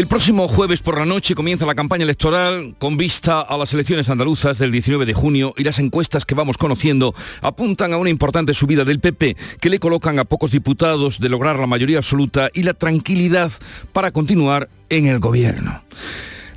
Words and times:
El 0.00 0.06
próximo 0.06 0.48
jueves 0.48 0.80
por 0.80 0.98
la 0.98 1.04
noche 1.04 1.34
comienza 1.34 1.66
la 1.66 1.74
campaña 1.74 2.04
electoral 2.04 2.74
con 2.78 2.96
vista 2.96 3.42
a 3.42 3.58
las 3.58 3.74
elecciones 3.74 4.08
andaluzas 4.08 4.56
del 4.56 4.72
19 4.72 5.04
de 5.04 5.12
junio 5.12 5.52
y 5.58 5.62
las 5.62 5.78
encuestas 5.78 6.24
que 6.24 6.34
vamos 6.34 6.56
conociendo 6.56 7.14
apuntan 7.42 7.92
a 7.92 7.98
una 7.98 8.08
importante 8.08 8.54
subida 8.54 8.86
del 8.86 9.00
PP 9.00 9.36
que 9.60 9.68
le 9.68 9.78
colocan 9.78 10.18
a 10.18 10.24
pocos 10.24 10.52
diputados 10.52 11.20
de 11.20 11.28
lograr 11.28 11.58
la 11.58 11.66
mayoría 11.66 11.98
absoluta 11.98 12.48
y 12.54 12.62
la 12.62 12.72
tranquilidad 12.72 13.52
para 13.92 14.10
continuar 14.10 14.70
en 14.88 15.06
el 15.06 15.18
gobierno. 15.18 15.82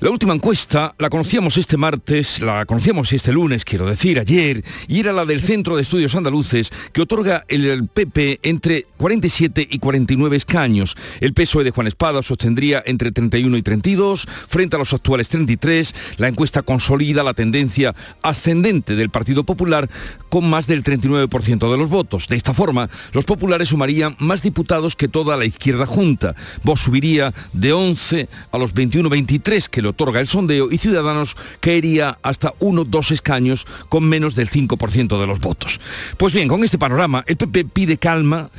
La 0.03 0.09
última 0.09 0.33
encuesta 0.33 0.93
la 0.97 1.09
conocíamos 1.09 1.55
este 1.55 1.77
martes, 1.77 2.41
la 2.41 2.65
conocíamos 2.65 3.13
este 3.13 3.31
lunes, 3.31 3.63
quiero 3.63 3.85
decir, 3.85 4.19
ayer, 4.19 4.61
y 4.89 4.99
era 4.99 5.13
la 5.13 5.25
del 5.25 5.39
Centro 5.39 5.77
de 5.77 5.83
Estudios 5.83 6.13
Andaluces, 6.13 6.73
que 6.91 7.03
otorga 7.03 7.45
el 7.47 7.87
PP 7.87 8.41
entre 8.43 8.85
47 8.97 9.65
y 9.71 9.79
49 9.79 10.35
escaños. 10.35 10.97
El 11.21 11.33
PSOE 11.33 11.63
de 11.63 11.71
Juan 11.71 11.87
Espada 11.87 12.21
sostendría 12.21 12.83
entre 12.85 13.13
31 13.13 13.55
y 13.55 13.61
32, 13.61 14.27
frente 14.49 14.75
a 14.75 14.79
los 14.79 14.93
actuales 14.93 15.29
33. 15.29 15.95
La 16.17 16.27
encuesta 16.27 16.63
consolida 16.63 17.23
la 17.23 17.33
tendencia 17.33 17.95
ascendente 18.23 18.97
del 18.97 19.09
Partido 19.09 19.45
Popular 19.45 19.89
con 20.27 20.49
más 20.49 20.67
del 20.67 20.83
39% 20.83 21.71
de 21.71 21.77
los 21.77 21.87
votos. 21.87 22.27
De 22.27 22.35
esta 22.35 22.53
forma, 22.53 22.89
los 23.13 23.23
populares 23.23 23.69
sumarían 23.69 24.17
más 24.19 24.41
diputados 24.41 24.97
que 24.97 25.07
toda 25.07 25.37
la 25.37 25.45
izquierda 25.45 25.85
junta. 25.85 26.35
Vox 26.63 26.81
subiría 26.81 27.33
de 27.53 27.71
11 27.71 28.27
a 28.51 28.57
los 28.57 28.75
21-23 28.75 29.69
que 29.69 29.81
lo 29.81 29.92
otorga 29.93 30.19
el 30.19 30.27
sondeo 30.27 30.71
y 30.71 30.77
Ciudadanos 30.77 31.35
caería 31.59 32.17
hasta 32.21 32.53
uno 32.59 32.83
dos 32.83 33.11
escaños 33.11 33.65
con 33.89 34.03
menos 34.03 34.35
del 34.35 34.49
5% 34.49 35.19
de 35.19 35.27
los 35.27 35.39
votos. 35.39 35.79
Pues 36.17 36.33
bien, 36.33 36.47
con 36.47 36.63
este 36.63 36.77
panorama, 36.77 37.23
el 37.27 37.37
PP 37.37 37.65
pide 37.65 37.97
calma, 37.97 38.49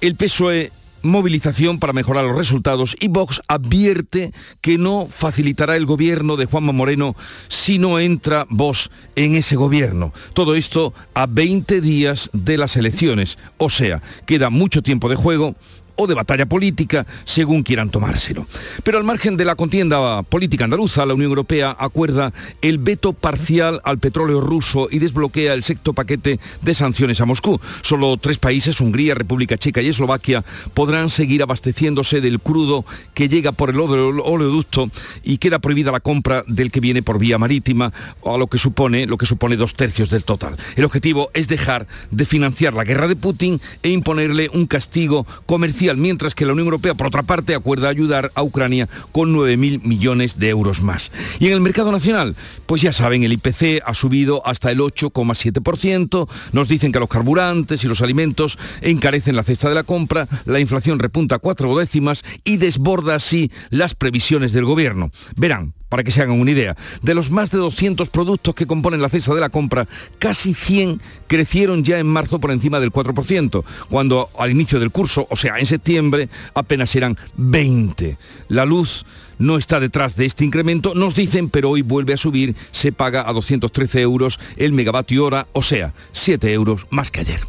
el 0.00 0.16
PSOE 0.16 0.72
movilización 1.02 1.78
para 1.78 1.92
mejorar 1.92 2.24
los 2.24 2.36
resultados 2.36 2.96
y 3.00 3.08
Vox 3.08 3.40
advierte 3.48 4.32
que 4.60 4.76
no 4.76 5.06
facilitará 5.08 5.76
el 5.76 5.86
gobierno 5.86 6.36
de 6.36 6.46
Juanma 6.46 6.72
Moreno 6.72 7.16
si 7.48 7.78
no 7.78 7.98
entra 7.98 8.46
Vox 8.50 8.90
en 9.14 9.36
ese 9.36 9.56
gobierno. 9.56 10.12
Todo 10.34 10.54
esto 10.54 10.92
a 11.14 11.26
20 11.26 11.80
días 11.80 12.30
de 12.32 12.58
las 12.58 12.76
elecciones, 12.76 13.38
o 13.56 13.70
sea, 13.70 14.02
queda 14.26 14.50
mucho 14.50 14.82
tiempo 14.82 15.08
de 15.08 15.16
juego 15.16 15.54
o 15.96 16.06
de 16.06 16.14
batalla 16.14 16.46
política, 16.46 17.06
según 17.24 17.62
quieran 17.62 17.90
tomárselo. 17.90 18.46
Pero 18.84 18.98
al 18.98 19.04
margen 19.04 19.36
de 19.36 19.44
la 19.44 19.56
contienda 19.56 20.22
política 20.22 20.64
andaluza, 20.64 21.06
la 21.06 21.14
Unión 21.14 21.30
Europea 21.30 21.74
acuerda 21.78 22.32
el 22.62 22.78
veto 22.78 23.12
parcial 23.12 23.80
al 23.84 23.98
petróleo 23.98 24.40
ruso 24.40 24.88
y 24.90 24.98
desbloquea 24.98 25.54
el 25.54 25.62
sexto 25.62 25.92
paquete 25.92 26.38
de 26.62 26.74
sanciones 26.74 27.20
a 27.20 27.26
Moscú. 27.26 27.60
Solo 27.82 28.16
tres 28.18 28.38
países, 28.38 28.80
Hungría, 28.80 29.14
República 29.14 29.56
Checa 29.56 29.82
y 29.82 29.88
Eslovaquia, 29.88 30.44
podrán 30.74 31.10
seguir 31.10 31.42
abasteciéndose 31.42 32.20
del 32.20 32.40
crudo 32.40 32.84
que 33.14 33.28
llega 33.28 33.52
por 33.52 33.70
el 33.70 33.80
oleoducto 33.80 34.90
y 35.24 35.38
queda 35.38 35.58
prohibida 35.58 35.92
la 35.92 36.00
compra 36.00 36.44
del 36.46 36.70
que 36.70 36.80
viene 36.80 37.02
por 37.02 37.18
vía 37.18 37.38
marítima, 37.38 37.92
a 38.24 38.36
lo 38.36 38.46
que 38.46 38.58
supone, 38.58 39.06
lo 39.06 39.16
que 39.16 39.26
supone 39.26 39.56
dos 39.56 39.74
tercios 39.74 40.10
del 40.10 40.24
total. 40.24 40.56
El 40.76 40.84
objetivo 40.84 41.30
es 41.34 41.48
dejar 41.48 41.86
de 42.10 42.24
financiar 42.24 42.74
la 42.74 42.84
guerra 42.84 43.08
de 43.08 43.16
Putin 43.16 43.60
e 43.82 43.90
imponerle 43.90 44.50
un 44.52 44.66
castigo 44.66 45.26
comercial 45.46 45.85
mientras 45.94 46.34
que 46.34 46.44
la 46.44 46.52
Unión 46.52 46.66
Europea, 46.66 46.94
por 46.94 47.06
otra 47.06 47.22
parte, 47.22 47.54
acuerda 47.54 47.88
ayudar 47.88 48.32
a 48.34 48.42
Ucrania 48.42 48.88
con 49.12 49.34
9.000 49.34 49.82
millones 49.82 50.38
de 50.38 50.48
euros 50.48 50.82
más. 50.82 51.12
Y 51.38 51.46
en 51.46 51.52
el 51.52 51.60
mercado 51.60 51.92
nacional, 51.92 52.34
pues 52.66 52.82
ya 52.82 52.92
saben, 52.92 53.22
el 53.22 53.32
IPC 53.32 53.82
ha 53.84 53.94
subido 53.94 54.46
hasta 54.46 54.70
el 54.70 54.80
8,7%, 54.80 56.28
nos 56.52 56.68
dicen 56.68 56.92
que 56.92 56.98
los 56.98 57.08
carburantes 57.08 57.84
y 57.84 57.88
los 57.88 58.02
alimentos 58.02 58.58
encarecen 58.80 59.36
la 59.36 59.44
cesta 59.44 59.68
de 59.68 59.74
la 59.74 59.84
compra, 59.84 60.28
la 60.44 60.60
inflación 60.60 60.98
repunta 60.98 61.38
cuatro 61.38 61.76
décimas 61.76 62.24
y 62.44 62.56
desborda 62.56 63.14
así 63.14 63.50
las 63.70 63.94
previsiones 63.94 64.52
del 64.52 64.64
gobierno. 64.64 65.10
Verán, 65.36 65.74
para 65.96 66.04
que 66.04 66.10
se 66.10 66.20
hagan 66.20 66.38
una 66.38 66.50
idea, 66.50 66.76
de 67.00 67.14
los 67.14 67.30
más 67.30 67.50
de 67.50 67.56
200 67.56 68.10
productos 68.10 68.54
que 68.54 68.66
componen 68.66 69.00
la 69.00 69.08
cesta 69.08 69.32
de 69.32 69.40
la 69.40 69.48
compra, 69.48 69.88
casi 70.18 70.52
100 70.52 71.00
crecieron 71.26 71.84
ya 71.84 71.98
en 71.98 72.06
marzo 72.06 72.38
por 72.38 72.50
encima 72.50 72.80
del 72.80 72.92
4%, 72.92 73.64
cuando 73.88 74.28
al 74.38 74.50
inicio 74.50 74.78
del 74.78 74.90
curso, 74.90 75.26
o 75.30 75.36
sea, 75.36 75.58
en 75.58 75.64
septiembre, 75.64 76.28
apenas 76.52 76.94
eran 76.96 77.16
20. 77.38 78.18
La 78.48 78.66
luz 78.66 79.06
no 79.38 79.56
está 79.56 79.80
detrás 79.80 80.16
de 80.16 80.26
este 80.26 80.44
incremento, 80.44 80.94
nos 80.94 81.14
dicen, 81.14 81.48
pero 81.48 81.70
hoy 81.70 81.80
vuelve 81.80 82.12
a 82.12 82.18
subir, 82.18 82.54
se 82.72 82.92
paga 82.92 83.26
a 83.26 83.32
213 83.32 84.02
euros 84.02 84.38
el 84.58 84.72
megavatio 84.72 85.24
hora, 85.24 85.46
o 85.54 85.62
sea, 85.62 85.94
7 86.12 86.52
euros 86.52 86.86
más 86.90 87.10
que 87.10 87.20
ayer. 87.20 87.40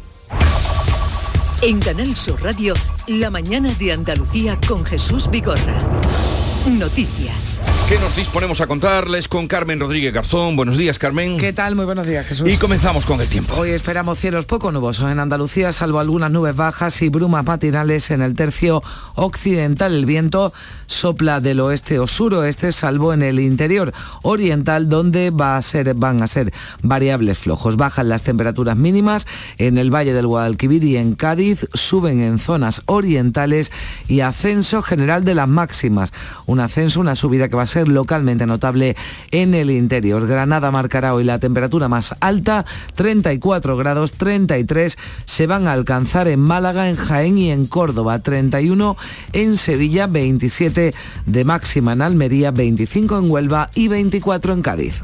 En 1.60 1.80
Canal 1.80 2.16
Sur 2.16 2.42
Radio, 2.42 2.72
la 3.08 3.28
mañana 3.28 3.70
de 3.74 3.92
Andalucía 3.92 4.58
con 4.66 4.86
Jesús 4.86 5.28
Bigorra. 5.30 6.37
Noticias. 6.66 7.62
¿Qué 7.88 7.98
nos 7.98 8.14
disponemos 8.14 8.60
a 8.60 8.66
contarles 8.66 9.28
con 9.28 9.46
Carmen 9.46 9.80
Rodríguez 9.80 10.12
Garzón? 10.12 10.56
Buenos 10.56 10.76
días, 10.76 10.98
Carmen. 10.98 11.38
¿Qué 11.38 11.54
tal? 11.54 11.74
Muy 11.74 11.86
buenos 11.86 12.06
días, 12.06 12.26
Jesús. 12.26 12.46
Y 12.46 12.58
comenzamos 12.58 13.06
con 13.06 13.20
el 13.22 13.28
tiempo. 13.28 13.54
Hoy 13.54 13.70
esperamos 13.70 14.18
cielos 14.18 14.44
poco 14.44 14.70
nubosos 14.70 15.10
en 15.10 15.18
Andalucía, 15.18 15.72
salvo 15.72 15.98
algunas 15.98 16.30
nubes 16.30 16.54
bajas 16.54 17.00
y 17.00 17.08
brumas 17.08 17.46
matinales 17.46 18.10
en 18.10 18.20
el 18.20 18.34
tercio 18.34 18.82
occidental. 19.14 19.94
El 19.94 20.04
viento 20.04 20.52
sopla 20.86 21.40
del 21.40 21.60
oeste 21.60 21.98
o 21.98 22.06
suroeste, 22.06 22.72
salvo 22.72 23.14
en 23.14 23.22
el 23.22 23.40
interior 23.40 23.94
oriental, 24.22 24.90
donde 24.90 25.30
va 25.30 25.56
a 25.56 25.62
ser, 25.62 25.94
van 25.94 26.22
a 26.22 26.26
ser 26.26 26.52
variables 26.82 27.38
flojos. 27.38 27.76
Bajan 27.76 28.10
las 28.10 28.22
temperaturas 28.22 28.76
mínimas 28.76 29.26
en 29.56 29.78
el 29.78 29.94
Valle 29.94 30.12
del 30.12 30.26
Guadalquivir 30.26 30.84
y 30.84 30.98
en 30.98 31.14
Cádiz, 31.14 31.66
suben 31.72 32.20
en 32.20 32.38
zonas 32.38 32.82
orientales 32.84 33.72
y 34.08 34.20
ascenso 34.20 34.82
general 34.82 35.24
de 35.24 35.34
las 35.34 35.48
máximas 35.48 36.12
un 36.48 36.60
ascenso, 36.60 36.98
una 36.98 37.14
subida 37.14 37.48
que 37.48 37.56
va 37.56 37.62
a 37.62 37.68
ser 37.68 37.88
localmente 37.88 38.46
notable 38.46 38.96
en 39.30 39.54
el 39.54 39.70
interior. 39.70 40.26
Granada 40.26 40.72
marcará 40.72 41.14
hoy 41.14 41.22
la 41.22 41.38
temperatura 41.38 41.88
más 41.88 42.16
alta, 42.20 42.66
34 42.96 43.76
grados, 43.76 44.12
33 44.12 44.98
se 45.26 45.46
van 45.46 45.68
a 45.68 45.72
alcanzar 45.72 46.26
en 46.26 46.40
Málaga, 46.40 46.88
en 46.88 46.96
Jaén 46.96 47.38
y 47.38 47.50
en 47.50 47.66
Córdoba, 47.66 48.18
31 48.18 48.96
en 49.34 49.56
Sevilla, 49.56 50.06
27 50.06 50.94
de 51.26 51.44
máxima 51.44 51.92
en 51.92 52.02
Almería, 52.02 52.50
25 52.50 53.18
en 53.18 53.30
Huelva 53.30 53.70
y 53.74 53.88
24 53.88 54.54
en 54.54 54.62
Cádiz. 54.62 55.02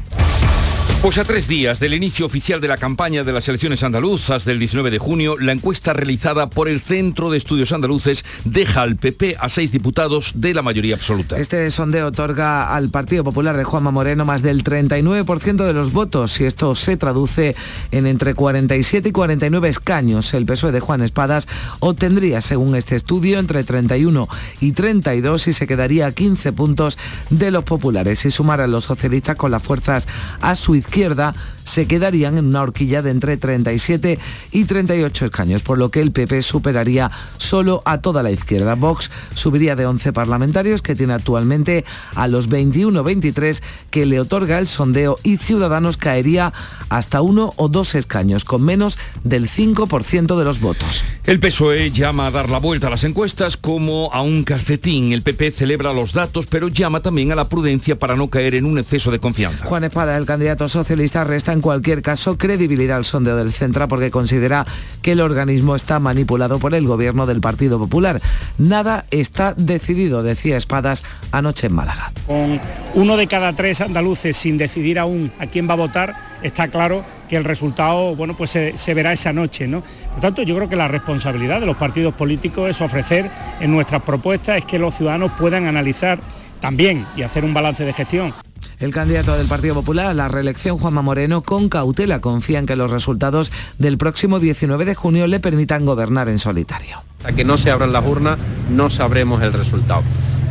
Pues 1.01 1.19
a 1.19 1.23
tres 1.23 1.47
días 1.47 1.79
del 1.79 1.93
inicio 1.93 2.25
oficial 2.25 2.59
de 2.59 2.67
la 2.67 2.77
campaña 2.77 3.23
de 3.23 3.31
las 3.31 3.47
elecciones 3.47 3.83
andaluzas 3.83 4.43
del 4.43 4.57
19 4.57 4.89
de 4.89 4.97
junio, 4.97 5.37
la 5.37 5.51
encuesta 5.51 5.93
realizada 5.93 6.49
por 6.49 6.67
el 6.67 6.81
Centro 6.81 7.29
de 7.29 7.37
Estudios 7.37 7.71
Andaluces 7.71 8.25
deja 8.43 8.81
al 8.81 8.95
PP 8.95 9.37
a 9.39 9.49
seis 9.49 9.71
diputados 9.71 10.31
de 10.33 10.55
la 10.55 10.63
mayoría 10.63 10.95
absoluta. 10.95 11.37
Este 11.37 11.69
sondeo 11.69 12.07
otorga 12.07 12.75
al 12.75 12.89
Partido 12.89 13.23
Popular 13.23 13.55
de 13.55 13.63
Juanma 13.63 13.91
Moreno 13.91 14.25
más 14.25 14.41
del 14.41 14.63
39% 14.63 15.63
de 15.63 15.73
los 15.73 15.91
votos 15.91 16.41
y 16.41 16.45
esto 16.45 16.73
se 16.73 16.97
traduce 16.97 17.55
en 17.91 18.07
entre 18.07 18.33
47 18.33 19.09
y 19.09 19.11
49 19.11 19.69
escaños. 19.69 20.33
El 20.33 20.47
PSOE 20.47 20.71
de 20.71 20.79
Juan 20.79 21.03
Espadas 21.03 21.47
obtendría, 21.81 22.41
según 22.41 22.75
este 22.75 22.95
estudio, 22.95 23.37
entre 23.37 23.63
31 23.63 24.27
y 24.59 24.71
32 24.71 25.49
y 25.49 25.53
se 25.53 25.67
quedaría 25.67 26.07
a 26.07 26.11
15 26.13 26.51
puntos 26.53 26.97
de 27.29 27.51
los 27.51 27.63
populares. 27.63 28.19
Si 28.19 28.31
sumaran 28.31 28.71
los 28.71 28.85
socialistas 28.85 29.35
con 29.35 29.51
las 29.51 29.61
fuerzas 29.61 30.07
a 30.41 30.55
su 30.55 30.73
izquierda, 30.73 30.94
izquierda 30.95 31.33
se 31.65 31.87
quedarían 31.87 32.37
en 32.37 32.45
una 32.45 32.61
horquilla 32.61 33.01
de 33.01 33.11
entre 33.11 33.35
37 33.35 34.17
y 34.51 34.63
38 34.63 35.25
escaños, 35.25 35.61
por 35.61 35.77
lo 35.77 35.89
que 35.89 35.99
el 35.99 36.13
PP 36.13 36.41
superaría 36.41 37.11
solo 37.37 37.81
a 37.83 37.99
toda 37.99 38.23
la 38.23 38.31
izquierda. 38.31 38.75
Vox 38.75 39.11
subiría 39.33 39.75
de 39.75 39.85
11 39.85 40.13
parlamentarios 40.13 40.81
que 40.81 40.95
tiene 40.95 41.13
actualmente 41.13 41.83
a 42.15 42.27
los 42.27 42.49
21-23 42.49 43.61
que 43.89 44.05
le 44.05 44.19
otorga 44.19 44.59
el 44.59 44.67
sondeo 44.67 45.17
y 45.23 45.37
Ciudadanos 45.37 45.97
caería 45.97 46.53
hasta 46.89 47.21
uno 47.21 47.53
o 47.57 47.67
dos 47.67 47.95
escaños, 47.95 48.45
con 48.45 48.63
menos 48.63 48.97
del 49.23 49.49
5% 49.49 50.37
de 50.37 50.45
los 50.45 50.61
votos. 50.61 51.03
El 51.25 51.39
PSOE 51.39 51.91
llama 51.91 52.27
a 52.27 52.31
dar 52.31 52.49
la 52.49 52.59
vuelta 52.59 52.87
a 52.87 52.91
las 52.91 53.03
encuestas 53.03 53.57
como 53.57 54.09
a 54.13 54.21
un 54.21 54.43
calcetín. 54.43 55.11
El 55.11 55.23
PP 55.23 55.51
celebra 55.51 55.91
los 55.91 56.13
datos, 56.13 56.45
pero 56.45 56.67
llama 56.67 56.99
también 56.99 57.31
a 57.31 57.35
la 57.35 57.49
prudencia 57.49 57.97
para 57.97 58.15
no 58.15 58.29
caer 58.29 58.53
en 58.53 58.65
un 58.65 58.77
exceso 58.77 59.09
de 59.09 59.19
confianza. 59.19 59.65
Juan 59.65 59.83
Espada, 59.83 60.15
el 60.17 60.25
candidato 60.25 60.69
socialista, 60.69 61.23
resta 61.23 61.54
en 61.55 61.61
cualquier 61.61 62.03
caso 62.03 62.37
credibilidad 62.37 62.97
al 62.97 63.05
sondeo 63.05 63.35
del 63.35 63.51
Centra 63.51 63.87
porque 63.87 64.11
considera 64.11 64.65
que 65.01 65.13
el 65.13 65.21
organismo 65.21 65.75
está 65.75 65.99
manipulado 65.99 66.59
por 66.59 66.75
el 66.75 66.85
gobierno 66.85 67.25
del 67.25 67.41
Partido 67.41 67.79
Popular. 67.79 68.21
Nada 68.59 69.05
está 69.09 69.53
decidido, 69.55 70.21
decía 70.21 70.57
Espadas 70.57 71.03
anoche 71.31 71.67
en 71.67 71.73
Málaga. 71.73 72.11
Con 72.27 72.61
uno 72.93 73.17
de 73.17 73.27
cada 73.27 73.53
tres 73.53 73.81
andaluces 73.81 74.37
sin 74.37 74.57
decidir 74.57 74.99
aún 74.99 75.31
a 75.39 75.47
quién 75.47 75.67
va 75.67 75.73
a 75.73 75.77
votar, 75.77 76.15
está 76.43 76.67
claro 76.67 77.03
que 77.27 77.37
el 77.37 77.43
resultado 77.43 78.15
bueno, 78.15 78.35
pues 78.37 78.51
se, 78.51 78.93
verá 78.93 79.13
esa 79.13 79.33
noche. 79.33 79.67
¿no? 79.67 79.81
Por 80.11 80.21
tanto, 80.21 80.43
yo 80.43 80.55
creo 80.55 80.69
que 80.69 80.75
la 80.75 80.87
responsabilidad 80.87 81.59
de 81.59 81.65
los 81.65 81.77
partidos 81.77 82.13
políticos 82.13 82.69
es 82.69 82.81
ofrecer 82.81 83.29
en 83.59 83.71
nuestras 83.71 84.03
propuestas 84.03 84.57
es 84.57 84.65
que 84.65 84.79
los 84.79 84.95
ciudadanos 84.95 85.31
puedan 85.39 85.65
analizar 85.65 86.19
también 86.65 87.05
y 87.15 87.21
hacer 87.21 87.45
un 87.45 87.53
balance 87.53 87.85
de 87.85 87.93
gestión 87.93 88.33
el 88.79 88.89
candidato 88.89 89.37
del 89.37 89.45
Partido 89.45 89.75
Popular 89.75 90.07
a 90.07 90.13
la 90.15 90.29
reelección, 90.29 90.79
Juanma 90.79 91.03
Moreno, 91.03 91.41
con 91.41 91.69
cautela 91.69 92.21
confía 92.21 92.57
en 92.57 92.65
que 92.65 92.75
los 92.75 92.89
resultados 92.89 93.51
del 93.77 93.99
próximo 93.99 94.39
19 94.39 94.83
de 94.83 94.95
junio 94.95 95.27
le 95.27 95.39
permitan 95.39 95.85
gobernar 95.85 96.27
en 96.27 96.39
solitario. 96.39 97.03
Hasta 97.19 97.33
que 97.33 97.45
no 97.45 97.59
se 97.59 97.69
abran 97.69 97.93
las 97.93 98.03
urnas 98.03 98.39
no 98.71 98.89
sabremos 98.89 99.43
el 99.43 99.53
resultado. 99.53 100.01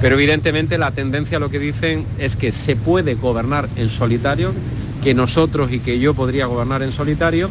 Pero 0.01 0.15
evidentemente 0.15 0.79
la 0.79 0.93
tendencia 0.93 1.41
lo 1.41 1.51
que 1.51 1.59
dicen 1.59 2.07
es 2.21 2.37
que 2.37 2.53
se 2.53 2.77
puede 2.77 3.17
gobernar 3.17 3.69
en 3.75 3.89
solitario, 3.89 4.53
que 5.03 5.15
nosotros 5.15 5.73
y 5.73 5.81
que 5.81 5.99
yo 5.99 6.15
podría 6.15 6.47
gobernar 6.47 6.85
en 6.85 6.93
solitario 6.93 7.51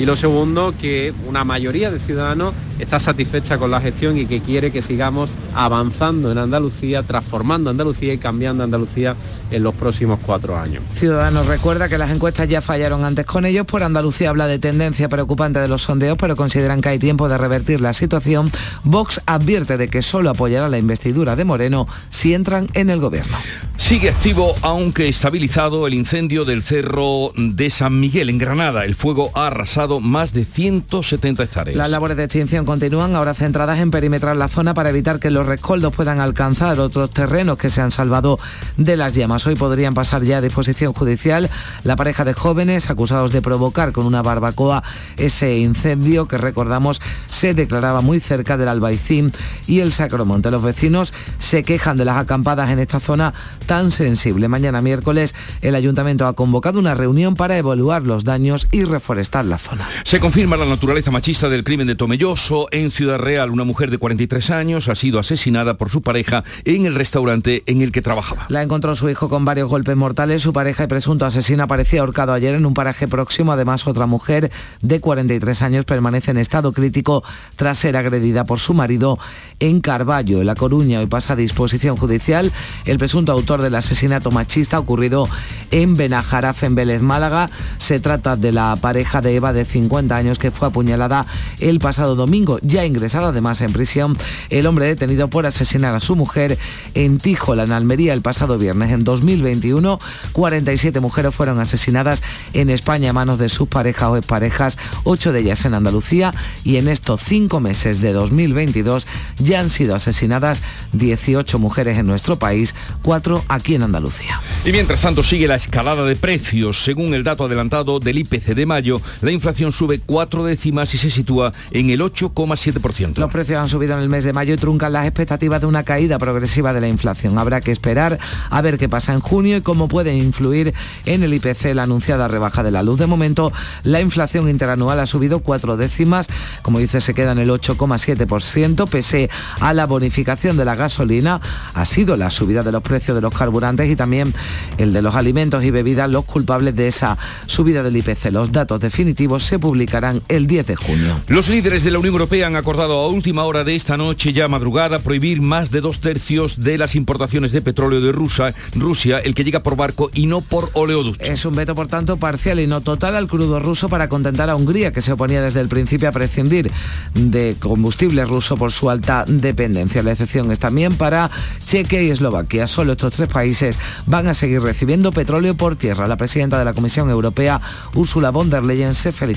y 0.00 0.06
lo 0.06 0.16
segundo, 0.16 0.72
que 0.80 1.12
una 1.28 1.44
mayoría 1.44 1.90
de 1.90 2.00
ciudadanos 2.00 2.54
está 2.78 2.98
satisfecha 2.98 3.58
con 3.58 3.70
la 3.70 3.82
gestión 3.82 4.16
y 4.16 4.24
que 4.24 4.40
quiere 4.40 4.72
que 4.72 4.80
sigamos 4.80 5.28
avanzando 5.54 6.32
en 6.32 6.38
Andalucía, 6.38 7.02
transformando 7.02 7.68
Andalucía 7.68 8.14
y 8.14 8.16
cambiando 8.16 8.64
Andalucía 8.64 9.14
en 9.50 9.62
los 9.62 9.74
próximos 9.74 10.18
cuatro 10.24 10.58
años. 10.58 10.82
Ciudadanos 10.94 11.44
recuerda 11.44 11.90
que 11.90 11.98
las 11.98 12.10
encuestas 12.10 12.48
ya 12.48 12.62
fallaron 12.62 13.04
antes 13.04 13.26
con 13.26 13.44
ellos. 13.44 13.66
Por 13.66 13.82
Andalucía 13.82 14.30
habla 14.30 14.46
de 14.46 14.58
tendencia 14.58 15.10
preocupante 15.10 15.58
de 15.58 15.68
los 15.68 15.82
sondeos, 15.82 16.16
pero 16.18 16.34
consideran 16.34 16.80
que 16.80 16.88
hay 16.88 16.98
tiempo 16.98 17.28
de 17.28 17.36
revertir 17.36 17.82
la 17.82 17.92
situación. 17.92 18.50
Vox 18.84 19.20
advierte 19.26 19.76
de 19.76 19.88
que 19.88 20.00
solo 20.00 20.30
apoyará 20.30 20.70
la 20.70 20.78
investidura 20.78 21.36
de 21.36 21.44
Moreno 21.44 21.86
si 22.08 22.32
entran 22.32 22.68
en 22.72 22.88
el 22.88 23.00
gobierno. 23.00 23.36
Sigue 23.76 24.10
activo, 24.10 24.54
aunque 24.62 25.08
estabilizado, 25.08 25.86
el 25.86 25.94
incendio 25.94 26.44
del 26.44 26.62
cerro 26.62 27.32
de 27.36 27.68
San 27.70 28.00
Miguel 28.00 28.30
en 28.30 28.38
Granada. 28.38 28.84
El 28.84 28.94
fuego 28.94 29.30
ha 29.34 29.48
arrasado 29.48 29.89
más 29.98 30.32
de 30.32 30.44
170 30.44 31.42
hectáreas. 31.42 31.76
Las 31.76 31.90
labores 31.90 32.16
de 32.16 32.24
extinción 32.24 32.64
continúan 32.64 33.16
ahora 33.16 33.34
centradas 33.34 33.80
en 33.80 33.90
perimetrar 33.90 34.36
la 34.36 34.46
zona 34.46 34.74
para 34.74 34.90
evitar 34.90 35.18
que 35.18 35.30
los 35.30 35.46
rescoldos 35.46 35.92
puedan 35.92 36.20
alcanzar 36.20 36.78
otros 36.78 37.10
terrenos 37.10 37.58
que 37.58 37.70
se 37.70 37.80
han 37.80 37.90
salvado 37.90 38.38
de 38.76 38.96
las 38.96 39.14
llamas. 39.14 39.46
Hoy 39.46 39.56
podrían 39.56 39.94
pasar 39.94 40.22
ya 40.22 40.38
a 40.38 40.40
disposición 40.40 40.92
judicial 40.92 41.50
la 41.82 41.96
pareja 41.96 42.24
de 42.24 42.34
jóvenes 42.34 42.90
acusados 42.90 43.32
de 43.32 43.42
provocar 43.42 43.92
con 43.92 44.06
una 44.06 44.22
barbacoa 44.22 44.84
ese 45.16 45.58
incendio 45.58 46.28
que 46.28 46.38
recordamos 46.38 47.00
se 47.28 47.54
declaraba 47.54 48.02
muy 48.02 48.20
cerca 48.20 48.56
del 48.56 48.68
Albaicín 48.68 49.32
y 49.66 49.80
el 49.80 49.92
Sacromonte. 49.92 50.50
Los 50.50 50.62
vecinos 50.62 51.12
se 51.38 51.64
quejan 51.64 51.96
de 51.96 52.04
las 52.04 52.18
acampadas 52.18 52.70
en 52.70 52.78
esta 52.78 53.00
zona 53.00 53.32
tan 53.66 53.90
sensible. 53.90 54.48
Mañana 54.48 54.82
miércoles 54.82 55.34
el 55.62 55.74
ayuntamiento 55.74 56.26
ha 56.26 56.34
convocado 56.34 56.78
una 56.78 56.94
reunión 56.94 57.34
para 57.34 57.56
evaluar 57.56 58.02
los 58.02 58.24
daños 58.24 58.68
y 58.70 58.84
reforestar 58.84 59.44
la 59.44 59.58
zona. 59.58 59.79
Se 60.04 60.20
confirma 60.20 60.56
la 60.56 60.66
naturaleza 60.66 61.10
machista 61.10 61.48
del 61.48 61.64
crimen 61.64 61.86
de 61.86 61.94
Tomelloso. 61.94 62.68
En 62.70 62.90
Ciudad 62.90 63.18
Real, 63.18 63.50
una 63.50 63.64
mujer 63.64 63.90
de 63.90 63.98
43 63.98 64.50
años 64.50 64.88
ha 64.88 64.94
sido 64.94 65.18
asesinada 65.18 65.74
por 65.74 65.90
su 65.90 66.02
pareja 66.02 66.44
en 66.64 66.86
el 66.86 66.94
restaurante 66.94 67.62
en 67.66 67.82
el 67.82 67.92
que 67.92 68.02
trabajaba. 68.02 68.46
La 68.48 68.62
encontró 68.62 68.94
su 68.96 69.08
hijo 69.08 69.28
con 69.28 69.44
varios 69.44 69.68
golpes 69.68 69.96
mortales. 69.96 70.42
Su 70.42 70.52
pareja 70.52 70.84
y 70.84 70.86
presunto 70.86 71.26
asesina 71.26 71.66
parecía 71.66 72.00
ahorcado 72.00 72.32
ayer 72.32 72.54
en 72.54 72.66
un 72.66 72.74
paraje 72.74 73.08
próximo. 73.08 73.52
Además, 73.52 73.86
otra 73.86 74.06
mujer 74.06 74.50
de 74.80 75.00
43 75.00 75.62
años 75.62 75.84
permanece 75.84 76.30
en 76.30 76.38
estado 76.38 76.72
crítico 76.72 77.22
tras 77.56 77.78
ser 77.78 77.96
agredida 77.96 78.44
por 78.44 78.58
su 78.58 78.74
marido 78.74 79.18
en 79.60 79.80
Carballo, 79.80 80.40
en 80.40 80.46
La 80.46 80.54
Coruña. 80.54 81.00
Hoy 81.00 81.06
pasa 81.06 81.34
a 81.34 81.36
disposición 81.36 81.96
judicial 81.96 82.52
el 82.84 82.98
presunto 82.98 83.32
autor 83.32 83.62
del 83.62 83.74
asesinato 83.74 84.30
machista 84.30 84.78
ocurrido 84.78 85.28
en 85.70 85.96
Benajaraf, 85.96 86.62
en 86.64 86.74
Vélez, 86.74 87.02
Málaga. 87.02 87.50
Se 87.78 88.00
trata 88.00 88.36
de 88.36 88.52
la 88.52 88.76
pareja 88.80 89.20
de 89.20 89.34
Eva 89.36 89.52
de 89.52 89.59
50 89.64 90.16
años 90.16 90.38
que 90.38 90.50
fue 90.50 90.68
apuñalada 90.68 91.26
el 91.58 91.78
pasado 91.78 92.14
domingo, 92.14 92.58
ya 92.62 92.84
ingresado 92.84 93.28
además 93.28 93.60
en 93.60 93.72
prisión 93.72 94.16
el 94.50 94.66
hombre 94.66 94.86
detenido 94.86 95.28
por 95.28 95.46
asesinar 95.46 95.94
a 95.94 96.00
su 96.00 96.16
mujer 96.16 96.58
en 96.94 97.18
Tijola, 97.18 97.64
en 97.64 97.72
Almería, 97.72 98.12
el 98.12 98.22
pasado 98.22 98.58
viernes. 98.58 98.90
En 98.92 99.04
2021, 99.04 99.98
47 100.32 101.00
mujeres 101.00 101.34
fueron 101.34 101.60
asesinadas 101.60 102.22
en 102.52 102.70
España 102.70 103.10
a 103.10 103.12
manos 103.12 103.38
de 103.38 103.48
sus 103.48 103.68
parejas 103.68 104.08
o 104.08 104.16
exparejas, 104.16 104.78
8 105.04 105.32
de 105.32 105.40
ellas 105.40 105.64
en 105.64 105.74
Andalucía 105.74 106.34
y 106.64 106.76
en 106.76 106.88
estos 106.88 107.20
cinco 107.22 107.60
meses 107.60 108.00
de 108.00 108.12
2022 108.12 109.06
ya 109.38 109.60
han 109.60 109.70
sido 109.70 109.94
asesinadas 109.94 110.62
18 110.92 111.58
mujeres 111.58 111.98
en 111.98 112.06
nuestro 112.06 112.38
país, 112.38 112.74
4 113.02 113.44
aquí 113.48 113.74
en 113.74 113.82
Andalucía. 113.82 114.40
Y 114.64 114.72
mientras 114.72 115.00
tanto 115.00 115.22
sigue 115.22 115.48
la 115.48 115.56
escalada 115.56 116.04
de 116.04 116.16
precios. 116.16 116.82
Según 116.84 117.14
el 117.14 117.24
dato 117.24 117.44
adelantado 117.44 118.00
del 118.00 118.18
IPC 118.18 118.54
de 118.54 118.66
mayo, 118.66 119.00
la 119.20 119.30
inflación 119.30 119.49
sube 119.54 120.00
cuatro 120.04 120.44
décimas 120.44 120.94
y 120.94 120.98
se 120.98 121.10
sitúa 121.10 121.52
en 121.70 121.90
el 121.90 122.00
8,7%. 122.00 123.18
Los 123.18 123.30
precios 123.30 123.58
han 123.58 123.68
subido 123.68 123.96
en 123.96 124.02
el 124.02 124.08
mes 124.08 124.24
de 124.24 124.32
mayo 124.32 124.54
y 124.54 124.56
truncan 124.56 124.92
las 124.92 125.06
expectativas 125.06 125.60
de 125.60 125.66
una 125.66 125.82
caída 125.82 126.18
progresiva 126.18 126.72
de 126.72 126.80
la 126.80 126.88
inflación. 126.88 127.38
Habrá 127.38 127.60
que 127.60 127.70
esperar 127.70 128.18
a 128.50 128.62
ver 128.62 128.78
qué 128.78 128.88
pasa 128.88 129.12
en 129.12 129.20
junio 129.20 129.56
y 129.56 129.60
cómo 129.60 129.88
puede 129.88 130.16
influir 130.16 130.74
en 131.04 131.22
el 131.22 131.34
IPC 131.34 131.74
la 131.74 131.84
anunciada 131.84 132.28
rebaja 132.28 132.62
de 132.62 132.70
la 132.70 132.82
luz. 132.82 132.98
De 132.98 133.06
momento, 133.06 133.52
la 133.82 134.00
inflación 134.00 134.48
interanual 134.48 135.00
ha 135.00 135.06
subido 135.06 135.40
cuatro 135.40 135.76
décimas, 135.76 136.28
como 136.62 136.78
dice, 136.78 137.00
se 137.00 137.14
queda 137.14 137.32
en 137.32 137.38
el 137.38 137.50
8,7%, 137.50 138.88
pese 138.88 139.30
a 139.60 139.72
la 139.72 139.86
bonificación 139.86 140.56
de 140.56 140.64
la 140.64 140.74
gasolina, 140.74 141.40
ha 141.74 141.84
sido 141.84 142.16
la 142.16 142.30
subida 142.30 142.62
de 142.62 142.72
los 142.72 142.82
precios 142.82 143.14
de 143.14 143.20
los 143.20 143.34
carburantes 143.34 143.90
y 143.90 143.96
también 143.96 144.34
el 144.78 144.92
de 144.92 145.02
los 145.02 145.14
alimentos 145.14 145.64
y 145.64 145.70
bebidas 145.70 146.10
los 146.10 146.24
culpables 146.24 146.74
de 146.76 146.88
esa 146.88 147.18
subida 147.46 147.82
del 147.82 147.96
IPC. 147.96 148.30
Los 148.30 148.52
datos 148.52 148.80
definitivos 148.80 149.39
se 149.40 149.58
publicarán 149.58 150.22
el 150.28 150.46
10 150.46 150.66
de 150.66 150.76
junio. 150.76 151.20
Los 151.26 151.48
líderes 151.48 151.84
de 151.84 151.90
la 151.90 151.98
Unión 151.98 152.14
Europea 152.14 152.46
han 152.46 152.56
acordado 152.56 153.00
a 153.00 153.08
última 153.08 153.44
hora 153.44 153.64
de 153.64 153.74
esta 153.74 153.96
noche, 153.96 154.32
ya 154.32 154.48
madrugada, 154.48 155.00
prohibir 155.00 155.40
más 155.40 155.70
de 155.70 155.80
dos 155.80 156.00
tercios 156.00 156.60
de 156.60 156.78
las 156.78 156.94
importaciones 156.94 157.52
de 157.52 157.62
petróleo 157.62 158.00
de 158.00 158.12
Rusia, 158.12 158.54
Rusia, 158.74 159.18
el 159.18 159.34
que 159.34 159.44
llega 159.44 159.62
por 159.62 159.76
barco 159.76 160.10
y 160.14 160.26
no 160.26 160.40
por 160.40 160.70
oleoducto. 160.74 161.24
Es 161.24 161.44
un 161.44 161.54
veto, 161.54 161.74
por 161.74 161.88
tanto, 161.88 162.16
parcial 162.16 162.60
y 162.60 162.66
no 162.66 162.80
total 162.80 163.16
al 163.16 163.28
crudo 163.28 163.60
ruso 163.60 163.88
para 163.88 164.08
contentar 164.08 164.50
a 164.50 164.56
Hungría, 164.56 164.92
que 164.92 165.02
se 165.02 165.12
oponía 165.12 165.42
desde 165.42 165.60
el 165.60 165.68
principio 165.68 166.08
a 166.08 166.12
prescindir 166.12 166.70
de 167.14 167.56
combustible 167.58 168.24
ruso 168.24 168.56
por 168.56 168.72
su 168.72 168.90
alta 168.90 169.24
dependencia. 169.26 170.02
La 170.02 170.12
excepción 170.12 170.50
es 170.52 170.58
también 170.58 170.94
para 170.94 171.30
Chequia 171.66 172.02
y 172.02 172.10
Eslovaquia. 172.10 172.66
Solo 172.66 172.92
estos 172.92 173.14
tres 173.14 173.28
países 173.28 173.78
van 174.06 174.28
a 174.28 174.34
seguir 174.34 174.60
recibiendo 174.60 175.12
petróleo 175.12 175.54
por 175.54 175.76
tierra. 175.76 176.08
La 176.08 176.16
presidenta 176.16 176.58
de 176.58 176.64
la 176.64 176.74
Comisión 176.74 177.10
Europea, 177.10 177.60
Ursula 177.94 178.30
von 178.30 178.50
der 178.50 178.64
Leyen, 178.64 178.94
se 178.94 179.12
felicita 179.12 179.29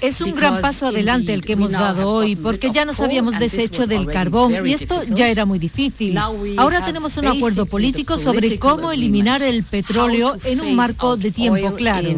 es 0.00 0.20
un 0.20 0.34
gran 0.34 0.60
paso 0.60 0.86
adelante 0.86 1.32
el 1.32 1.40
que 1.42 1.54
hemos 1.54 1.72
dado 1.72 2.10
hoy, 2.10 2.36
porque 2.36 2.70
ya 2.70 2.84
nos 2.84 3.00
habíamos 3.00 3.38
deshecho 3.38 3.86
del 3.86 4.06
carbón 4.06 4.66
y 4.66 4.72
esto 4.72 5.02
ya 5.08 5.28
era 5.28 5.44
muy 5.44 5.58
difícil. 5.58 6.16
Ahora 6.18 6.84
tenemos 6.84 7.16
un 7.16 7.26
acuerdo 7.26 7.66
político 7.66 8.18
sobre 8.18 8.58
cómo 8.58 8.92
eliminar 8.92 9.42
el 9.42 9.64
petróleo 9.64 10.36
en 10.44 10.60
un 10.60 10.74
marco 10.74 11.16
de 11.16 11.30
tiempo 11.30 11.74
claro. 11.74 12.08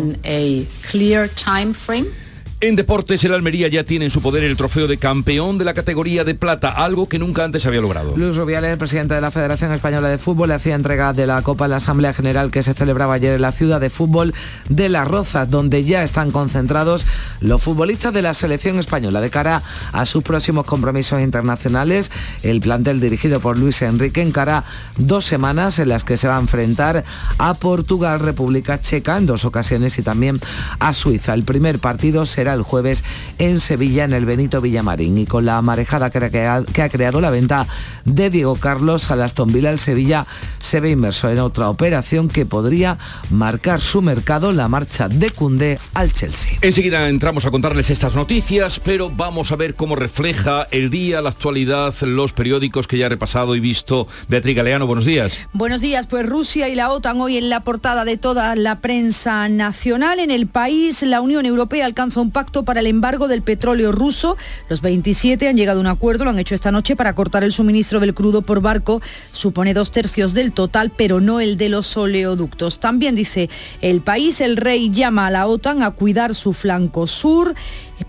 En 2.61 2.75
deportes, 2.75 3.23
el 3.23 3.33
Almería 3.33 3.69
ya 3.69 3.85
tiene 3.85 4.07
en 4.07 4.11
su 4.11 4.21
poder 4.21 4.43
el 4.43 4.57
trofeo 4.57 4.88
de 4.88 4.97
campeón 4.97 5.59
de 5.59 5.65
la 5.65 5.75
categoría 5.75 6.25
de 6.25 6.35
plata, 6.35 6.71
algo 6.71 7.09
que 7.09 7.21
nunca 7.21 7.45
antes 7.45 7.65
había 7.67 7.81
logrado. 7.81 8.17
Luis 8.17 8.35
Rubiales, 8.35 8.77
presidente 8.79 9.15
de 9.15 9.21
la 9.21 9.31
Federación 9.31 9.71
Española 9.71 10.09
de 10.09 10.19
Fútbol, 10.19 10.49
le 10.49 10.55
hacía 10.55 10.75
entrega 10.75 11.12
de 11.12 11.29
la 11.29 11.41
Copa 11.43 11.67
en 11.67 11.71
la 11.71 11.77
Asamblea 11.77 12.12
General 12.12 12.50
que 12.50 12.65
se 12.65 12.75
celebraba 12.75 13.15
ayer 13.15 13.37
en 13.37 13.43
la 13.43 13.53
ciudad 13.53 13.81
de 13.81 13.91
fútbol 13.91 14.35
de 14.69 14.88
Las 14.88 15.07
Rozas, 15.07 15.49
donde 15.49 15.85
ya 15.85 16.03
están 16.03 16.33
concentrados 16.33 17.07
los 17.41 17.62
futbolistas 17.62 18.12
de 18.12 18.23
la 18.23 18.35
selección 18.35 18.81
española 18.81 19.21
de 19.21 19.31
cara 19.31 19.62
a 19.93 20.05
sus 20.05 20.25
próximos 20.25 20.67
compromisos 20.67 21.21
internacionales. 21.21 22.11
El 22.43 22.61
plantel 22.61 22.99
dirigido 22.99 23.38
por 23.38 23.57
Luis 23.57 23.83
Enrique 23.83 24.21
encara 24.21 24.65
dos 24.97 25.25
semanas 25.25 25.79
en 25.79 25.91
las 25.91 26.03
que 26.03 26.17
se 26.17 26.27
va 26.27 26.37
a 26.37 26.41
enfrentar 26.41 27.05
a 27.38 27.55
Portugal, 27.55 28.19
República 28.19 28.81
Checa 28.81 29.17
en 29.17 29.27
dos 29.27 29.45
ocasiones 29.45 29.97
y 30.00 30.03
también 30.03 30.41
a 30.81 30.93
Suiza. 30.93 31.35
El 31.35 31.45
primer 31.45 31.79
partido 31.79 32.27
será 32.27 32.48
será 32.49 32.55
el 32.55 32.62
jueves 32.62 33.05
en 33.38 33.61
Sevilla, 33.61 34.05
en 34.05 34.12
el 34.14 34.25
Benito 34.25 34.62
Villamarín. 34.62 35.19
Y 35.19 35.26
con 35.26 35.45
la 35.45 35.61
marejada 35.61 36.11
que 36.11 36.83
ha 36.83 36.88
creado 36.88 37.21
la 37.21 37.31
venta 37.31 37.67
de 38.07 38.31
Diego 38.31 38.57
Carlos 38.57 39.11
al 39.11 39.21
Aston 39.21 39.52
Villa, 39.52 39.71
el 39.71 39.78
Sevilla 39.78 40.26
se 40.59 40.81
ve 40.81 40.90
inmerso 40.90 41.28
en 41.28 41.40
otra 41.40 41.69
operación 41.69 42.28
que 42.28 42.47
podría 42.47 42.97
marcar 43.31 43.83
su 43.83 44.00
mercado, 44.00 44.52
la 44.52 44.69
marcha 44.69 45.09
de 45.09 45.31
Cundé 45.31 45.78
al 45.93 46.14
Chelsea. 46.14 46.52
Enseguida 46.62 47.09
entramos 47.11 47.45
a 47.45 47.50
contarles 47.50 47.90
estas 47.90 48.14
noticias, 48.14 48.81
pero 48.81 49.11
vamos 49.11 49.52
a 49.52 49.57
ver 49.57 49.75
cómo 49.75 49.95
refleja 49.95 50.67
el 50.71 50.88
día, 50.88 51.21
la 51.21 51.28
actualidad, 51.28 51.95
los 52.00 52.33
periódicos 52.33 52.88
que 52.88 52.97
ya 52.97 53.07
he 53.07 53.09
repasado 53.11 53.57
y 53.57 53.61
visto. 53.61 54.09
Beatriz 54.28 54.57
Galeano, 54.57 54.87
buenos 54.87 55.05
días. 55.05 55.38
Buenos 55.52 55.83
días, 55.83 56.07
pues 56.07 56.25
Rusia 56.25 56.69
y 56.71 56.75
la 56.75 56.90
OTAN 56.90 57.21
hoy 57.21 57.37
en 57.37 57.50
la 57.50 57.61
portada 57.61 58.07
de 58.07 58.17
toda 58.17 58.57
la 58.57 58.81
prensa 58.81 59.49
nacional. 59.50 60.19
En 60.19 60.31
el 60.31 60.47
país, 60.47 61.02
la 61.02 61.21
Unión 61.21 61.45
Europea 61.45 61.85
alcanza 61.85 62.21
un 62.21 62.31
pacto 62.31 62.38
para 62.64 62.80
el 62.80 62.87
embargo 62.87 63.26
del 63.26 63.42
petróleo 63.42 63.90
ruso. 63.90 64.37
Los 64.68 64.80
27 64.80 65.49
han 65.49 65.57
llegado 65.57 65.78
a 65.78 65.80
un 65.80 65.88
acuerdo, 65.88 66.25
lo 66.25 66.30
han 66.30 66.38
hecho 66.38 66.54
esta 66.54 66.71
noche 66.71 66.95
para 66.95 67.14
cortar 67.14 67.42
el 67.42 67.52
suministro 67.52 67.99
del 67.99 68.14
crudo 68.14 68.42
por 68.42 68.61
barco. 68.61 69.02
Supone 69.33 69.75
dos 69.75 69.90
tercios 69.90 70.35
del 70.35 70.52
total, 70.52 70.92
pero 70.97 71.21
no 71.21 71.40
el 71.40 71.57
de 71.57 71.68
los 71.68 71.97
oleoductos. 71.97 72.78
También 72.78 73.16
dice 73.16 73.50
el 73.80 74.02
país, 74.02 74.40
el 74.40 74.57
rey 74.57 74.90
llama 74.90 75.26
a 75.26 75.30
la 75.30 75.47
OTAN 75.47 75.83
a 75.83 75.90
cuidar 75.90 76.35
su 76.35 76.52
flanco 76.52 77.07
sur. 77.09 77.54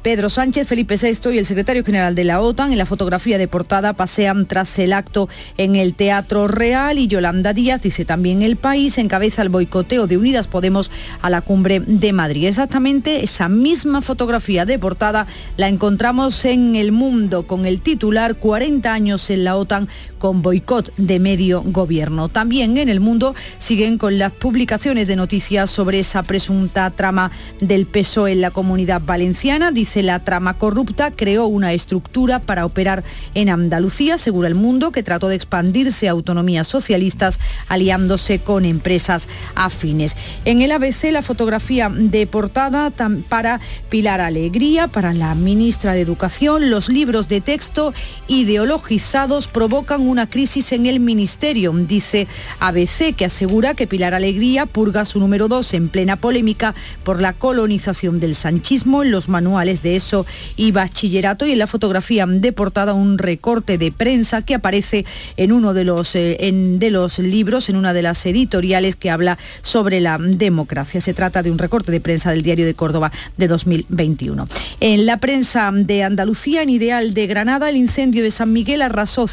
Pedro 0.01 0.29
Sánchez, 0.29 0.67
Felipe 0.67 0.95
VI 0.95 1.33
y 1.33 1.37
el 1.37 1.45
secretario 1.45 1.83
general 1.83 2.15
de 2.15 2.23
la 2.23 2.41
OTAN 2.41 2.71
en 2.71 2.77
la 2.77 2.85
fotografía 2.85 3.37
de 3.37 3.47
portada 3.47 3.93
pasean 3.93 4.45
tras 4.45 4.77
el 4.79 4.93
acto 4.93 5.29
en 5.57 5.75
el 5.75 5.93
Teatro 5.93 6.47
Real 6.47 6.99
y 6.99 7.07
Yolanda 7.07 7.53
Díaz, 7.53 7.81
dice 7.81 8.05
también 8.05 8.41
el 8.41 8.55
país, 8.55 8.97
encabeza 8.97 9.41
el 9.41 9.49
boicoteo 9.49 10.07
de 10.07 10.17
Unidas 10.17 10.47
Podemos 10.47 10.91
a 11.21 11.29
la 11.29 11.41
cumbre 11.41 11.79
de 11.79 12.13
Madrid. 12.13 12.47
Exactamente 12.47 13.23
esa 13.23 13.49
misma 13.49 14.01
fotografía 14.01 14.65
de 14.65 14.79
portada 14.79 15.27
la 15.57 15.67
encontramos 15.67 16.45
en 16.45 16.75
El 16.75 16.91
Mundo 16.91 17.47
con 17.47 17.65
el 17.65 17.81
titular 17.81 18.35
40 18.35 18.93
años 18.93 19.29
en 19.29 19.43
la 19.43 19.55
OTAN 19.55 19.89
con 20.19 20.41
boicot 20.41 20.93
de 20.97 21.19
medio 21.19 21.63
gobierno. 21.65 22.29
También 22.29 22.77
en 22.77 22.89
El 22.89 22.99
Mundo 22.99 23.33
siguen 23.57 23.97
con 23.97 24.19
las 24.19 24.31
publicaciones 24.31 25.07
de 25.07 25.15
noticias 25.15 25.69
sobre 25.69 25.99
esa 25.99 26.21
presunta 26.23 26.91
trama 26.91 27.31
del 27.59 27.87
PSOE 27.87 28.33
en 28.33 28.41
la 28.41 28.51
comunidad 28.51 29.01
valenciana 29.03 29.71
dice 29.71 30.03
la 30.03 30.23
trama 30.23 30.57
corrupta, 30.57 31.11
creó 31.11 31.45
una 31.45 31.71
estructura 31.71 32.39
para 32.39 32.65
operar 32.65 33.03
en 33.33 33.49
Andalucía, 33.49 34.17
segura 34.17 34.47
el 34.47 34.55
mundo, 34.55 34.91
que 34.91 35.01
trató 35.01 35.29
de 35.29 35.35
expandirse 35.35 36.07
a 36.07 36.11
autonomías 36.11 36.67
socialistas 36.67 37.39
aliándose 37.67 38.39
con 38.39 38.65
empresas 38.65 39.29
afines. 39.55 40.17
En 40.45 40.61
el 40.61 40.71
ABC 40.71 41.11
la 41.11 41.21
fotografía 41.21 41.89
de 41.89 42.27
portada 42.27 42.91
para 43.29 43.59
Pilar 43.89 44.19
Alegría, 44.19 44.87
para 44.87 45.13
la 45.13 45.33
ministra 45.35 45.93
de 45.93 46.01
Educación, 46.01 46.69
los 46.69 46.89
libros 46.89 47.27
de 47.27 47.39
texto 47.39 47.93
ideologizados 48.27 49.47
provocan 49.47 50.07
una 50.09 50.29
crisis 50.29 50.71
en 50.71 50.85
el 50.85 50.99
ministerio, 50.99 51.71
dice 51.71 52.27
ABC, 52.59 53.15
que 53.15 53.25
asegura 53.25 53.73
que 53.73 53.87
Pilar 53.87 54.13
Alegría 54.13 54.65
purga 54.65 55.05
su 55.05 55.19
número 55.19 55.47
2 55.47 55.73
en 55.75 55.89
plena 55.89 56.15
polémica 56.17 56.75
por 57.03 57.21
la 57.21 57.33
colonización 57.33 58.19
del 58.19 58.35
sanchismo 58.35 59.03
en 59.03 59.11
los 59.11 59.29
manuales 59.29 59.81
de 59.81 59.95
eso 59.95 60.25
y 60.55 60.71
bachillerato 60.71 61.45
y 61.45 61.51
en 61.51 61.59
la 61.59 61.67
fotografía 61.67 62.25
de 62.27 62.51
portada 62.51 62.93
un 62.93 63.17
recorte 63.17 63.77
de 63.77 63.91
prensa 63.91 64.41
que 64.41 64.55
aparece 64.55 65.05
en 65.37 65.51
uno 65.51 65.73
de 65.73 65.83
los, 65.83 66.15
eh, 66.15 66.37
de 66.51 66.89
los 66.89 67.19
libros, 67.19 67.69
en 67.69 67.75
una 67.75 67.93
de 67.93 68.01
las 68.01 68.25
editoriales 68.25 68.95
que 68.95 69.09
habla 69.09 69.37
sobre 69.61 69.99
la 69.99 70.17
democracia. 70.19 71.01
Se 71.01 71.13
trata 71.13 71.43
de 71.43 71.51
un 71.51 71.57
recorte 71.57 71.91
de 71.91 72.01
prensa 72.01 72.31
del 72.31 72.41
Diario 72.41 72.65
de 72.65 72.73
Córdoba 72.73 73.11
de 73.37 73.47
2021. 73.47 74.47
En 74.79 75.05
la 75.05 75.17
prensa 75.17 75.71
de 75.73 76.03
Andalucía, 76.03 76.63
en 76.63 76.69
Ideal 76.69 77.13
de 77.13 77.27
Granada, 77.27 77.69
el 77.69 77.77
incendio 77.77 78.23
de 78.23 78.31
San 78.31 78.51
Miguel 78.51 78.81
arrasó 78.81 79.27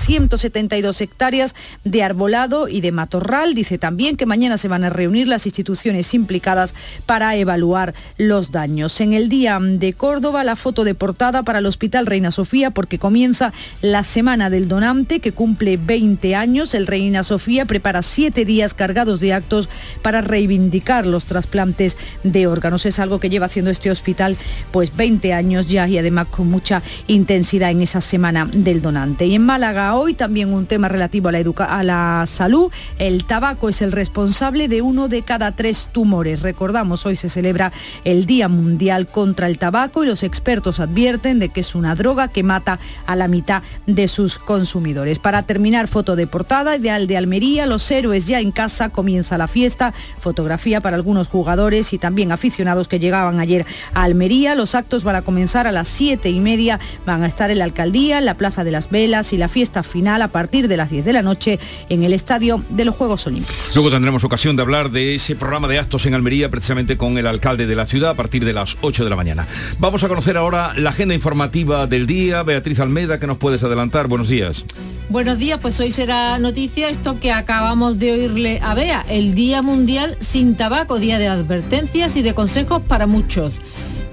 172 0.69 1.01
hectáreas 1.01 1.55
de 1.85 2.03
arbolado 2.03 2.69
y 2.69 2.81
de 2.81 2.93
matorral. 2.93 3.55
Dice 3.55 3.79
también 3.79 4.17
que 4.17 4.27
mañana 4.27 4.57
se 4.59 4.69
van 4.69 4.85
a 4.85 4.91
reunir 4.91 5.29
las 5.29 5.47
instituciones 5.47 6.13
implicadas 6.15 6.75
para 7.07 7.37
evaluar 7.37 7.95
los 8.19 8.51
daños. 8.51 9.01
En 9.01 9.13
el 9.13 9.29
día 9.29 9.59
de 9.61 9.93
Córdoba, 9.93 10.45
la 10.45 10.57
foto 10.57 10.85
de 10.85 10.95
portada 10.95 11.43
para 11.43 11.61
el 11.61 11.67
Hospital 11.67 12.07
Reina 12.07 12.31
Sofía 12.31 12.71
porque 12.71 12.99
comienza 12.99 13.53
la 13.81 14.05
Semana 14.05 14.51
del 14.51 14.69
Donante 14.69 15.21
que 15.21 15.33
cumple 15.33 15.77
20 15.77 16.35
años. 16.35 16.75
El 16.75 16.87
Reina 16.87 17.23
Sofía 17.23 17.65
prepara 17.65 18.03
siete 18.03 18.45
días 18.45 18.75
cargados 18.75 19.21
de 19.21 19.33
actos 19.33 19.69
para 20.03 20.21
reivindicar 20.21 21.07
los 21.07 21.27
trasplantes 21.27 21.97
de 22.23 22.47
órganos. 22.47 22.87
Es 22.87 22.99
algo 22.99 23.21
que 23.21 23.31
lleva 23.31 23.47
haciendo 23.47 23.71
este 23.71 23.91
hospital 23.91 24.37
pues 24.73 24.95
20 24.97 25.33
años 25.33 25.69
ya 25.69 25.89
y 25.89 25.99
además 25.99 26.29
con 26.29 26.49
mucha 26.49 26.83
intensidad 27.07 27.71
en 27.71 27.83
esa 27.83 28.01
Semana 28.01 28.49
del 28.53 28.83
Donante. 28.83 29.27
Y 29.27 29.35
en 29.35 29.43
Málaga 29.43 29.95
hoy 29.95 30.15
también 30.15 30.53
un 30.57 30.67
tema 30.67 30.89
relativo 30.89 31.29
a 31.29 31.33
la, 31.33 31.41
a 31.41 31.83
la 31.83 32.25
salud. 32.27 32.71
El 32.99 33.25
tabaco 33.25 33.69
es 33.69 33.83
el 33.83 33.93
responsable 33.93 34.69
de 34.69 34.83
uno 34.83 35.09
de 35.09 35.23
cada 35.23 35.53
tres 35.53 35.89
tumores. 35.93 36.41
Recordamos, 36.41 37.07
hoy 37.07 37.17
se 37.17 37.29
celebra 37.29 37.73
el 38.05 38.27
Día 38.27 38.49
Mundial 38.49 39.07
contra 39.07 39.47
el 39.47 39.59
Tabaco 39.59 40.05
y 40.05 40.07
los 40.07 40.23
expertos 40.23 40.81
advierten 40.81 41.39
de 41.39 41.51
que 41.51 41.61
es 41.61 41.75
una 41.75 41.95
droga 41.95 42.29
que 42.29 42.43
mata 42.43 42.79
a 43.07 43.17
la 43.17 43.29
mitad 43.29 43.63
de 43.87 44.09
sus 44.09 44.39
consumidores. 44.39 45.19
Para 45.19 45.43
terminar, 45.43 45.89
foto 45.89 46.17
de 46.17 46.27
portada, 46.27 46.77
ideal 46.77 47.07
de 47.07 47.17
Almería, 47.17 47.67
los 47.67 47.91
héroes 47.91 48.27
ya 48.27 48.41
en 48.41 48.51
casa, 48.51 48.89
comienza 48.89 49.39
la 49.39 49.49
fiesta, 49.49 49.93
fotografía 50.19 50.81
para 50.81 50.97
algunos 50.97 51.29
jugadores 51.29 51.93
y 51.93 51.99
también 51.99 52.33
aficionados 52.33 52.89
que 52.89 52.99
llegaban 52.99 53.41
ayer 53.41 53.67
a 53.95 54.05
Almería. 54.05 54.55
Los 54.55 54.75
actos 54.75 55.05
van 55.05 55.17
a 55.17 55.23
comenzar 55.23 55.67
a 55.67 55.73
las 55.73 55.89
siete 55.89 56.31
y 56.31 56.41
media, 56.41 56.81
van 57.05 57.23
a 57.23 57.27
estar 57.27 57.51
en 57.51 57.59
la 57.59 57.65
alcaldía, 57.65 58.19
en 58.19 58.25
la 58.25 58.35
Plaza 58.35 58.65
de 58.65 58.71
las 58.71 58.91
Velas 58.91 59.33
y 59.33 59.37
la 59.37 59.49
fiesta 59.49 59.83
final 59.83 60.23
a 60.23 60.29
partir 60.29 60.46
de 60.47 60.77
las 60.77 60.91
10 60.91 61.05
de 61.05 61.13
la 61.13 61.23
noche 61.23 61.59
en 61.89 62.05
el 62.05 62.13
Estadio 62.13 62.63
de 62.69 62.85
los 62.85 62.95
Juegos 62.95 63.27
Olímpicos. 63.27 63.57
Luego 63.75 63.91
tendremos 63.91 64.23
ocasión 64.23 64.55
de 64.55 64.63
hablar 64.63 64.91
de 64.91 65.17
ese 65.17 65.35
programa 65.35 65.67
de 65.69 65.79
actos 65.79 66.07
en 66.07 66.15
Almería 66.15 66.49
precisamente 66.49 66.97
con 66.97 67.19
el 67.19 67.27
alcalde 67.27 67.67
de 67.67 67.75
la 67.75 67.87
ciudad 67.87 68.11
a 68.11 68.15
partir 68.15 68.45
de 68.45 68.53
las 68.53 68.77
8 68.83 69.03
de 69.03 69.11
la 69.11 69.17
mañana. 69.17 69.49
Vamos 69.79 69.97
Vamos 69.97 70.05
a 70.05 70.09
conocer 70.09 70.37
ahora 70.37 70.75
la 70.77 70.91
agenda 70.91 71.15
informativa 71.15 71.87
del 71.87 72.07
día. 72.07 72.43
Beatriz 72.43 72.81
Almeida, 72.81 73.19
que 73.19 73.27
nos 73.27 73.39
puedes 73.39 73.63
adelantar? 73.63 74.09
Buenos 74.09 74.29
días. 74.29 74.67
Buenos 75.09 75.39
días, 75.39 75.59
pues 75.59 75.81
hoy 75.81 75.91
será 75.91 76.39
noticia 76.39 76.91
esto 76.91 77.19
que 77.19 77.33
acabamos 77.33 77.99
de 77.99 78.13
oírle 78.13 78.61
a 78.63 78.75
Bea, 78.75 79.07
el 79.09 79.35
Día 79.35 79.63
Mundial 79.63 80.19
sin 80.21 80.55
Tabaco, 80.55 80.99
día 80.99 81.19
de 81.19 81.29
advertencias 81.29 82.15
y 82.17 82.21
de 82.21 82.35
consejos 82.35 82.83
para 82.87 83.07
muchos. 83.07 83.55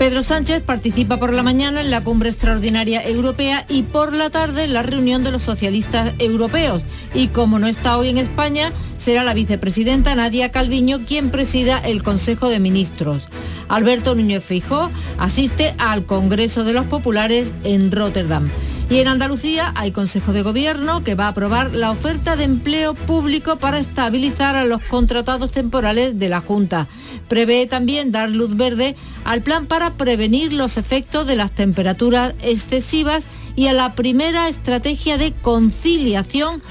Pedro 0.04 0.22
Sánchez 0.22 0.62
participa 0.62 1.16
por 1.16 1.32
la 1.32 1.44
mañana 1.44 1.80
en 1.80 1.90
la 1.90 2.04
cumbre 2.04 2.28
extraordinaria 2.28 3.08
europea 3.08 3.66
y 3.70 3.84
por 3.84 4.14
la 4.14 4.30
tarde 4.30 4.66
en 4.66 4.74
la 4.74 4.84
reunión 4.84 5.24
de 5.24 5.32
los 5.32 5.44
socialistas 5.44 6.14
europeos. 6.20 6.84
Y 7.14 7.30
como 7.30 7.58
no 7.58 7.68
está 7.68 7.98
hoy 7.98 8.10
en 8.10 8.18
España, 8.18 8.74
será 8.98 9.24
la 9.24 9.34
vicepresidenta 9.34 10.14
Nadia 10.14 10.52
Calviño 10.52 11.06
quien 11.08 11.32
presida 11.32 11.78
el 11.78 12.04
Consejo 12.04 12.50
de 12.50 12.60
Ministros. 12.60 13.30
Alberto 13.70 14.14
Núñez 14.14 14.44
Feijó 14.44 14.92
asiste 15.18 15.74
al 15.78 16.06
Congreso 16.06 16.66
de 16.66 16.74
los 16.74 16.86
Populares 16.88 17.54
en 17.64 17.90
Rotterdam. 17.90 18.50
Y 18.90 19.00
en 19.00 19.08
Andalucía 19.08 19.72
hay 19.76 19.92
Consejo 19.92 20.34
de 20.34 20.44
Gobierno 20.44 21.04
que 21.04 21.16
va 21.16 21.26
a 21.26 21.30
aprobar 21.30 21.74
la 21.74 21.90
oferta 21.90 22.36
de 22.36 22.44
empleo 22.44 22.94
público 22.94 23.56
para 23.56 23.80
estabilizar 23.80 24.56
a 24.56 24.66
los 24.66 24.84
contratados 24.84 25.52
temporales 25.52 26.20
de 26.20 26.30
la 26.30 26.42
Junta. 26.42 26.88
Prevé 27.28 27.66
también 27.66 28.12
dar 28.12 28.30
luz 28.30 28.56
verde 28.56 28.96
al 29.24 29.42
plan 29.42 29.66
para 29.66 29.94
prevenir 29.94 30.54
los 30.54 30.78
efectos 30.78 31.26
de 31.26 31.36
las 31.36 31.52
temperaturas 31.52 32.36
excesivas 32.42 33.24
y 33.56 33.68
a 33.68 33.74
la 33.74 33.96
primera 33.96 34.48
estrategia 34.48 35.18
de 35.18 35.32
conciliación 35.32 36.62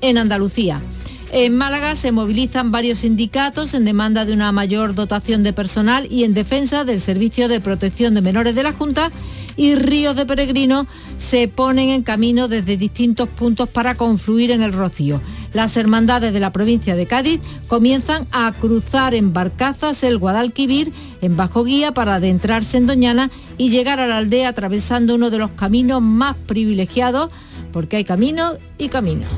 en 0.00 0.18
Andalucía. 0.18 0.80
En 1.32 1.56
Málaga 1.56 1.96
se 1.96 2.12
movilizan 2.12 2.70
varios 2.70 2.98
sindicatos 2.98 3.74
en 3.74 3.84
demanda 3.84 4.24
de 4.24 4.32
una 4.32 4.52
mayor 4.52 4.94
dotación 4.94 5.42
de 5.42 5.52
personal 5.52 6.06
y 6.08 6.22
en 6.22 6.32
defensa 6.32 6.84
del 6.84 7.00
Servicio 7.00 7.48
de 7.48 7.60
Protección 7.60 8.14
de 8.14 8.22
Menores 8.22 8.54
de 8.54 8.62
la 8.62 8.72
Junta 8.72 9.10
y 9.56 9.74
ríos 9.74 10.16
de 10.16 10.26
peregrinos 10.26 10.86
se 11.16 11.48
ponen 11.48 11.90
en 11.90 12.02
camino 12.02 12.48
desde 12.48 12.76
distintos 12.76 13.28
puntos 13.28 13.68
para 13.68 13.96
confluir 13.96 14.50
en 14.50 14.62
el 14.62 14.72
Rocío. 14.72 15.20
Las 15.52 15.76
hermandades 15.76 16.32
de 16.32 16.40
la 16.40 16.52
provincia 16.52 16.96
de 16.96 17.06
Cádiz 17.06 17.40
comienzan 17.68 18.26
a 18.32 18.50
cruzar 18.52 19.14
en 19.14 19.32
barcazas 19.32 20.02
el 20.02 20.18
Guadalquivir 20.18 20.92
en 21.20 21.36
bajo 21.36 21.64
guía 21.64 21.92
para 21.92 22.16
adentrarse 22.16 22.76
en 22.76 22.86
Doñana 22.86 23.30
y 23.56 23.70
llegar 23.70 24.00
a 24.00 24.06
la 24.06 24.18
aldea 24.18 24.48
atravesando 24.48 25.14
uno 25.14 25.30
de 25.30 25.38
los 25.38 25.52
caminos 25.52 26.02
más 26.02 26.36
privilegiados 26.46 27.30
porque 27.72 27.96
hay 27.96 28.04
caminos 28.04 28.58
y 28.78 28.88
caminos. 28.88 29.30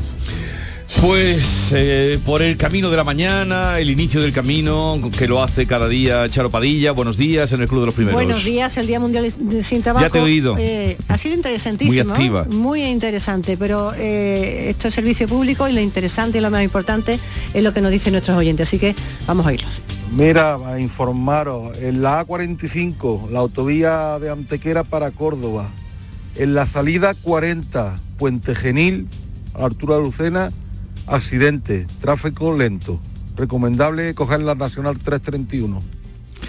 Pues 1.00 1.72
eh, 1.72 2.18
por 2.24 2.42
el 2.42 2.56
camino 2.56 2.90
de 2.90 2.96
la 2.96 3.04
mañana, 3.04 3.78
el 3.78 3.90
inicio 3.90 4.20
del 4.20 4.32
camino 4.32 4.98
que 5.18 5.26
lo 5.26 5.42
hace 5.42 5.66
cada 5.66 5.88
día 5.88 6.28
Charo 6.28 6.50
Padilla. 6.50 6.92
Buenos 6.92 7.16
días 7.16 7.50
en 7.52 7.60
el 7.60 7.68
Club 7.68 7.80
de 7.80 7.86
los 7.86 7.94
Primeros. 7.94 8.14
Buenos 8.14 8.44
días, 8.44 8.76
el 8.76 8.86
Día 8.86 9.00
Mundial 9.00 9.30
Sin 9.62 9.82
Tabaco. 9.82 10.06
Ya 10.06 10.10
te 10.10 10.18
he 10.18 10.22
oído. 10.22 10.56
Eh, 10.58 10.96
ha 11.08 11.18
sido 11.18 11.34
interesantísimo. 11.34 12.04
Muy 12.04 12.12
activa. 12.12 12.44
Muy 12.48 12.82
interesante, 12.82 13.56
pero 13.56 13.92
eh, 13.94 14.70
esto 14.70 14.88
es 14.88 14.94
servicio 14.94 15.26
público 15.26 15.68
y 15.68 15.72
lo 15.72 15.80
interesante 15.80 16.38
y 16.38 16.40
lo 16.40 16.50
más 16.50 16.62
importante 16.62 17.18
es 17.52 17.62
lo 17.62 17.74
que 17.74 17.80
nos 17.80 17.90
dicen 17.90 18.12
nuestros 18.12 18.38
oyentes. 18.38 18.68
Así 18.68 18.78
que 18.78 18.94
vamos 19.26 19.44
a 19.44 19.50
oírlos. 19.50 19.70
Mira, 20.12 20.54
a 20.54 20.80
informaros, 20.80 21.76
en 21.78 22.00
la 22.00 22.24
A45, 22.24 23.28
la 23.30 23.40
autovía 23.40 24.18
de 24.20 24.30
Antequera 24.30 24.84
para 24.84 25.10
Córdoba, 25.10 25.68
en 26.36 26.54
la 26.54 26.64
salida 26.64 27.14
40, 27.14 27.98
Puente 28.16 28.54
Genil, 28.54 29.08
a 29.52 29.60
la 29.60 29.66
altura 29.66 29.96
de 29.96 30.02
Lucena, 30.02 30.50
accidente, 31.06 31.86
tráfico 32.00 32.56
lento. 32.56 33.00
Recomendable 33.36 34.14
coger 34.14 34.40
la 34.40 34.54
Nacional 34.54 34.98
331. 34.98 35.80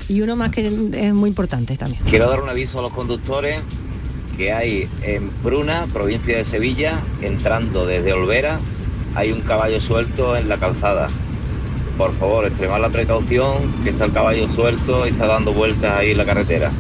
Y 0.08 0.22
uno 0.22 0.36
más 0.36 0.52
que 0.52 0.68
es 0.68 1.14
muy 1.14 1.30
importante 1.30 1.76
también. 1.76 2.02
Quiero 2.10 2.30
dar 2.30 2.42
un 2.42 2.50
aviso 2.50 2.80
a 2.80 2.82
los 2.82 2.94
conductores 2.94 3.62
que 4.38 4.54
hay 4.54 4.88
en 5.02 5.32
Bruna, 5.44 5.88
provincia 5.92 6.38
de 6.38 6.46
Sevilla, 6.46 7.02
entrando 7.22 7.86
desde 7.86 8.14
Olvera, 8.14 8.60
hay 9.16 9.32
un 9.32 9.42
caballo 9.42 9.82
suelto 9.82 10.38
en 10.38 10.48
la 10.48 10.58
calzada. 10.58 11.10
Por 11.98 12.14
favor, 12.14 12.46
extremar 12.46 12.80
la 12.80 12.90
precaución, 12.90 13.84
que 13.84 13.90
está 13.90 14.06
el 14.06 14.14
caballo 14.14 14.48
suelto 14.54 15.08
y 15.08 15.10
está 15.10 15.26
dando 15.26 15.54
vueltas 15.54 15.98
ahí 15.98 16.12
en 16.12 16.18
la 16.18 16.26
carretera. 16.26 16.72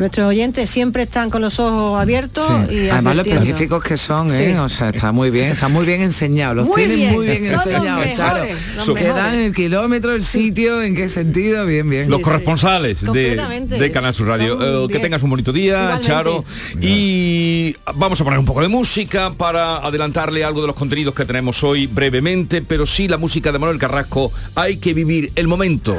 Nuestros 0.00 0.28
oyentes 0.28 0.70
siempre 0.70 1.02
están 1.02 1.28
con 1.28 1.42
los 1.42 1.60
ojos 1.60 2.00
abiertos 2.00 2.50
Sí. 2.70 2.74
y 2.74 2.88
Además 2.88 3.16
los 3.16 3.26
específicos 3.26 3.84
que 3.84 3.98
son, 3.98 4.32
¿eh? 4.32 4.52
Sí. 4.52 4.58
O 4.58 4.68
sea, 4.70 4.88
está 4.88 5.12
muy 5.12 5.28
bien, 5.28 5.48
está 5.48 5.68
muy 5.68 5.84
bien 5.84 6.00
enseñado. 6.00 6.54
Los 6.54 6.68
Muy 6.68 6.76
tienen 6.76 6.96
bien, 6.96 7.12
muy 7.12 7.26
bien 7.26 7.44
enseñados, 7.44 8.46
los 8.86 8.96
Que 8.96 9.04
dan 9.08 9.34
el 9.34 9.54
kilómetro, 9.54 10.14
el 10.14 10.22
sitio, 10.22 10.82
en 10.82 10.94
qué 10.94 11.10
sentido, 11.10 11.66
bien, 11.66 11.88
bien. 11.90 12.08
Los 12.08 12.20
corresponsales 12.20 13.02
de, 13.02 13.90
Canal 13.92 14.14
Sur 14.14 14.28
Radio. 14.28 14.86
Eh, 14.86 14.88
que 14.88 15.00
tengas 15.00 15.22
un 15.22 15.28
bonito 15.28 15.52
día, 15.52 15.74
Igualmente. 15.74 16.06
Charo. 16.06 16.44
Y 16.80 17.76
vamos 17.94 18.18
a 18.22 18.24
poner 18.24 18.38
un 18.38 18.46
poco 18.46 18.62
de 18.62 18.68
música 18.68 19.34
para 19.36 19.76
adelantarle 19.76 20.44
algo 20.44 20.62
de 20.62 20.68
los 20.68 20.76
contenidos 20.76 21.14
que 21.14 21.26
tenemos 21.26 21.62
hoy 21.62 21.86
brevemente, 21.86 22.62
pero 22.62 22.86
sí 22.86 23.06
la 23.06 23.18
música 23.18 23.52
de 23.52 23.58
Manuel 23.58 23.78
Carrasco. 23.78 24.32
Hay 24.54 24.78
que 24.78 24.94
vivir 24.94 25.30
el 25.34 25.46
momento. 25.46 25.94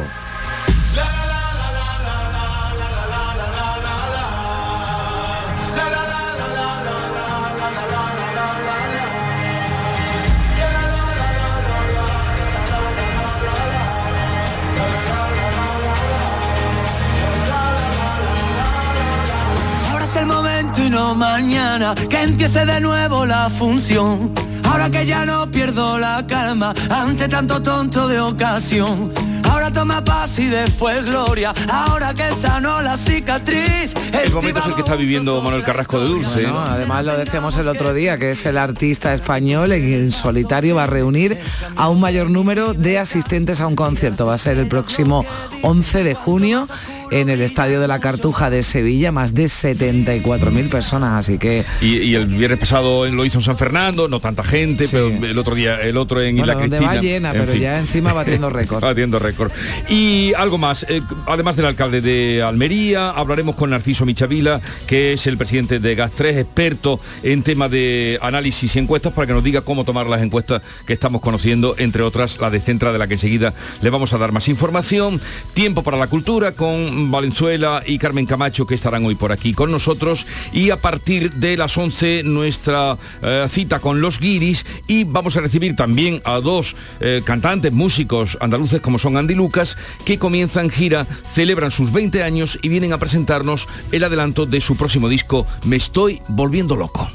Que 22.10 22.22
empiece 22.22 22.66
de 22.66 22.82
nuevo 22.82 23.26
la 23.26 23.50
función. 23.50 24.34
Ahora 24.82 25.00
que 25.00 25.06
ya 25.06 25.28
no 25.28 25.52
pierdo 25.52 26.00
la 26.00 26.26
calma 26.26 26.74
ante 26.90 27.28
tanto 27.28 27.62
tonto 27.62 28.08
de 28.08 28.20
ocasión. 28.20 29.14
Ahora 29.44 29.72
toma 29.72 30.04
paz 30.04 30.40
y 30.40 30.48
después 30.48 31.06
gloria. 31.06 31.54
Ahora 31.70 32.16
que 32.16 32.28
sanó 32.36 32.82
la 32.82 32.98
cicatriz. 32.98 33.94
El 34.12 34.32
momento 34.32 34.60
es 34.60 34.66
el 34.66 34.74
que 34.74 34.82
está 34.82 34.96
viviendo 34.96 35.40
Manuel 35.40 35.62
Carrasco 35.62 36.00
de 36.00 36.08
Dulce. 36.08 36.42
Bueno, 36.42 36.62
además 36.62 37.06
lo 37.06 37.16
decíamos 37.16 37.56
el 37.58 37.68
otro 37.68 37.94
día, 37.94 38.18
que 38.18 38.32
es 38.32 38.44
el 38.48 38.58
artista 38.58 39.14
español 39.14 39.72
en 39.72 39.94
el 39.94 40.12
solitario 40.14 40.74
va 40.78 40.86
a 40.86 40.88
reunir 40.88 41.38
a 41.76 41.88
un 41.88 42.00
mayor 42.00 42.32
número 42.32 42.74
de 42.74 42.98
asistentes 42.98 43.62
a 43.62 43.68
un 43.68 43.76
concierto. 43.76 44.26
Va 44.26 44.34
a 44.34 44.40
ser 44.40 44.58
el 44.58 44.68
próximo 44.68 45.24
11 45.62 46.04
de 46.04 46.16
junio 46.16 46.68
en 47.12 47.30
el 47.30 47.42
Estadio 47.42 47.82
de 47.82 47.88
la 47.88 48.00
Cartuja 48.00 48.50
de 48.50 48.64
Sevilla, 48.64 49.12
más 49.12 49.34
de 49.34 49.46
74.000 49.46 50.70
personas, 50.70 51.20
así 51.20 51.38
que... 51.38 51.66
Y, 51.82 51.98
y 51.98 52.16
el 52.16 52.26
viernes 52.26 52.58
pasado 52.58 53.06
lo 53.06 53.26
hizo 53.26 53.40
en 53.40 53.44
San 53.44 53.58
Fernando, 53.58 54.08
no 54.08 54.22
tanta 54.22 54.46
gente, 54.46 54.71
Sí. 54.80 54.88
pero 54.92 55.26
el 55.26 55.38
otro 55.38 55.56
día, 55.56 55.82
el 55.82 55.98
otro 55.98 56.22
en 56.22 56.38
Bueno, 56.38 56.52
Isla 56.52 56.54
donde 56.62 56.78
Cristina. 56.78 56.96
va 56.96 57.02
llena, 57.02 57.32
en 57.32 57.40
pero 57.40 57.52
fin. 57.52 57.62
ya 57.62 57.80
encima 57.80 58.14
batiendo 58.14 58.50
récord. 58.52 58.82
Batiendo 58.82 59.20
récord. 59.20 59.52
Y 59.90 60.34
algo 60.36 60.58
más, 60.58 60.86
eh, 60.90 61.02
además 61.28 61.56
del 61.56 61.66
alcalde 61.66 62.02
de 62.02 62.44
Almería, 62.44 63.10
hablaremos 63.12 63.56
con 63.56 63.70
Narciso 63.72 64.06
Michavila, 64.06 64.62
que 64.88 65.14
es 65.14 65.28
el 65.28 65.38
presidente 65.38 65.80
de 65.80 65.98
GAS3, 65.98 66.38
experto 66.40 67.00
en 67.24 67.44
tema 67.44 67.70
de 67.70 68.20
análisis 68.22 68.76
y 68.76 68.80
encuestas, 68.80 69.14
para 69.14 69.28
que 69.28 69.34
nos 69.34 69.44
diga 69.44 69.62
cómo 69.62 69.84
tomar 69.84 70.08
las 70.08 70.22
encuestas 70.22 70.62
que 70.86 70.94
estamos 70.94 71.22
conociendo, 71.22 71.76
entre 71.78 72.02
otras 72.04 72.40
la 72.40 72.50
de 72.50 72.60
Centra, 72.60 72.92
de 72.92 73.00
la 73.00 73.08
que 73.08 73.16
enseguida 73.16 73.54
le 73.82 73.90
vamos 73.90 74.14
a 74.14 74.18
dar 74.18 74.32
más 74.32 74.48
información. 74.48 75.20
Tiempo 75.54 75.84
para 75.84 75.98
la 75.98 76.08
cultura 76.08 76.54
con 76.54 77.12
Valenzuela 77.12 77.82
y 77.86 77.98
Carmen 77.98 78.26
Camacho, 78.26 78.66
que 78.66 78.76
estarán 78.76 79.06
hoy 79.06 79.16
por 79.16 79.32
aquí 79.32 79.54
con 79.54 79.72
nosotros. 79.72 80.26
Y 80.54 80.70
a 80.70 80.78
partir 80.78 81.32
de 81.34 81.58
las 81.58 81.78
11, 81.78 82.24
nuestra 82.24 82.98
eh, 83.22 83.46
cita 83.50 83.80
con 83.80 84.02
los 84.02 84.20
guiris. 84.20 84.61
Y 84.88 85.04
vamos 85.04 85.38
a 85.38 85.42
recibir 85.42 85.76
también 85.76 86.22
a 86.26 86.40
dos 86.40 86.76
eh, 87.00 87.22
cantantes, 87.24 87.72
músicos 87.72 88.38
andaluces 88.42 88.82
como 88.82 89.00
son 89.00 89.18
Andy 89.18 89.36
Lucas, 89.36 89.78
que 90.06 90.18
comienzan 90.18 90.70
gira, 90.70 91.08
celebran 91.34 91.72
sus 91.72 91.92
20 91.92 92.24
años 92.24 92.60
y 92.62 92.70
vienen 92.70 92.94
a 92.94 92.98
presentarnos 92.98 93.68
el 93.92 94.04
adelanto 94.04 94.46
de 94.46 94.62
su 94.62 94.76
próximo 94.76 95.10
disco, 95.10 95.46
Me 95.66 95.76
estoy 95.76 96.22
volviendo 96.28 96.76
loco. 96.76 97.10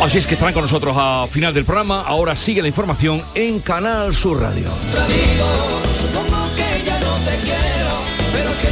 Así 0.00 0.18
es 0.18 0.26
que 0.26 0.34
estarán 0.34 0.54
con 0.54 0.62
nosotros 0.62 0.96
a 0.98 1.26
final 1.28 1.52
del 1.52 1.64
programa. 1.64 2.02
Ahora 2.02 2.36
sigue 2.36 2.62
la 2.62 2.68
información 2.68 3.22
en 3.34 3.58
Canal 3.58 4.14
Sur 4.14 4.40
Radio. 4.40 4.70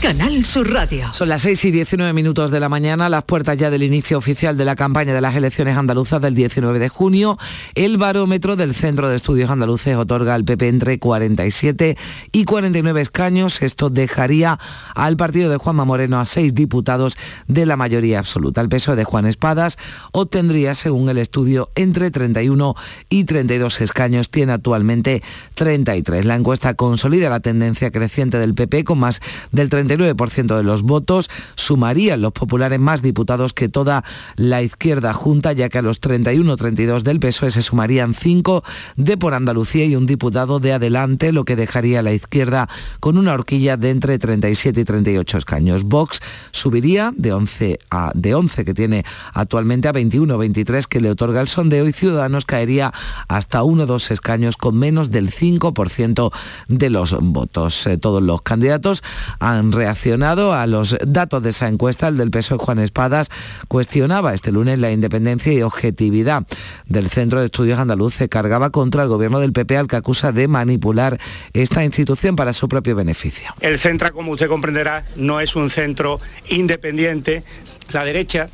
Canal 0.00 0.44
Sur 0.44 0.72
Radio. 0.72 1.12
Son 1.12 1.28
las 1.28 1.42
6 1.42 1.64
y 1.64 1.70
19 1.72 2.12
minutos 2.12 2.52
de 2.52 2.60
la 2.60 2.68
mañana, 2.68 3.08
las 3.08 3.24
puertas 3.24 3.56
ya 3.56 3.68
del 3.68 3.82
inicio 3.82 4.16
oficial 4.16 4.56
de 4.56 4.64
la 4.64 4.76
campaña 4.76 5.12
de 5.12 5.20
las 5.20 5.34
elecciones 5.34 5.76
andaluzas 5.76 6.20
del 6.20 6.36
19 6.36 6.78
de 6.78 6.88
junio. 6.88 7.36
El 7.74 7.98
barómetro 7.98 8.54
del 8.54 8.76
Centro 8.76 9.08
de 9.08 9.16
Estudios 9.16 9.50
Andaluces 9.50 9.96
otorga 9.96 10.34
al 10.34 10.44
PP 10.44 10.68
entre 10.68 10.98
47 11.00 11.96
y 12.30 12.44
49 12.44 13.00
escaños. 13.00 13.60
Esto 13.60 13.90
dejaría 13.90 14.60
al 14.94 15.16
partido 15.16 15.50
de 15.50 15.56
Juanma 15.56 15.84
Moreno 15.84 16.20
a 16.20 16.26
seis 16.26 16.54
diputados 16.54 17.16
de 17.48 17.66
la 17.66 17.76
mayoría 17.76 18.20
absoluta. 18.20 18.60
El 18.60 18.68
peso 18.68 18.94
de 18.94 19.02
Juan 19.02 19.26
Espadas 19.26 19.78
obtendría, 20.12 20.74
según 20.74 21.08
el 21.08 21.18
estudio, 21.18 21.70
entre 21.74 22.12
31 22.12 22.76
y 23.08 23.24
32 23.24 23.80
escaños. 23.80 24.30
Tiene 24.30 24.52
actualmente 24.52 25.24
33. 25.54 26.24
La 26.24 26.36
encuesta 26.36 26.74
consolida 26.74 27.30
la 27.30 27.40
tendencia 27.40 27.90
creciente 27.90 28.38
del 28.38 28.54
PP 28.54 28.84
con 28.84 29.00
más 29.00 29.20
del 29.50 29.68
30 29.68 29.87
39% 29.88 30.56
de 30.56 30.62
los 30.62 30.82
votos, 30.82 31.30
sumarían 31.54 32.20
los 32.20 32.32
populares 32.32 32.78
más 32.78 33.02
diputados 33.02 33.52
que 33.52 33.68
toda 33.68 34.04
la 34.36 34.62
izquierda 34.62 35.14
junta, 35.14 35.52
ya 35.52 35.68
que 35.68 35.78
a 35.78 35.82
los 35.82 36.00
31-32 36.00 37.02
del 37.02 37.20
PSOE 37.20 37.50
se 37.50 37.62
sumarían 37.62 38.14
5 38.14 38.62
de 38.96 39.16
por 39.16 39.34
Andalucía 39.34 39.84
y 39.84 39.96
un 39.96 40.06
diputado 40.06 40.60
de 40.60 40.72
adelante, 40.72 41.32
lo 41.32 41.44
que 41.44 41.56
dejaría 41.56 42.00
a 42.00 42.02
la 42.02 42.12
izquierda 42.12 42.68
con 43.00 43.18
una 43.18 43.34
horquilla 43.34 43.76
de 43.76 43.90
entre 43.90 44.18
37 44.18 44.80
y 44.80 44.84
38 44.84 45.38
escaños. 45.38 45.84
Vox 45.84 46.20
subiría 46.52 47.12
de 47.16 47.32
11 47.32 47.78
a 47.90 48.12
de 48.14 48.34
11 48.34 48.64
que 48.64 48.74
tiene 48.74 49.04
actualmente 49.32 49.88
a 49.88 49.92
21 49.92 50.38
23 50.38 50.86
que 50.86 51.00
le 51.00 51.10
otorga 51.10 51.40
el 51.40 51.48
sondeo 51.48 51.86
y 51.86 51.92
Ciudadanos 51.92 52.44
caería 52.44 52.92
hasta 53.28 53.62
1 53.62 53.82
o 53.82 53.86
2 53.86 54.10
escaños 54.10 54.56
con 54.56 54.76
menos 54.76 55.10
del 55.10 55.30
5% 55.30 56.32
de 56.68 56.90
los 56.90 57.16
votos. 57.20 57.86
Eh, 57.86 57.98
todos 57.98 58.22
los 58.22 58.42
candidatos 58.42 59.02
han 59.38 59.72
reaccionado 59.78 60.52
a 60.52 60.66
los 60.66 60.96
datos 61.06 61.40
de 61.42 61.50
esa 61.50 61.68
encuesta. 61.68 62.08
El 62.08 62.16
del 62.16 62.32
PSOE 62.32 62.58
Juan 62.58 62.80
Espadas 62.80 63.30
cuestionaba 63.68 64.34
este 64.34 64.50
lunes 64.50 64.80
la 64.80 64.90
independencia 64.90 65.52
y 65.52 65.62
objetividad 65.62 66.44
del 66.86 67.08
Centro 67.08 67.38
de 67.38 67.46
Estudios 67.46 67.78
Andaluz. 67.78 68.14
Se 68.14 68.28
cargaba 68.28 68.70
contra 68.70 69.04
el 69.04 69.08
gobierno 69.08 69.38
del 69.38 69.52
PP 69.52 69.76
al 69.76 69.86
que 69.86 69.96
acusa 69.96 70.32
de 70.32 70.48
manipular 70.48 71.20
esta 71.52 71.84
institución 71.84 72.34
para 72.34 72.52
su 72.52 72.68
propio 72.68 72.96
beneficio. 72.96 73.54
El 73.60 73.78
centro, 73.78 74.12
como 74.12 74.32
usted 74.32 74.48
comprenderá, 74.48 75.04
no 75.14 75.40
es 75.40 75.54
un 75.54 75.70
centro 75.70 76.20
independiente. 76.48 77.44
La 77.92 78.04
derecha 78.04 78.48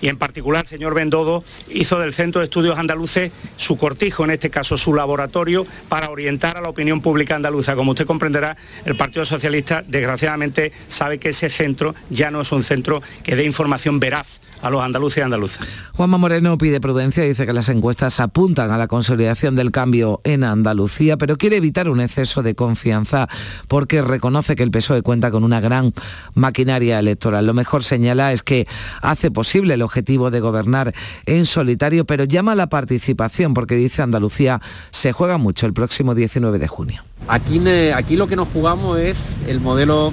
y 0.00 0.08
en 0.08 0.16
particular 0.16 0.64
el 0.64 0.68
señor 0.68 0.94
Bendodo 0.94 1.44
hizo 1.68 1.98
del 1.98 2.14
Centro 2.14 2.40
de 2.40 2.44
Estudios 2.44 2.78
Andaluces 2.78 3.30
su 3.56 3.76
cortijo, 3.76 4.24
en 4.24 4.30
este 4.30 4.50
caso 4.50 4.76
su 4.76 4.94
laboratorio, 4.94 5.66
para 5.88 6.10
orientar 6.10 6.56
a 6.56 6.60
la 6.60 6.68
opinión 6.68 7.00
pública 7.00 7.36
andaluza. 7.36 7.76
Como 7.76 7.92
usted 7.92 8.06
comprenderá, 8.06 8.56
el 8.84 8.96
Partido 8.96 9.24
Socialista 9.24 9.84
desgraciadamente 9.86 10.72
sabe 10.88 11.18
que 11.18 11.30
ese 11.30 11.50
centro 11.50 11.94
ya 12.10 12.30
no 12.30 12.40
es 12.40 12.52
un 12.52 12.62
centro 12.62 13.02
que 13.22 13.36
dé 13.36 13.44
información 13.44 14.00
veraz 14.00 14.40
a 14.62 14.70
los 14.70 14.82
andaluces 14.82 15.18
y 15.18 15.20
andaluzas. 15.22 15.66
Juanma 15.94 16.18
Moreno 16.18 16.56
pide 16.58 16.80
prudencia, 16.80 17.22
dice 17.22 17.46
que 17.46 17.52
las 17.52 17.68
encuestas 17.68 18.20
apuntan 18.20 18.70
a 18.70 18.78
la 18.78 18.88
consolidación 18.88 19.56
del 19.56 19.70
cambio 19.70 20.20
en 20.24 20.44
Andalucía, 20.44 21.16
pero 21.16 21.36
quiere 21.36 21.56
evitar 21.56 21.88
un 21.88 22.00
exceso 22.00 22.42
de 22.42 22.54
confianza 22.54 23.28
porque 23.68 24.02
reconoce 24.02 24.56
que 24.56 24.62
el 24.62 24.70
PSOE 24.70 25.02
cuenta 25.02 25.30
con 25.30 25.44
una 25.44 25.60
gran 25.60 25.92
maquinaria 26.34 26.98
electoral. 26.98 27.46
Lo 27.46 27.54
mejor 27.54 27.84
señala 27.84 28.32
es 28.32 28.42
que 28.42 28.66
hace 29.02 29.30
posible 29.30 29.74
el 29.74 29.82
objetivo 29.82 30.30
de 30.30 30.40
gobernar 30.40 30.94
en 31.26 31.46
solitario, 31.46 32.04
pero 32.04 32.24
llama 32.24 32.52
a 32.52 32.56
la 32.56 32.68
participación 32.68 33.54
porque 33.54 33.74
dice 33.74 34.02
Andalucía 34.02 34.60
se 34.90 35.12
juega 35.12 35.38
mucho 35.38 35.66
el 35.66 35.72
próximo 35.72 36.14
19 36.14 36.58
de 36.58 36.68
junio. 36.68 37.04
Aquí, 37.26 37.60
aquí 37.94 38.16
lo 38.16 38.26
que 38.26 38.36
nos 38.36 38.48
jugamos 38.48 38.98
es 38.98 39.36
el 39.46 39.60
modelo 39.60 40.12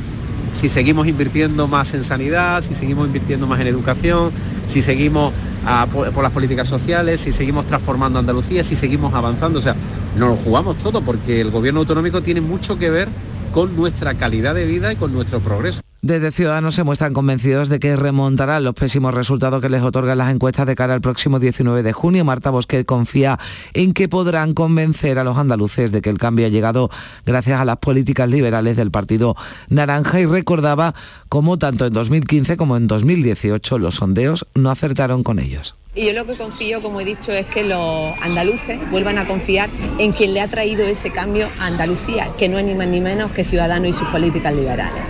si 0.55 0.69
seguimos 0.69 1.07
invirtiendo 1.07 1.67
más 1.67 1.93
en 1.93 2.03
sanidad, 2.03 2.61
si 2.61 2.73
seguimos 2.73 3.07
invirtiendo 3.07 3.45
más 3.45 3.59
en 3.59 3.67
educación, 3.67 4.31
si 4.67 4.81
seguimos 4.81 5.33
ah, 5.65 5.85
por, 5.91 6.23
las 6.23 6.31
políticas 6.31 6.67
sociales, 6.67 7.21
si 7.21 7.31
seguimos 7.31 7.67
transformando 7.67 8.19
Andalucía, 8.19 8.63
si 8.63 8.75
seguimos 8.75 9.13
avanzando. 9.13 9.59
O 9.59 9.61
sea, 9.61 9.75
nos 10.17 10.29
lo 10.29 10.35
jugamos 10.37 10.77
todo 10.77 11.01
porque 11.01 11.41
el 11.41 11.51
gobierno 11.51 11.81
autonómico 11.81 12.21
tiene 12.21 12.41
mucho 12.41 12.79
que 12.79 12.89
ver 12.89 13.09
con 13.53 13.75
nuestra 13.75 14.15
calidad 14.15 14.55
de 14.55 14.65
vida 14.65 14.91
y 14.93 14.95
con 14.95 15.13
nuestro 15.13 15.39
progreso. 15.39 15.84
Desde 16.05 16.31
Ciudadanos 16.31 16.75
se 16.75 16.83
muestran 16.83 17.15
convencidos 17.15 17.67
de 17.67 17.79
que 17.79 17.95
remontarán 17.95 18.63
los 18.63 18.75
pésimos 18.75 19.11
resultados 19.15 19.59
que 19.59 19.69
les 19.69 19.81
otorgan 19.81 20.19
las 20.19 20.31
encuestas 20.31 20.67
de 20.67 20.75
cara 20.75 20.93
al 20.93 21.01
próximo 21.01 21.39
19 21.39 21.81
de 21.81 21.93
junio. 21.93 22.23
Marta 22.23 22.51
Bosquet 22.51 22.85
confía 22.85 23.39
en 23.73 23.91
que 23.91 24.07
podrán 24.07 24.53
convencer 24.53 25.17
a 25.17 25.23
los 25.23 25.35
andaluces 25.35 25.91
de 25.91 26.03
que 26.03 26.11
el 26.11 26.19
cambio 26.19 26.45
ha 26.45 26.49
llegado 26.49 26.91
gracias 27.25 27.59
a 27.59 27.65
las 27.65 27.77
políticas 27.77 28.29
liberales 28.29 28.77
del 28.77 28.91
Partido 28.91 29.35
Naranja 29.67 30.19
y 30.19 30.27
recordaba 30.27 30.93
cómo 31.27 31.57
tanto 31.57 31.87
en 31.87 31.93
2015 31.93 32.55
como 32.55 32.77
en 32.77 32.85
2018 32.85 33.79
los 33.79 33.95
sondeos 33.95 34.45
no 34.53 34.69
acertaron 34.69 35.23
con 35.23 35.39
ellos. 35.39 35.73
Y 35.97 36.07
yo 36.07 36.11
lo 36.11 36.25
que 36.25 36.35
confío, 36.35 36.81
como 36.81 36.99
he 36.99 37.05
dicho, 37.05 37.31
es 37.31 37.45
que 37.45 37.63
los 37.63 38.11
andaluces 38.21 38.77
vuelvan 38.91 39.17
a 39.17 39.25
confiar 39.25 39.69
en 39.97 40.11
quien 40.11 40.33
le 40.33 40.41
ha 40.41 40.49
traído 40.49 40.85
ese 40.85 41.09
cambio 41.09 41.47
a 41.57 41.67
Andalucía, 41.67 42.31
que 42.37 42.49
no 42.49 42.59
es 42.59 42.65
ni 42.65 42.75
más 42.75 42.87
ni 42.87 42.99
menos 42.99 43.31
que 43.31 43.45
Ciudadanos 43.45 43.87
y 43.87 43.93
sus 43.93 44.07
políticas 44.09 44.53
liberales. 44.53 45.01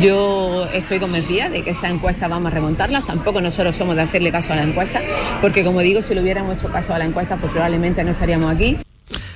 Yo 0.00 0.66
estoy 0.72 0.98
convencida 0.98 1.48
de 1.48 1.62
que 1.62 1.70
esa 1.70 1.88
encuesta 1.88 2.26
vamos 2.26 2.50
a 2.50 2.54
remontarlas, 2.56 3.06
tampoco 3.06 3.40
nosotros 3.40 3.76
somos 3.76 3.94
de 3.94 4.02
hacerle 4.02 4.32
caso 4.32 4.52
a 4.52 4.56
la 4.56 4.64
encuesta, 4.64 5.00
porque 5.40 5.62
como 5.62 5.78
digo, 5.78 6.02
si 6.02 6.12
le 6.12 6.22
hubiéramos 6.22 6.56
hecho 6.56 6.72
caso 6.72 6.92
a 6.92 6.98
la 6.98 7.04
encuesta, 7.04 7.36
pues 7.36 7.52
probablemente 7.52 8.02
no 8.02 8.10
estaríamos 8.10 8.52
aquí. 8.52 8.78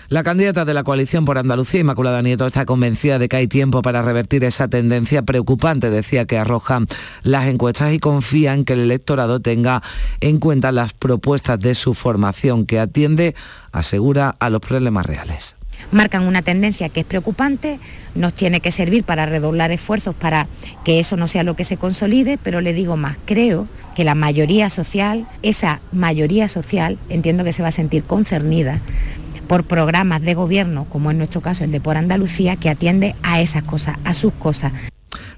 La 0.08 0.22
candidata 0.22 0.64
de 0.64 0.72
la 0.72 0.84
coalición 0.84 1.24
por 1.24 1.36
Andalucía, 1.36 1.80
Inmaculada 1.80 2.22
Nieto, 2.22 2.46
está 2.46 2.64
convencida 2.64 3.18
de 3.18 3.28
que 3.28 3.38
hay 3.38 3.48
tiempo 3.48 3.82
para 3.82 4.02
revertir 4.02 4.44
esa 4.44 4.68
tendencia 4.68 5.22
preocupante, 5.22 5.90
decía 5.90 6.26
que 6.26 6.38
arrojan 6.38 6.86
las 7.22 7.48
encuestas 7.48 7.92
y 7.92 7.98
confía 7.98 8.54
en 8.54 8.64
que 8.64 8.74
el 8.74 8.80
electorado 8.80 9.40
tenga 9.40 9.82
en 10.20 10.38
cuenta 10.38 10.70
las 10.70 10.92
propuestas 10.92 11.58
de 11.58 11.74
su 11.74 11.92
formación 11.92 12.66
que 12.66 12.78
atiende, 12.78 13.34
asegura, 13.72 14.36
a 14.38 14.48
los 14.48 14.60
problemas 14.60 15.06
reales. 15.06 15.56
Marcan 15.90 16.22
una 16.22 16.40
tendencia 16.42 16.88
que 16.88 17.00
es 17.00 17.06
preocupante, 17.06 17.80
nos 18.14 18.32
tiene 18.32 18.60
que 18.60 18.70
servir 18.70 19.02
para 19.02 19.26
redoblar 19.26 19.72
esfuerzos 19.72 20.14
para 20.14 20.46
que 20.84 21.00
eso 21.00 21.16
no 21.16 21.26
sea 21.26 21.42
lo 21.42 21.56
que 21.56 21.64
se 21.64 21.78
consolide, 21.78 22.38
pero 22.40 22.60
le 22.60 22.72
digo 22.72 22.96
más, 22.96 23.18
creo 23.24 23.66
que 23.96 24.04
la 24.04 24.14
mayoría 24.14 24.70
social, 24.70 25.26
esa 25.42 25.80
mayoría 25.90 26.48
social, 26.48 26.96
entiendo 27.08 27.42
que 27.42 27.52
se 27.52 27.62
va 27.62 27.68
a 27.68 27.72
sentir 27.72 28.04
concernida 28.04 28.80
por 29.46 29.64
programas 29.64 30.22
de 30.22 30.34
gobierno, 30.34 30.86
como 30.90 31.10
en 31.10 31.18
nuestro 31.18 31.40
caso 31.40 31.64
el 31.64 31.70
de 31.70 31.80
Por 31.80 31.96
Andalucía, 31.96 32.56
que 32.56 32.68
atiende 32.68 33.14
a 33.22 33.40
esas 33.40 33.62
cosas, 33.62 33.96
a 34.04 34.14
sus 34.14 34.32
cosas. 34.34 34.72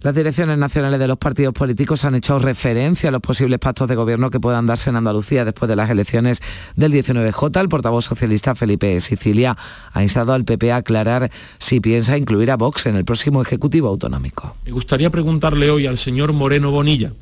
Las 0.02 0.14
direcciones 0.14 0.58
nacionales 0.58 1.00
de 1.00 1.08
los 1.08 1.18
partidos 1.18 1.52
políticos 1.52 2.04
han 2.04 2.14
hecho 2.14 2.38
referencia 2.38 3.08
a 3.08 3.12
los 3.12 3.20
posibles 3.20 3.58
pactos 3.58 3.88
de 3.88 3.96
gobierno 3.96 4.30
que 4.30 4.38
puedan 4.38 4.66
darse 4.66 4.90
en 4.90 4.96
Andalucía 4.96 5.44
después 5.44 5.68
de 5.68 5.76
las 5.76 5.90
elecciones 5.90 6.40
del 6.76 6.92
19J. 6.92 7.60
El 7.60 7.68
portavoz 7.68 8.04
socialista 8.04 8.54
Felipe 8.54 9.00
Sicilia 9.00 9.56
ha 9.92 10.02
instado 10.02 10.32
al 10.32 10.44
PP 10.44 10.72
a 10.72 10.76
aclarar 10.76 11.30
si 11.58 11.80
piensa 11.80 12.16
incluir 12.16 12.50
a 12.50 12.56
Vox 12.56 12.86
en 12.86 12.96
el 12.96 13.04
próximo 13.04 13.42
Ejecutivo 13.42 13.88
Autonómico. 13.88 14.56
Me 14.64 14.72
gustaría 14.72 15.10
preguntarle 15.10 15.70
hoy 15.70 15.86
al 15.86 15.98
señor 15.98 16.32
Moreno 16.32 16.70
Bonilla, 16.70 17.12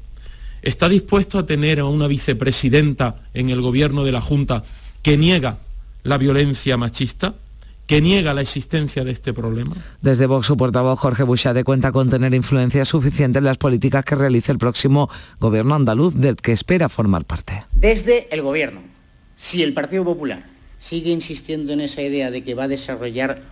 ¿está 0.63 0.89
dispuesto 0.89 1.39
a 1.39 1.47
tener 1.47 1.81
a 1.81 1.87
una 1.87 2.07
vicepresidenta 2.07 3.23
en 3.33 3.49
el 3.49 3.61
gobierno 3.61 4.05
de 4.05 4.13
la 4.13 4.21
Junta 4.21 4.63
que 5.03 5.17
niega 5.17 5.59
la 6.07 6.19
violencia 6.19 6.77
machista? 6.77 7.35
que 7.87 8.01
niega 8.01 8.35
la 8.35 8.41
existencia 8.41 9.05
de 9.05 9.13
este 9.13 9.33
problema. 9.33 9.77
Desde 10.03 10.27
Vox, 10.27 10.47
su 10.47 10.57
portavoz 10.57 10.99
Jorge 10.99 11.23
Buxade 11.23 11.63
cuenta 11.63 11.93
con 11.93 12.11
tener 12.11 12.35
influencia 12.35 12.85
suficiente 12.85 13.39
en 13.39 13.45
las 13.45 13.59
políticas 13.59 14.05
que 14.05 14.17
realice 14.17 14.51
el 14.51 14.59
próximo 14.59 15.09
gobierno 15.39 15.77
andaluz, 15.77 16.15
del 16.17 16.35
que 16.35 16.53
espera 16.53 16.89
formar 16.89 17.25
parte. 17.25 17.65
Desde 17.73 18.27
el 18.35 18.43
gobierno, 18.43 18.81
si 19.37 19.63
el 19.63 19.73
Partido 19.73 20.05
Popular 20.05 20.45
sigue 20.81 21.11
insistiendo 21.11 21.73
en 21.73 21.81
esa 21.81 22.03
idea 22.03 22.31
de 22.31 22.43
que 22.43 22.55
va 22.55 22.65
a 22.65 22.69
desarrollar 22.69 23.43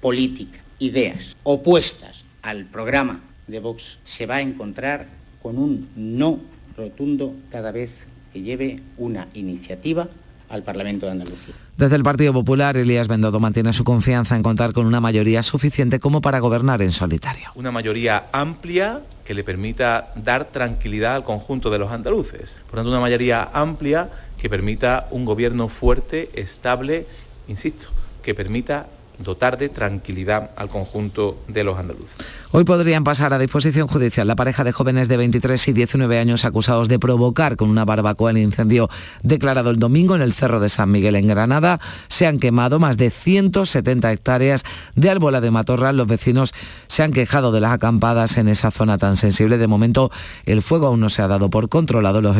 política, 0.00 0.58
ideas 0.80 1.36
opuestas 1.44 2.24
al 2.42 2.66
programa 2.66 3.20
de 3.46 3.60
Vox, 3.60 3.98
se 4.04 4.26
va 4.26 4.36
a 4.36 4.40
encontrar 4.40 5.06
con 5.40 5.56
un 5.56 5.88
no 5.94 6.40
rotundo 6.76 7.34
cada 7.52 7.70
vez 7.70 7.92
que 8.32 8.42
lleve 8.42 8.80
una 8.98 9.28
iniciativa 9.34 10.08
al 10.48 10.64
Parlamento 10.64 11.06
de 11.06 11.12
Andalucía. 11.12 11.54
Desde 11.76 11.96
el 11.96 12.04
Partido 12.04 12.32
Popular, 12.32 12.76
Elías 12.76 13.08
Bendodo 13.08 13.40
mantiene 13.40 13.72
su 13.72 13.82
confianza 13.82 14.36
en 14.36 14.44
contar 14.44 14.72
con 14.72 14.86
una 14.86 15.00
mayoría 15.00 15.42
suficiente 15.42 15.98
como 15.98 16.20
para 16.20 16.38
gobernar 16.38 16.80
en 16.82 16.92
solitario. 16.92 17.50
Una 17.56 17.72
mayoría 17.72 18.26
amplia 18.30 19.00
que 19.24 19.34
le 19.34 19.42
permita 19.42 20.12
dar 20.14 20.44
tranquilidad 20.44 21.16
al 21.16 21.24
conjunto 21.24 21.70
de 21.70 21.80
los 21.80 21.90
andaluces. 21.90 22.56
Por 22.70 22.76
tanto, 22.76 22.90
una 22.90 23.00
mayoría 23.00 23.50
amplia 23.52 24.08
que 24.40 24.48
permita 24.48 25.08
un 25.10 25.24
gobierno 25.24 25.66
fuerte, 25.66 26.30
estable, 26.34 27.08
insisto, 27.48 27.88
que 28.22 28.36
permita 28.36 28.86
dotar 29.18 29.58
de 29.58 29.68
tranquilidad 29.68 30.50
al 30.56 30.68
conjunto 30.68 31.38
de 31.48 31.64
los 31.64 31.78
andaluces. 31.78 32.16
Hoy 32.50 32.64
podrían 32.64 33.02
pasar 33.02 33.32
a 33.32 33.38
disposición 33.38 33.88
judicial 33.88 34.28
la 34.28 34.36
pareja 34.36 34.62
de 34.62 34.70
jóvenes 34.70 35.08
de 35.08 35.16
23 35.16 35.68
y 35.68 35.72
19 35.72 36.18
años 36.18 36.44
acusados 36.44 36.88
de 36.88 36.98
provocar 36.98 37.56
con 37.56 37.68
una 37.68 37.84
barbacoa 37.84 38.30
el 38.30 38.38
incendio 38.38 38.88
declarado 39.22 39.70
el 39.70 39.78
domingo 39.80 40.14
en 40.14 40.22
el 40.22 40.32
Cerro 40.32 40.60
de 40.60 40.68
San 40.68 40.90
Miguel 40.92 41.16
en 41.16 41.26
Granada. 41.26 41.80
Se 42.08 42.26
han 42.26 42.38
quemado 42.38 42.78
más 42.78 42.96
de 42.96 43.10
170 43.10 44.12
hectáreas 44.12 44.62
de 44.94 45.10
árbola 45.10 45.40
de 45.40 45.50
matorral. 45.50 45.96
Los 45.96 46.06
vecinos 46.06 46.54
se 46.86 47.02
han 47.02 47.12
quejado 47.12 47.50
de 47.50 47.60
las 47.60 47.72
acampadas 47.72 48.36
en 48.36 48.46
esa 48.46 48.70
zona 48.70 48.98
tan 48.98 49.16
sensible. 49.16 49.58
De 49.58 49.66
momento 49.66 50.12
el 50.46 50.62
fuego 50.62 50.86
aún 50.86 51.00
no 51.00 51.08
se 51.08 51.22
ha 51.22 51.28
dado 51.28 51.50
por 51.50 51.68
controlado. 51.68 52.20
Los, 52.20 52.36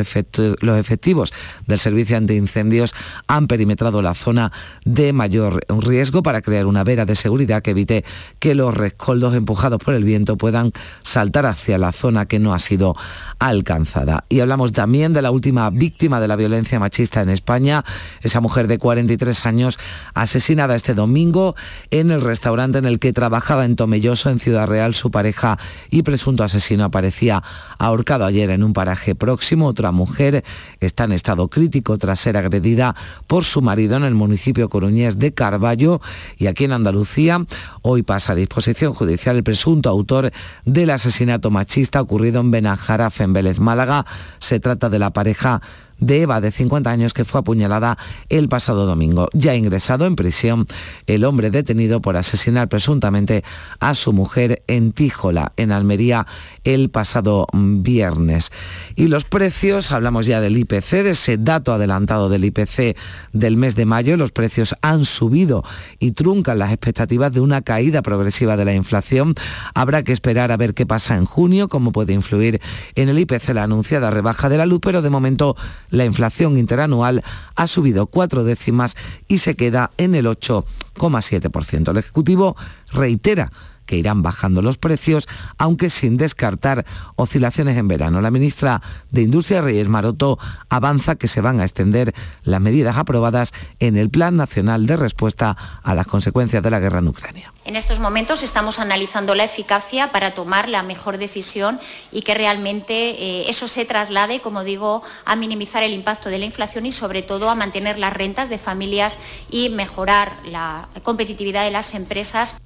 los 0.61 0.79
efectivos 0.79 1.33
del 1.67 1.79
servicio 1.79 2.17
antiincendios 2.17 2.95
han 3.27 3.49
perimetrado 3.49 4.01
la 4.01 4.15
zona 4.15 4.53
de 4.85 5.13
mayor 5.13 5.65
riesgo 5.69 6.23
para 6.23 6.41
crear 6.41 6.64
una 6.67 6.85
vera 6.85 7.05
de 7.05 7.17
seguridad 7.17 7.63
que 7.63 7.71
evite 7.71 8.05
que 8.39 8.55
los 8.55 8.75
rescoldos 8.75 9.35
empujados 9.35 9.81
por 9.83 9.95
el 9.95 10.05
viento 10.05 10.37
puedan 10.37 10.73
saltar 11.03 11.47
hacia 11.47 11.79
la 11.79 11.93
zona 11.93 12.27
que 12.27 12.39
no 12.39 12.55
ha 12.55 12.59
sido 12.59 12.97
alcanzada. 13.39 14.25
Y 14.29 14.41
hablamos 14.41 14.73
también 14.73 15.13
de 15.13 15.23
la 15.23 15.31
última 15.31 15.71
víctima 15.71 16.21
de 16.21 16.29
la 16.29 16.37
violencia 16.37 16.79
machista 16.79 17.23
en 17.23 17.31
España, 17.31 17.85
esa 18.23 18.41
mujer 18.41 18.69
de 18.69 18.79
43 18.79 19.47
años 19.47 19.79
asesinada 20.15 20.75
este 20.75 20.95
domingo 20.95 21.55
en 21.91 22.11
el 22.11 22.21
restaurante 22.21 22.79
en 22.79 22.87
el 22.87 22.99
que 22.99 23.13
trabajaba 23.13 23.65
en 23.65 23.77
Tomelloso, 23.77 24.31
en 24.31 24.41
Ciudad 24.41 24.67
Real. 24.67 24.95
Su 24.95 25.11
pareja 25.11 25.59
y 25.91 26.03
presunto 26.03 26.45
asesino 26.45 26.85
aparecía 26.85 27.43
ahorcado 27.79 28.25
ayer 28.25 28.51
en 28.51 28.63
un 28.63 28.73
paraje 28.73 29.15
próximo. 29.15 29.67
Otra 29.67 29.93
mujer 29.93 30.45
está 30.81 31.05
en 31.05 31.13
estado 31.13 31.49
crítico 31.49 31.99
tras 31.99 32.21
ser 32.21 32.37
agredida 32.37 32.95
por 33.27 33.45
su 33.45 33.63
marido 33.63 33.97
en 33.97 34.05
el 34.05 34.15
municipio 34.15 34.69
coruñés 34.69 35.19
de 35.19 35.33
Carballo 35.33 36.01
y 36.37 36.47
aquí 36.55 36.65
en 36.65 36.73
Andalucía. 36.73 37.45
Hoy 37.83 38.03
pasa 38.03 38.33
a 38.33 38.37
disposición 38.37 38.95
judicial 38.95 39.37
el 39.37 39.43
presunto 39.43 39.89
autor 39.91 40.31
del 40.65 40.91
asesinato 40.91 41.51
machista 41.51 42.01
ocurrido 42.01 42.41
en 42.41 42.53
Benajaraf, 42.53 43.21
en 43.21 43.33
Vélez 43.33 43.59
Málaga. 43.59 44.07
Se 44.39 44.61
trata 44.61 44.89
de 44.89 45.01
la 45.01 45.11
pareja 45.11 45.61
de 46.07 46.23
Eva, 46.23 46.41
de 46.41 46.51
50 46.51 46.91
años, 46.91 47.13
que 47.13 47.25
fue 47.25 47.41
apuñalada 47.41 47.99
el 48.29 48.49
pasado 48.49 48.87
domingo. 48.87 49.29
Ya 49.33 49.55
ingresado 49.55 50.07
en 50.07 50.17
prisión 50.17 50.67
el 51.07 51.25
hombre 51.25 51.51
detenido 51.51 52.01
por 52.01 52.17
asesinar 52.17 52.69
presuntamente 52.69 53.45
a 53.81 53.95
su 53.95 54.13
mujer 54.13 54.63
en 54.67 54.93
Tíjola, 54.93 55.53
en 55.57 55.73
Almería, 55.73 56.27
el 56.65 56.91
pasado 56.91 57.47
viernes. 57.53 58.51
Y 58.97 59.09
los 59.09 59.25
precios, 59.25 59.93
hablamos 59.93 60.27
ya 60.27 60.41
del 60.41 60.57
IPC, 60.57 60.91
de 61.03 61.11
ese 61.11 61.37
dato 61.37 61.73
adelantado 61.73 62.29
del 62.29 62.45
IPC 62.45 62.97
del 63.33 63.57
mes 63.57 63.75
de 63.77 63.87
mayo, 63.87 64.17
los 64.17 64.31
precios 64.31 64.75
han 64.83 65.05
subido 65.05 65.65
y 65.99 66.13
truncan 66.13 66.59
las 66.59 66.71
expectativas 66.71 67.33
de 67.33 67.41
una 67.41 67.63
caída 67.63 68.03
progresiva 68.03 68.57
de 68.57 68.65
la 68.65 68.75
inflación. 68.75 69.35
Habrá 69.75 70.03
que 70.03 70.13
esperar 70.13 70.53
a 70.53 70.57
ver 70.57 70.75
qué 70.75 70.87
pasa 70.87 71.17
en 71.17 71.25
junio, 71.25 71.69
cómo 71.69 71.93
puede 71.93 72.13
influir 72.13 72.61
en 72.95 73.09
el 73.09 73.19
IPC 73.19 73.51
la 73.55 73.65
anunciada 73.65 74.11
rebaja 74.11 74.49
de 74.49 74.59
la 74.59 74.67
luz, 74.67 74.81
pero 74.83 75.03
de 75.03 75.11
momento 75.11 75.57
la 75.95 76.05
inflación 76.05 76.59
interanual 76.59 77.23
ha 77.55 77.67
subido 77.67 78.07
cuatro 78.07 78.45
décimas 78.45 78.97
y 79.29 79.39
se 79.39 79.55
queda 79.55 79.91
en 79.97 80.15
el 80.15 80.27
8,7%. 80.27 81.91
El 81.91 81.97
Ejecutivo 81.97 82.57
reitera 82.93 83.53
que 83.87 83.97
irán 83.97 84.23
bajando 84.23 84.63
los 84.63 84.79
precios, 84.79 85.29
aunque 85.59 85.91
sin 85.91 86.17
descartar 86.17 86.85
oscilaciones 87.17 87.77
en 87.77 87.89
verano. 87.89 88.21
La 88.21 88.31
ministra 88.31 88.83
de 89.11 89.23
Industria, 89.23 89.61
Reyes 89.61 89.89
Maroto, 89.89 90.39
avanza 90.69 91.17
que 91.17 91.29
se 91.29 91.41
van 91.41 91.61
a 91.61 91.65
extender 91.65 92.15
las 92.43 92.61
medidas 92.61 92.97
aprobadas 92.97 93.53
en 93.79 93.97
el 93.97 94.11
Plan 94.11 94.37
Nacional 94.37 94.87
de 94.87 94.97
Respuesta 94.97 95.57
a 95.83 95.95
las 95.95 96.07
consecuencias 96.07 96.63
de 96.63 96.71
la 96.71 96.81
guerra 96.81 97.01
en 97.01 97.09
Ucrania. 97.09 97.54
En 97.67 97.77
estos 97.77 97.99
momentos 97.99 98.43
estamos 98.43 98.79
analizando 98.79 99.35
la 99.35 99.45
eficacia 99.45 100.13
para 100.13 100.33
tomar 100.33 100.69
la 100.69 100.83
mejor 100.83 101.17
decisión 101.17 101.81
y 102.13 102.21
que 102.21 102.35
realmente 102.35 102.93
eh, 102.93 103.49
eso 103.49 103.69
se 103.69 103.87
traslade, 103.87 104.41
como 104.41 104.65
digo, 104.65 105.03
a 105.25 105.35
minimizar 105.35 105.83
el 105.83 105.95
impacto 105.95 106.29
de 106.29 106.39
la 106.39 106.45
inflación 106.45 106.85
y 106.85 106.93
sobre 106.93 107.23
todo 107.23 107.49
a 107.49 107.55
mantener 107.55 107.99
las 107.99 108.13
rentas 108.13 108.51
de 108.51 108.59
familias 108.59 109.19
y 109.51 109.71
mejorar 109.71 110.31
la 110.45 110.89
competitividad 111.05 111.65
de 111.65 111.71
las 111.71 111.95
empresas. 111.95 112.59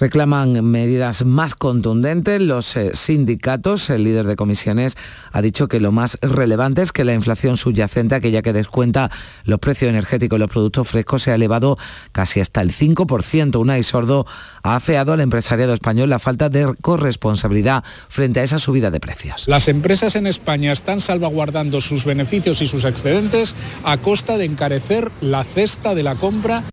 Reclaman 0.00 0.64
medidas 0.64 1.26
más 1.26 1.54
contundentes 1.54 2.40
los 2.40 2.74
eh, 2.74 2.92
sindicatos. 2.94 3.90
El 3.90 4.04
líder 4.04 4.26
de 4.26 4.34
comisiones 4.34 4.96
ha 5.30 5.42
dicho 5.42 5.68
que 5.68 5.78
lo 5.78 5.92
más 5.92 6.16
relevante 6.22 6.80
es 6.80 6.90
que 6.90 7.04
la 7.04 7.12
inflación 7.12 7.58
subyacente, 7.58 8.14
aquella 8.14 8.40
que 8.40 8.54
descuenta 8.54 9.10
los 9.44 9.58
precios 9.58 9.90
energéticos 9.90 10.38
y 10.38 10.40
los 10.40 10.48
productos 10.48 10.88
frescos, 10.88 11.24
se 11.24 11.32
ha 11.32 11.34
elevado 11.34 11.76
casi 12.12 12.40
hasta 12.40 12.62
el 12.62 12.72
5%. 12.72 13.60
Unai 13.60 13.82
Sordo 13.82 14.26
ha 14.62 14.76
afeado 14.76 15.12
al 15.12 15.20
empresariado 15.20 15.72
español 15.72 16.10
la 16.10 16.18
falta 16.18 16.48
de 16.48 16.74
corresponsabilidad 16.80 17.84
frente 18.08 18.40
a 18.40 18.42
esa 18.42 18.58
subida 18.58 18.90
de 18.90 19.00
precios. 19.00 19.44
Las 19.46 19.68
empresas 19.68 20.16
en 20.16 20.26
España 20.26 20.72
están 20.72 21.00
salvaguardando 21.00 21.80
sus 21.80 22.04
beneficios 22.04 22.62
y 22.62 22.66
sus 22.66 22.84
excedentes 22.84 23.54
a 23.84 23.96
costa 23.96 24.38
de 24.38 24.44
encarecer 24.44 25.10
la 25.20 25.44
cesta 25.44 25.94
de 25.94 26.02
la 26.02 26.16
compra 26.16 26.64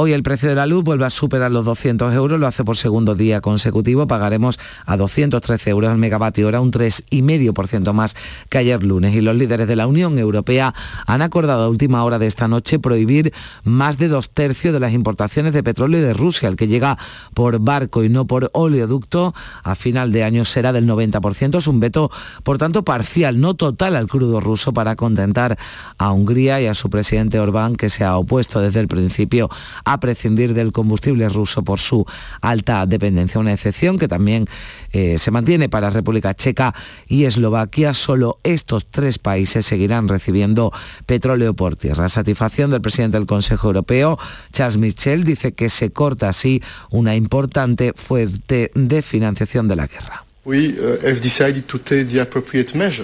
Hoy 0.00 0.12
el 0.12 0.22
precio 0.22 0.48
de 0.48 0.54
la 0.54 0.64
luz 0.64 0.84
vuelve 0.84 1.06
a 1.06 1.10
superar 1.10 1.50
los 1.50 1.64
200 1.64 2.14
euros, 2.14 2.38
lo 2.38 2.46
hace 2.46 2.62
por 2.62 2.76
segundo 2.76 3.16
día 3.16 3.40
consecutivo. 3.40 4.06
Pagaremos 4.06 4.60
a 4.86 4.96
213 4.96 5.70
euros 5.70 5.90
al 5.90 5.98
megavatio 5.98 6.46
hora, 6.46 6.60
un 6.60 6.70
3,5% 6.70 7.92
más 7.92 8.14
que 8.48 8.58
ayer 8.58 8.80
lunes. 8.80 9.12
Y 9.16 9.20
los 9.20 9.34
líderes 9.34 9.66
de 9.66 9.74
la 9.74 9.88
Unión 9.88 10.16
Europea 10.16 10.72
han 11.04 11.20
acordado 11.20 11.64
a 11.64 11.68
última 11.68 12.04
hora 12.04 12.20
de 12.20 12.28
esta 12.28 12.46
noche 12.46 12.78
prohibir 12.78 13.32
más 13.64 13.98
de 13.98 14.06
dos 14.06 14.30
tercios 14.30 14.72
de 14.72 14.78
las 14.78 14.92
importaciones 14.92 15.52
de 15.52 15.64
petróleo 15.64 16.00
de 16.00 16.14
Rusia. 16.14 16.48
El 16.48 16.54
que 16.54 16.68
llega 16.68 16.96
por 17.34 17.58
barco 17.58 18.04
y 18.04 18.08
no 18.08 18.24
por 18.24 18.52
oleoducto 18.54 19.34
a 19.64 19.74
final 19.74 20.12
de 20.12 20.22
año 20.22 20.44
será 20.44 20.72
del 20.72 20.86
90%. 20.86 21.58
Es 21.58 21.66
un 21.66 21.80
veto, 21.80 22.12
por 22.44 22.56
tanto, 22.56 22.84
parcial, 22.84 23.40
no 23.40 23.54
total 23.54 23.96
al 23.96 24.06
crudo 24.06 24.38
ruso 24.38 24.72
para 24.72 24.94
contentar 24.94 25.58
a 25.98 26.12
Hungría 26.12 26.60
y 26.60 26.66
a 26.66 26.74
su 26.74 26.88
presidente 26.88 27.40
Orbán, 27.40 27.74
que 27.74 27.90
se 27.90 28.04
ha 28.04 28.16
opuesto 28.16 28.60
desde 28.60 28.78
el 28.78 28.86
principio 28.86 29.50
a 29.88 30.00
prescindir 30.00 30.52
del 30.52 30.70
combustible 30.70 31.28
ruso 31.30 31.62
por 31.62 31.78
su 31.78 32.04
alta 32.42 32.84
dependencia. 32.84 33.40
Una 33.40 33.54
excepción 33.54 33.98
que 33.98 34.06
también 34.06 34.44
eh, 34.92 35.16
se 35.16 35.30
mantiene 35.30 35.70
para 35.70 35.88
República 35.88 36.34
Checa 36.34 36.74
y 37.06 37.24
Eslovaquia. 37.24 37.94
Solo 37.94 38.38
estos 38.42 38.86
tres 38.90 39.18
países 39.18 39.64
seguirán 39.64 40.08
recibiendo 40.08 40.72
petróleo 41.06 41.54
por 41.54 41.76
tierra. 41.76 42.10
Satisfacción 42.10 42.70
del 42.70 42.82
presidente 42.82 43.16
del 43.16 43.26
Consejo 43.26 43.68
Europeo, 43.68 44.18
Charles 44.52 44.76
Michel, 44.76 45.24
dice 45.24 45.52
que 45.52 45.70
se 45.70 45.90
corta 45.90 46.28
así 46.28 46.62
una 46.90 47.16
importante 47.16 47.94
fuente 47.96 48.70
de 48.74 49.00
financiación 49.00 49.68
de 49.68 49.76
la 49.76 49.86
guerra. 49.86 50.27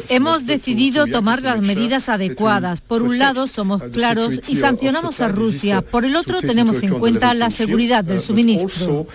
Hemos 0.09 0.47
decidido 0.47 1.07
tomar 1.07 1.43
las 1.43 1.61
medidas 1.61 2.09
adecuadas. 2.09 2.81
Por 2.81 3.03
un 3.03 3.19
lado, 3.19 3.47
somos 3.47 3.83
claros 3.83 4.41
y 4.49 4.57
sancionamos 4.57 5.21
a 5.21 5.29
Rusia. 5.29 5.83
Por 5.83 6.05
el 6.05 6.17
otro, 6.17 6.41
tenemos 6.41 6.83
en 6.83 6.99
cuenta 6.99 7.35
la 7.35 7.51
seguridad 7.51 8.03
del 8.03 8.21
suministro. 8.21 9.07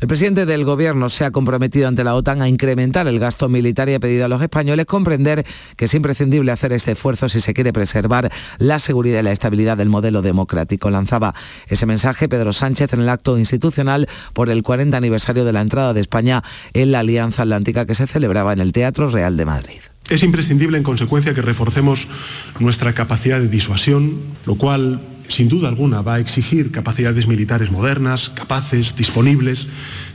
El 0.00 0.08
presidente 0.08 0.46
del 0.46 0.64
Gobierno 0.64 1.10
se 1.10 1.26
ha 1.26 1.30
comprometido 1.30 1.86
ante 1.86 2.04
la 2.04 2.14
OTAN 2.14 2.40
a 2.40 2.48
incrementar 2.48 3.06
el 3.06 3.18
gasto 3.18 3.50
militar 3.50 3.86
y 3.90 3.94
ha 3.94 4.00
pedido 4.00 4.24
a 4.24 4.28
los 4.28 4.40
españoles 4.40 4.86
comprender 4.86 5.44
que 5.76 5.84
es 5.84 5.94
imprescindible 5.94 6.52
hacer 6.52 6.72
este 6.72 6.92
esfuerzo 6.92 7.28
si 7.28 7.42
se 7.42 7.52
quiere 7.52 7.74
preservar 7.74 8.32
la 8.56 8.78
seguridad 8.78 9.20
y 9.20 9.24
la 9.24 9.32
estabilidad 9.32 9.76
del 9.76 9.90
modelo 9.90 10.22
democrático. 10.22 10.90
Lanzaba 10.90 11.34
ese 11.68 11.84
mensaje 11.84 12.30
Pedro 12.30 12.54
Sánchez 12.54 12.94
en 12.94 13.00
el 13.00 13.10
acto 13.10 13.36
institucional 13.36 14.08
por 14.32 14.48
el 14.48 14.62
40 14.62 14.96
aniversario 14.96 15.44
de 15.44 15.52
la 15.52 15.60
entrada 15.60 15.92
de 15.92 16.00
España 16.00 16.42
en 16.72 16.92
la 16.92 17.00
Alianza 17.00 17.42
Atlántica 17.42 17.84
que 17.84 17.94
se 17.94 18.06
celebraba 18.06 18.54
en 18.54 18.60
el 18.60 18.72
Teatro 18.72 19.10
Real 19.10 19.36
de 19.36 19.44
Madrid. 19.44 19.80
Es 20.08 20.22
imprescindible, 20.22 20.78
en 20.78 20.82
consecuencia, 20.82 21.34
que 21.34 21.42
reforcemos 21.42 22.08
nuestra 22.58 22.94
capacidad 22.94 23.38
de 23.38 23.48
disuasión, 23.48 24.14
lo 24.46 24.54
cual 24.54 25.00
sin 25.30 25.48
duda 25.48 25.68
alguna 25.68 26.02
va 26.02 26.14
a 26.14 26.20
exigir 26.20 26.70
capacidades 26.70 27.26
militares 27.26 27.70
modernas, 27.70 28.30
capaces, 28.30 28.96
disponibles, 28.96 29.68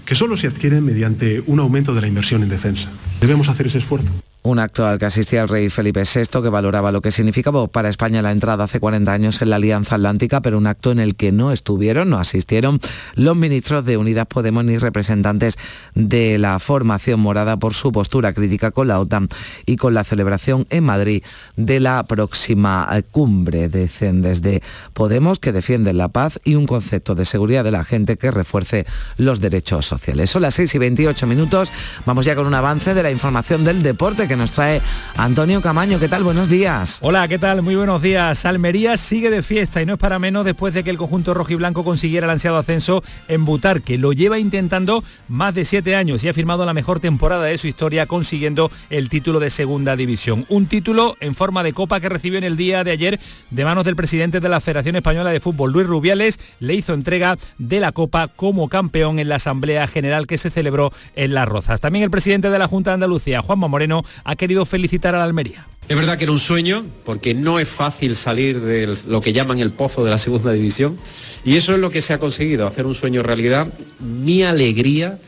que 0.05 0.15
solo 0.15 0.37
se 0.37 0.47
adquieren 0.47 0.83
mediante 0.83 1.43
un 1.47 1.59
aumento 1.59 1.93
de 1.93 2.01
la 2.01 2.07
inversión 2.07 2.43
en 2.43 2.49
defensa. 2.49 2.91
Debemos 3.21 3.47
hacer 3.49 3.67
ese 3.67 3.79
esfuerzo. 3.79 4.13
Un 4.45 4.59
acto 4.59 4.85
al 4.85 4.99
que 4.99 5.07
asistía 5.07 5.41
el 5.41 5.49
rey 5.49 5.71
Felipe 5.71 6.03
VI 6.03 6.43
que 6.43 6.49
valoraba 6.49 6.91
lo 6.91 7.01
que 7.01 7.09
significaba 7.09 7.65
para 7.65 7.89
España 7.89 8.21
la 8.21 8.31
entrada 8.31 8.65
hace 8.65 8.79
40 8.79 9.11
años 9.11 9.41
en 9.41 9.49
la 9.49 9.55
Alianza 9.55 9.95
Atlántica, 9.95 10.39
pero 10.41 10.59
un 10.59 10.67
acto 10.67 10.91
en 10.91 10.99
el 10.99 11.15
que 11.15 11.31
no 11.31 11.51
estuvieron, 11.51 12.11
no 12.11 12.19
asistieron 12.19 12.79
los 13.15 13.35
ministros 13.35 13.85
de 13.85 13.97
Unidas 13.97 14.27
Podemos 14.27 14.63
ni 14.63 14.77
representantes 14.77 15.57
de 15.95 16.37
la 16.37 16.59
formación 16.59 17.21
morada 17.21 17.57
por 17.57 17.73
su 17.73 17.91
postura 17.91 18.33
crítica 18.33 18.69
con 18.69 18.87
la 18.87 18.99
OTAN 18.99 19.29
y 19.65 19.77
con 19.77 19.95
la 19.95 20.03
celebración 20.03 20.67
en 20.69 20.83
Madrid 20.83 21.23
de 21.55 21.79
la 21.79 22.03
próxima 22.03 22.87
cumbre. 23.09 23.67
Dicen 23.67 24.21
desde 24.21 24.61
Podemos 24.93 25.39
que 25.39 25.53
defienden 25.53 25.97
la 25.97 26.09
paz 26.09 26.39
y 26.43 26.53
un 26.53 26.67
concepto 26.67 27.15
de 27.15 27.25
seguridad 27.25 27.63
de 27.63 27.71
la 27.71 27.83
gente 27.83 28.17
que 28.17 28.29
refuerce 28.29 28.85
los 29.17 29.39
derechos 29.39 29.87
sociales. 29.87 30.29
Son 30.29 30.43
las 30.43 30.53
6 30.53 30.75
y 30.75 30.77
28 30.77 31.25
minutos. 31.25 31.73
Vamos 32.05 32.27
ya 32.27 32.35
con 32.35 32.45
un 32.45 32.53
avance 32.53 32.93
de 32.93 33.01
la 33.01 33.09
información 33.09 33.63
del 33.63 33.81
deporte 33.81 34.27
que 34.27 34.34
nos 34.37 34.51
trae 34.51 34.81
Antonio 35.17 35.61
Camaño. 35.61 35.99
¿Qué 35.99 36.07
tal? 36.07 36.23
Buenos 36.23 36.49
días. 36.49 36.99
Hola, 37.01 37.27
¿qué 37.27 37.39
tal? 37.39 37.61
Muy 37.61 37.75
buenos 37.75 38.01
días. 38.01 38.45
Almería 38.45 38.97
sigue 38.97 39.29
de 39.29 39.43
fiesta 39.43 39.81
y 39.81 39.85
no 39.85 39.93
es 39.93 39.99
para 39.99 40.19
menos 40.19 40.45
después 40.45 40.73
de 40.73 40.83
que 40.83 40.89
el 40.89 40.97
conjunto 40.97 41.33
rojo 41.33 41.53
y 41.53 41.55
blanco 41.55 41.83
consiguiera 41.83 42.25
el 42.25 42.31
ansiado 42.31 42.57
ascenso 42.57 43.03
en 43.27 43.45
Butar, 43.45 43.81
que 43.81 43.97
lo 43.97 44.13
lleva 44.13 44.39
intentando 44.39 45.03
más 45.27 45.55
de 45.55 45.65
siete 45.65 45.95
años 45.95 46.23
y 46.23 46.29
ha 46.29 46.33
firmado 46.33 46.65
la 46.65 46.73
mejor 46.73 46.99
temporada 46.99 47.45
de 47.45 47.57
su 47.57 47.67
historia 47.67 48.05
consiguiendo 48.05 48.71
el 48.89 49.09
título 49.09 49.39
de 49.39 49.49
segunda 49.49 49.95
división. 49.95 50.45
Un 50.49 50.65
título 50.65 51.17
en 51.19 51.35
forma 51.35 51.63
de 51.63 51.73
copa 51.73 51.99
que 51.99 52.09
recibió 52.09 52.37
en 52.37 52.43
el 52.43 52.57
día 52.57 52.83
de 52.83 52.91
ayer 52.91 53.19
de 53.49 53.65
manos 53.65 53.85
del 53.85 53.95
presidente 53.95 54.39
de 54.39 54.49
la 54.49 54.61
Federación 54.61 54.95
Española 54.95 55.29
de 55.29 55.39
Fútbol, 55.39 55.71
Luis 55.71 55.87
Rubiales, 55.87 56.39
le 56.59 56.73
hizo 56.73 56.93
entrega 56.93 57.37
de 57.57 57.79
la 57.79 57.91
copa 57.91 58.27
como 58.27 58.69
campeón 58.69 59.19
en 59.19 59.29
la 59.29 59.35
Asamblea 59.35 59.87
General 59.87 60.27
que 60.27 60.37
se 60.37 60.51
celebró 60.51 60.91
en 61.15 61.33
Las 61.33 61.47
Rozas. 61.47 61.79
También 61.79 62.03
el 62.03 62.11
presidente 62.11 62.49
de 62.49 62.59
la 62.59 62.67
Junta 62.67 62.91
de 62.91 62.95
Andalucía, 62.95 63.41
Juanma 63.41 63.67
Moreno, 63.67 64.03
ha 64.25 64.35
querido 64.35 64.65
felicitar 64.65 65.15
a 65.15 65.19
la 65.19 65.23
Almería. 65.23 65.67
Es 65.87 65.95
verdad 65.95 66.17
que 66.17 66.23
era 66.23 66.33
un 66.33 66.39
sueño, 66.39 66.83
porque 67.05 67.35
no 67.35 67.59
es 67.59 67.67
fácil 67.67 68.15
salir 68.15 68.59
de 68.59 68.97
lo 69.07 69.21
que 69.21 69.33
llaman 69.33 69.59
el 69.59 69.69
pozo 69.69 70.03
de 70.03 70.09
la 70.09 70.17
segunda 70.17 70.51
división, 70.51 70.97
y 71.45 71.55
eso 71.55 71.73
es 71.73 71.79
lo 71.79 71.91
que 71.91 72.01
se 72.01 72.13
ha 72.13 72.17
conseguido, 72.17 72.65
hacer 72.65 72.87
un 72.87 72.95
sueño 72.95 73.21
realidad. 73.21 73.67
Mi 73.99 74.41
alegría, 74.41 75.19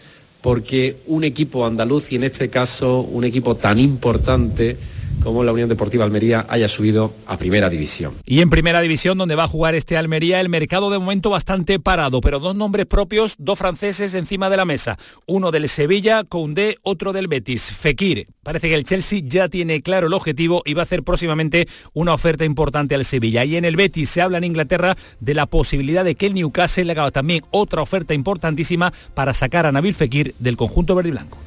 porque 0.41 0.97
un 1.05 1.23
equipo 1.23 1.67
andaluz, 1.67 2.11
y 2.11 2.15
en 2.15 2.23
este 2.23 2.49
caso 2.49 3.01
un 3.01 3.23
equipo 3.23 3.55
tan 3.55 3.79
importante, 3.79 4.77
como 5.23 5.43
la 5.43 5.51
Unión 5.51 5.69
Deportiva 5.69 6.05
Almería 6.05 6.45
haya 6.49 6.67
subido 6.67 7.13
a 7.25 7.37
Primera 7.37 7.69
División. 7.69 8.13
Y 8.25 8.41
en 8.41 8.49
Primera 8.49 8.81
División, 8.81 9.17
donde 9.17 9.35
va 9.35 9.43
a 9.43 9.47
jugar 9.47 9.75
este 9.75 9.97
Almería, 9.97 10.41
el 10.41 10.49
mercado 10.49 10.89
de 10.89 10.99
momento 10.99 11.29
bastante 11.29 11.79
parado, 11.79 12.21
pero 12.21 12.39
dos 12.39 12.55
nombres 12.55 12.85
propios, 12.85 13.35
dos 13.37 13.59
franceses 13.59 14.13
encima 14.13 14.49
de 14.49 14.57
la 14.57 14.65
mesa. 14.65 14.97
Uno 15.25 15.51
del 15.51 15.67
Sevilla, 15.69 16.23
Koundé, 16.23 16.77
otro 16.83 17.13
del 17.13 17.27
Betis, 17.27 17.71
Fekir. 17.71 18.27
Parece 18.43 18.69
que 18.69 18.75
el 18.75 18.85
Chelsea 18.85 19.21
ya 19.23 19.49
tiene 19.49 19.81
claro 19.81 20.07
el 20.07 20.13
objetivo 20.13 20.61
y 20.65 20.73
va 20.73 20.81
a 20.81 20.83
hacer 20.83 21.03
próximamente 21.03 21.67
una 21.93 22.13
oferta 22.13 22.45
importante 22.45 22.95
al 22.95 23.03
Sevilla. 23.03 23.43
Y 23.43 23.57
en 23.57 23.65
el 23.65 23.75
Betis 23.75 24.09
se 24.09 24.21
habla 24.21 24.37
en 24.37 24.45
Inglaterra 24.45 24.95
de 25.19 25.33
la 25.33 25.45
posibilidad 25.45 26.05
de 26.05 26.15
que 26.15 26.27
el 26.27 26.33
Newcastle 26.33 26.85
le 26.85 26.93
haga 26.93 27.11
también 27.11 27.43
otra 27.51 27.81
oferta 27.81 28.13
importantísima 28.13 28.93
para 29.13 29.33
sacar 29.33 29.65
a 29.65 29.71
Nabil 29.71 29.93
Fekir 29.93 30.33
del 30.39 30.57
conjunto 30.57 30.95
verde 30.95 31.09
y 31.09 31.11
blanco. 31.11 31.37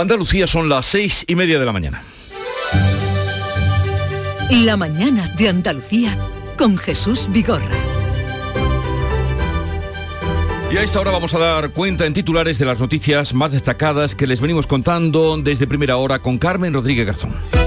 Andalucía 0.00 0.46
son 0.46 0.68
las 0.68 0.86
seis 0.86 1.24
y 1.26 1.34
media 1.34 1.58
de 1.58 1.64
la 1.64 1.72
mañana. 1.72 2.02
La 4.50 4.76
mañana 4.76 5.28
de 5.38 5.48
Andalucía 5.48 6.16
con 6.58 6.76
Jesús 6.76 7.28
Vigorra. 7.30 7.64
Y 10.70 10.76
a 10.76 10.82
esta 10.82 11.00
hora 11.00 11.12
vamos 11.12 11.32
a 11.34 11.38
dar 11.38 11.70
cuenta 11.70 12.04
en 12.06 12.12
titulares 12.12 12.58
de 12.58 12.66
las 12.66 12.78
noticias 12.78 13.32
más 13.32 13.52
destacadas 13.52 14.14
que 14.14 14.26
les 14.26 14.40
venimos 14.40 14.66
contando 14.66 15.36
desde 15.38 15.66
primera 15.66 15.96
hora 15.96 16.18
con 16.18 16.38
Carmen 16.38 16.74
Rodríguez 16.74 17.06
Garzón. 17.06 17.65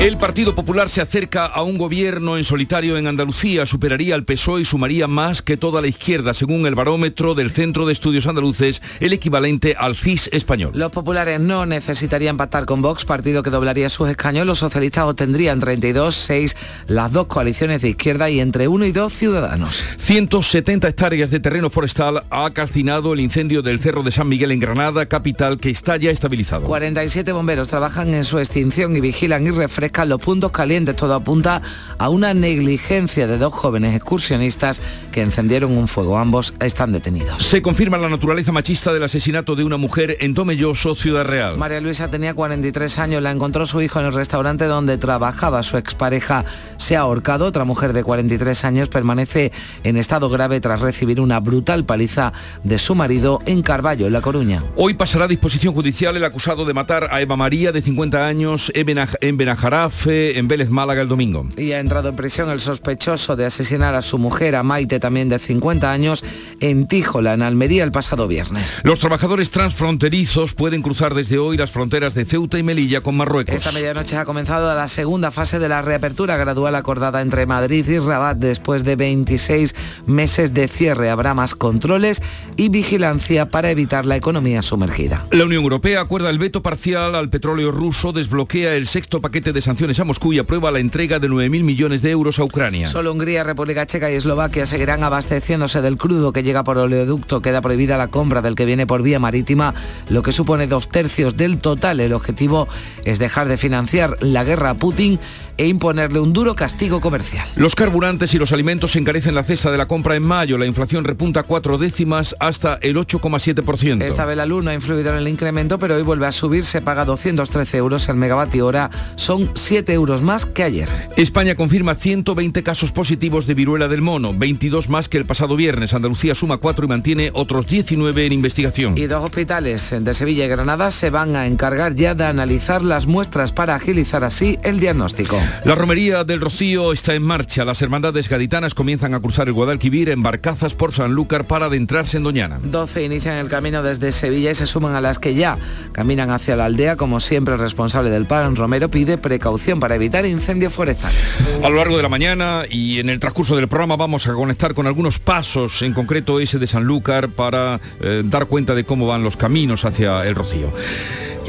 El 0.00 0.16
Partido 0.16 0.54
Popular 0.54 0.88
se 0.88 1.02
acerca 1.02 1.44
a 1.44 1.62
un 1.62 1.76
gobierno 1.76 2.38
en 2.38 2.44
solitario 2.44 2.96
en 2.96 3.06
Andalucía, 3.06 3.66
superaría 3.66 4.14
al 4.14 4.24
PSOE 4.24 4.62
y 4.62 4.64
sumaría 4.64 5.06
más 5.06 5.42
que 5.42 5.58
toda 5.58 5.82
la 5.82 5.88
izquierda, 5.88 6.32
según 6.32 6.64
el 6.64 6.74
barómetro 6.74 7.34
del 7.34 7.50
Centro 7.50 7.84
de 7.84 7.92
Estudios 7.92 8.26
Andaluces, 8.26 8.80
el 9.00 9.12
equivalente 9.12 9.76
al 9.78 9.94
CIS 9.94 10.30
español. 10.32 10.72
Los 10.74 10.90
populares 10.90 11.38
no 11.38 11.66
necesitarían 11.66 12.38
pactar 12.38 12.64
con 12.64 12.80
Vox, 12.80 13.04
partido 13.04 13.42
que 13.42 13.50
doblaría 13.50 13.90
sus 13.90 14.08
escaños. 14.08 14.46
Los 14.46 14.60
socialistas 14.60 15.04
obtendrían 15.04 15.60
32, 15.60 16.14
6 16.14 16.56
las 16.86 17.12
dos 17.12 17.26
coaliciones 17.26 17.82
de 17.82 17.90
izquierda 17.90 18.30
y 18.30 18.40
entre 18.40 18.68
1 18.68 18.86
y 18.86 18.92
2 18.92 19.12
ciudadanos. 19.12 19.84
170 19.98 20.88
hectáreas 20.88 21.30
de 21.30 21.40
terreno 21.40 21.68
forestal 21.68 22.24
ha 22.30 22.50
calcinado 22.54 23.12
el 23.12 23.20
incendio 23.20 23.60
del 23.60 23.80
Cerro 23.80 24.02
de 24.02 24.12
San 24.12 24.28
Miguel 24.28 24.52
en 24.52 24.60
Granada, 24.60 25.04
capital, 25.04 25.58
que 25.58 25.68
está 25.68 25.98
ya 25.98 26.10
estabilizado. 26.10 26.68
47 26.68 27.32
bomberos 27.32 27.68
trabajan 27.68 28.14
en 28.14 28.24
su 28.24 28.38
extinción 28.38 28.96
y 28.96 29.00
vigilan 29.02 29.46
y 29.46 29.50
refrescan 29.50 29.89
los 30.04 30.20
puntos 30.20 30.50
calientes. 30.50 30.96
Todo 30.96 31.14
apunta 31.14 31.62
a 31.98 32.08
una 32.08 32.32
negligencia 32.34 33.26
de 33.26 33.38
dos 33.38 33.52
jóvenes 33.52 33.94
excursionistas 33.94 34.80
que 35.12 35.22
encendieron 35.22 35.76
un 35.76 35.88
fuego. 35.88 36.18
Ambos 36.18 36.54
están 36.60 36.92
detenidos. 36.92 37.42
Se 37.42 37.60
confirma 37.62 37.98
la 37.98 38.08
naturaleza 38.08 38.52
machista 38.52 38.92
del 38.92 39.02
asesinato 39.02 39.56
de 39.56 39.64
una 39.64 39.76
mujer 39.76 40.16
en 40.20 40.34
Tomelloso, 40.34 40.94
Ciudad 40.94 41.24
Real. 41.24 41.56
María 41.56 41.80
Luisa 41.80 42.08
tenía 42.08 42.34
43 42.34 42.98
años, 42.98 43.22
la 43.22 43.30
encontró 43.30 43.66
su 43.66 43.80
hijo 43.82 44.00
en 44.00 44.06
el 44.06 44.12
restaurante 44.12 44.64
donde 44.64 44.98
trabajaba. 44.98 45.62
Su 45.62 45.76
expareja 45.76 46.44
se 46.76 46.96
ha 46.96 47.00
ahorcado. 47.00 47.46
Otra 47.46 47.64
mujer 47.64 47.92
de 47.92 48.04
43 48.04 48.64
años 48.64 48.88
permanece 48.88 49.52
en 49.84 49.96
estado 49.96 50.30
grave 50.30 50.60
tras 50.60 50.80
recibir 50.80 51.20
una 51.20 51.40
brutal 51.40 51.84
paliza 51.84 52.32
de 52.64 52.78
su 52.78 52.94
marido 52.94 53.40
en 53.46 53.62
Carballo, 53.62 54.06
en 54.06 54.12
La 54.12 54.20
Coruña. 54.20 54.62
Hoy 54.76 54.94
pasará 54.94 55.24
a 55.24 55.28
disposición 55.28 55.74
judicial 55.74 56.16
el 56.16 56.24
acusado 56.24 56.64
de 56.64 56.74
matar 56.74 57.08
a 57.10 57.20
Eva 57.20 57.36
María, 57.36 57.72
de 57.72 57.82
50 57.82 58.26
años, 58.26 58.72
en 58.74 59.36
Benajará, 59.36 59.79
en 60.06 60.48
Vélez 60.48 60.68
Málaga 60.68 61.02
el 61.02 61.08
domingo. 61.08 61.46
Y 61.56 61.72
ha 61.72 61.80
entrado 61.80 62.10
en 62.10 62.16
prisión 62.16 62.50
el 62.50 62.60
sospechoso 62.60 63.36
de 63.36 63.46
asesinar 63.46 63.94
a 63.94 64.02
su 64.02 64.18
mujer, 64.18 64.56
a 64.56 64.62
Maite, 64.62 65.00
también 65.00 65.28
de 65.28 65.38
50 65.38 65.90
años, 65.90 66.24
en 66.60 66.86
Tíjola, 66.86 67.34
en 67.34 67.42
Almería, 67.42 67.84
el 67.84 67.92
pasado 67.92 68.28
viernes. 68.28 68.78
Los 68.82 68.98
trabajadores 68.98 69.50
transfronterizos 69.50 70.54
pueden 70.54 70.82
cruzar 70.82 71.14
desde 71.14 71.38
hoy 71.38 71.56
las 71.56 71.70
fronteras 71.70 72.14
de 72.14 72.24
Ceuta 72.24 72.58
y 72.58 72.62
Melilla 72.62 73.00
con 73.00 73.16
Marruecos. 73.16 73.54
Esta 73.54 73.72
medianoche 73.72 74.16
ha 74.16 74.24
comenzado 74.24 74.74
la 74.74 74.88
segunda 74.88 75.30
fase 75.30 75.58
de 75.58 75.68
la 75.68 75.80
reapertura 75.82 76.36
gradual 76.36 76.74
acordada 76.74 77.22
entre 77.22 77.46
Madrid 77.46 77.88
y 77.88 77.98
Rabat 77.98 78.36
después 78.36 78.84
de 78.84 78.96
26 78.96 79.74
meses 80.06 80.52
de 80.52 80.68
cierre. 80.68 81.10
Habrá 81.10 81.34
más 81.34 81.54
controles 81.54 82.20
y 82.56 82.68
vigilancia 82.68 83.46
para 83.46 83.70
evitar 83.70 84.04
la 84.04 84.16
economía 84.16 84.62
sumergida. 84.62 85.26
La 85.30 85.44
Unión 85.44 85.62
Europea 85.62 86.00
acuerda 86.00 86.30
el 86.30 86.38
veto 86.38 86.62
parcial 86.62 87.14
al 87.14 87.30
petróleo 87.30 87.70
ruso, 87.70 88.12
desbloquea 88.12 88.74
el 88.74 88.86
sexto 88.86 89.20
paquete 89.20 89.52
de 89.52 89.62
sanciones 89.70 90.00
a 90.00 90.04
Moscú 90.04 90.32
y 90.32 90.40
aprueba 90.40 90.72
la 90.72 90.80
entrega 90.80 91.20
de 91.20 91.28
9.000 91.28 91.62
millones 91.62 92.02
de 92.02 92.10
euros 92.10 92.40
a 92.40 92.44
Ucrania. 92.44 92.88
Solo 92.88 93.12
Hungría, 93.12 93.44
República 93.44 93.86
Checa 93.86 94.10
y 94.10 94.16
Eslovaquia 94.16 94.66
seguirán 94.66 95.04
abasteciéndose 95.04 95.80
del 95.80 95.96
crudo 95.96 96.32
que 96.32 96.42
llega 96.42 96.64
por 96.64 96.76
oleoducto. 96.76 97.40
Queda 97.40 97.60
prohibida 97.60 97.96
la 97.96 98.08
compra 98.08 98.42
del 98.42 98.56
que 98.56 98.64
viene 98.64 98.88
por 98.88 99.04
vía 99.04 99.20
marítima, 99.20 99.72
lo 100.08 100.24
que 100.24 100.32
supone 100.32 100.66
dos 100.66 100.88
tercios 100.88 101.36
del 101.36 101.58
total. 101.58 102.00
El 102.00 102.14
objetivo 102.14 102.66
es 103.04 103.20
dejar 103.20 103.46
de 103.46 103.58
financiar 103.58 104.16
la 104.20 104.42
guerra 104.42 104.70
a 104.70 104.74
Putin 104.74 105.20
e 105.60 105.66
imponerle 105.66 106.20
un 106.20 106.32
duro 106.32 106.54
castigo 106.54 107.02
comercial. 107.02 107.46
Los 107.54 107.74
carburantes 107.74 108.32
y 108.32 108.38
los 108.38 108.50
alimentos 108.50 108.96
encarecen 108.96 109.34
la 109.34 109.44
cesta 109.44 109.70
de 109.70 109.76
la 109.76 109.86
compra 109.86 110.16
en 110.16 110.22
mayo. 110.22 110.56
La 110.56 110.64
inflación 110.64 111.04
repunta 111.04 111.42
cuatro 111.42 111.76
décimas 111.76 112.34
hasta 112.40 112.78
el 112.80 112.96
8,7%. 112.96 114.02
Esta 114.02 114.24
vez 114.24 114.38
la 114.38 114.46
luz 114.46 114.64
no 114.64 114.70
ha 114.70 114.74
influido 114.74 115.10
en 115.10 115.18
el 115.18 115.28
incremento, 115.28 115.78
pero 115.78 115.96
hoy 115.96 116.02
vuelve 116.02 116.26
a 116.26 116.32
subir. 116.32 116.64
Se 116.64 116.80
paga 116.80 117.04
213 117.04 117.76
euros 117.76 118.08
el 118.08 118.16
megavatio 118.16 118.66
hora. 118.66 118.90
Son 119.16 119.50
7 119.54 119.92
euros 119.92 120.22
más 120.22 120.46
que 120.46 120.62
ayer. 120.62 120.88
España 121.18 121.54
confirma 121.54 121.94
120 121.94 122.62
casos 122.62 122.90
positivos 122.90 123.46
de 123.46 123.52
viruela 123.52 123.88
del 123.88 124.00
mono, 124.00 124.32
22 124.32 124.88
más 124.88 125.10
que 125.10 125.18
el 125.18 125.26
pasado 125.26 125.56
viernes. 125.56 125.92
Andalucía 125.92 126.34
suma 126.34 126.56
4 126.56 126.86
y 126.86 126.88
mantiene 126.88 127.30
otros 127.34 127.66
19 127.66 128.24
en 128.24 128.32
investigación. 128.32 128.96
Y 128.96 129.08
dos 129.08 129.22
hospitales 129.22 129.94
de 130.00 130.14
Sevilla 130.14 130.46
y 130.46 130.48
Granada 130.48 130.90
se 130.90 131.10
van 131.10 131.36
a 131.36 131.46
encargar 131.46 131.94
ya 131.96 132.14
de 132.14 132.24
analizar 132.24 132.80
las 132.80 133.06
muestras 133.06 133.52
para 133.52 133.74
agilizar 133.74 134.24
así 134.24 134.58
el 134.62 134.80
diagnóstico. 134.80 135.38
La 135.64 135.74
romería 135.74 136.24
del 136.24 136.40
Rocío 136.40 136.92
está 136.92 137.14
en 137.14 137.22
marcha. 137.22 137.64
Las 137.64 137.82
hermandades 137.82 138.28
gaditanas 138.28 138.74
comienzan 138.74 139.14
a 139.14 139.20
cruzar 139.20 139.48
el 139.48 139.54
Guadalquivir 139.54 140.08
en 140.08 140.22
barcazas 140.22 140.74
por 140.74 140.92
Sanlúcar 140.92 141.46
para 141.46 141.66
adentrarse 141.66 142.16
en 142.16 142.22
Doñana. 142.22 142.58
12 142.62 143.04
inician 143.04 143.36
el 143.36 143.48
camino 143.48 143.82
desde 143.82 144.12
Sevilla 144.12 144.50
y 144.50 144.54
se 144.54 144.66
suman 144.66 144.94
a 144.94 145.00
las 145.00 145.18
que 145.18 145.34
ya 145.34 145.58
caminan 145.92 146.30
hacia 146.30 146.56
la 146.56 146.66
aldea. 146.66 146.96
Como 146.96 147.20
siempre, 147.20 147.54
el 147.54 147.60
responsable 147.60 148.10
del 148.10 148.26
PAN, 148.26 148.56
Romero, 148.56 148.90
pide 148.90 149.18
precaución 149.18 149.80
para 149.80 149.94
evitar 149.94 150.24
incendios 150.26 150.72
forestales. 150.72 151.38
A 151.62 151.68
lo 151.68 151.76
largo 151.76 151.96
de 151.96 152.02
la 152.02 152.08
mañana 152.08 152.62
y 152.68 152.98
en 152.98 153.08
el 153.08 153.20
transcurso 153.20 153.56
del 153.56 153.68
programa 153.68 153.96
vamos 153.96 154.26
a 154.26 154.32
conectar 154.32 154.74
con 154.74 154.86
algunos 154.86 155.18
pasos, 155.18 155.82
en 155.82 155.92
concreto 155.92 156.40
ese 156.40 156.58
de 156.58 156.66
Sanlúcar, 156.66 157.28
para 157.30 157.80
eh, 158.00 158.22
dar 158.24 158.46
cuenta 158.46 158.74
de 158.74 158.84
cómo 158.84 159.06
van 159.06 159.22
los 159.22 159.36
caminos 159.36 159.84
hacia 159.84 160.26
el 160.26 160.34
Rocío. 160.34 160.72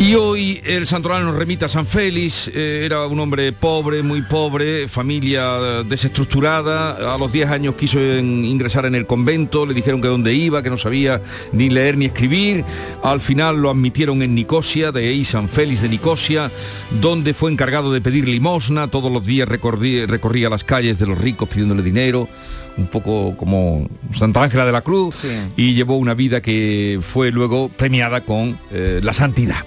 Y 0.01 0.15
hoy 0.15 0.59
el 0.65 0.87
santoral 0.87 1.23
nos 1.23 1.35
remite 1.35 1.65
a 1.65 1.67
San 1.67 1.85
Félix, 1.85 2.49
eh, 2.51 2.81
era 2.85 3.05
un 3.05 3.19
hombre 3.19 3.53
pobre, 3.53 4.01
muy 4.01 4.23
pobre, 4.23 4.87
familia 4.87 5.83
desestructurada, 5.83 7.13
a 7.13 7.19
los 7.19 7.31
10 7.31 7.49
años 7.51 7.75
quiso 7.75 7.99
ingresar 7.99 8.87
en 8.87 8.95
el 8.95 9.05
convento, 9.05 9.63
le 9.63 9.75
dijeron 9.75 10.01
que 10.01 10.07
dónde 10.07 10.33
iba, 10.33 10.63
que 10.63 10.71
no 10.71 10.77
sabía 10.79 11.21
ni 11.51 11.69
leer 11.69 11.99
ni 11.99 12.05
escribir, 12.05 12.65
al 13.03 13.21
final 13.21 13.61
lo 13.61 13.69
admitieron 13.69 14.23
en 14.23 14.33
Nicosia, 14.33 14.91
de 14.91 15.07
ahí 15.07 15.23
San 15.23 15.47
Félix 15.47 15.83
de 15.83 15.89
Nicosia, 15.89 16.49
donde 16.99 17.35
fue 17.35 17.51
encargado 17.51 17.93
de 17.93 18.01
pedir 18.01 18.27
limosna, 18.27 18.87
todos 18.87 19.11
los 19.11 19.23
días 19.23 19.47
recorría 19.47 20.49
las 20.49 20.63
calles 20.63 20.97
de 20.97 21.05
los 21.05 21.19
ricos 21.19 21.47
pidiéndole 21.47 21.83
dinero, 21.83 22.27
un 22.77 22.87
poco 22.87 23.35
como 23.37 23.87
Santa 24.15 24.43
Ángela 24.43 24.65
de 24.65 24.71
la 24.71 24.81
Cruz 24.81 25.25
y 25.57 25.73
llevó 25.73 25.97
una 25.97 26.13
vida 26.13 26.41
que 26.41 26.99
fue 27.01 27.31
luego 27.31 27.69
premiada 27.69 28.21
con 28.21 28.57
eh, 28.71 28.99
la 29.03 29.13
santidad. 29.13 29.65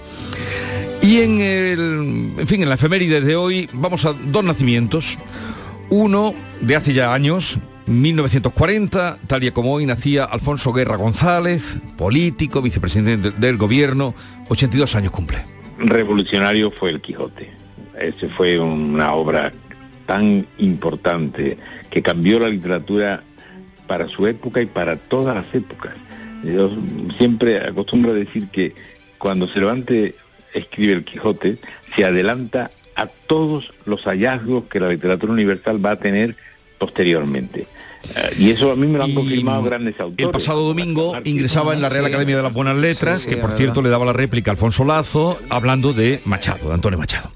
Y 1.01 1.21
en 1.21 1.39
el, 1.39 2.33
en 2.37 2.47
fin, 2.47 2.63
en 2.63 2.69
la 2.69 2.75
efeméride 2.75 3.21
de 3.21 3.35
hoy 3.35 3.69
vamos 3.73 4.05
a 4.05 4.13
dos 4.13 4.43
nacimientos. 4.43 5.19
Uno 5.89 6.33
de 6.61 6.75
hace 6.75 6.93
ya 6.93 7.13
años, 7.13 7.59
1940, 7.85 9.19
tal 9.27 9.43
y 9.43 9.51
como 9.51 9.73
hoy 9.73 9.85
nacía 9.85 10.23
Alfonso 10.23 10.73
Guerra 10.73 10.95
González, 10.95 11.77
político, 11.95 12.61
vicepresidente 12.61 13.31
del 13.31 13.57
gobierno, 13.57 14.15
82 14.49 14.95
años 14.95 15.11
cumple. 15.11 15.45
Revolucionario 15.77 16.71
fue 16.71 16.89
el 16.89 17.01
Quijote. 17.01 17.51
Ese 17.99 18.27
fue 18.29 18.59
una 18.59 19.13
obra 19.13 19.53
tan 20.05 20.47
importante 20.57 21.57
que 21.89 22.01
cambió 22.01 22.39
la 22.39 22.49
literatura 22.49 23.23
para 23.87 24.07
su 24.07 24.27
época 24.27 24.61
y 24.61 24.65
para 24.65 24.97
todas 24.97 25.35
las 25.35 25.53
épocas. 25.53 25.93
Yo 26.43 26.71
siempre 27.17 27.57
acostumbro 27.59 28.11
a 28.11 28.15
decir 28.15 28.47
que 28.49 28.73
cuando 29.17 29.47
Cervantes 29.47 30.13
escribe 30.53 30.93
el 30.93 31.03
Quijote, 31.03 31.57
se 31.95 32.05
adelanta 32.05 32.71
a 32.95 33.07
todos 33.07 33.73
los 33.85 34.03
hallazgos 34.03 34.65
que 34.65 34.79
la 34.79 34.89
literatura 34.89 35.33
universal 35.33 35.83
va 35.83 35.91
a 35.91 35.95
tener 35.97 36.35
posteriormente. 36.77 37.67
Eh, 38.15 38.35
y 38.37 38.49
eso 38.51 38.71
a 38.71 38.75
mí 38.75 38.87
me 38.87 38.97
lo 38.97 39.03
han 39.03 39.13
confirmado 39.13 39.63
grandes 39.63 39.99
autores. 39.99 40.25
El 40.25 40.31
pasado 40.31 40.67
domingo 40.67 41.13
ingresaba 41.23 41.73
en 41.73 41.81
la 41.81 41.89
Real 41.89 42.05
Academia 42.05 42.37
de 42.37 42.43
las 42.43 42.53
Buenas 42.53 42.77
Letras, 42.77 43.25
que 43.25 43.37
por 43.37 43.51
cierto 43.53 43.81
le 43.81 43.89
daba 43.89 44.05
la 44.05 44.13
réplica 44.13 44.51
a 44.51 44.53
Alfonso 44.53 44.85
Lazo, 44.85 45.39
hablando 45.49 45.93
de 45.93 46.21
Machado, 46.25 46.67
de 46.67 46.73
Antonio 46.73 46.99
Machado. 46.99 47.31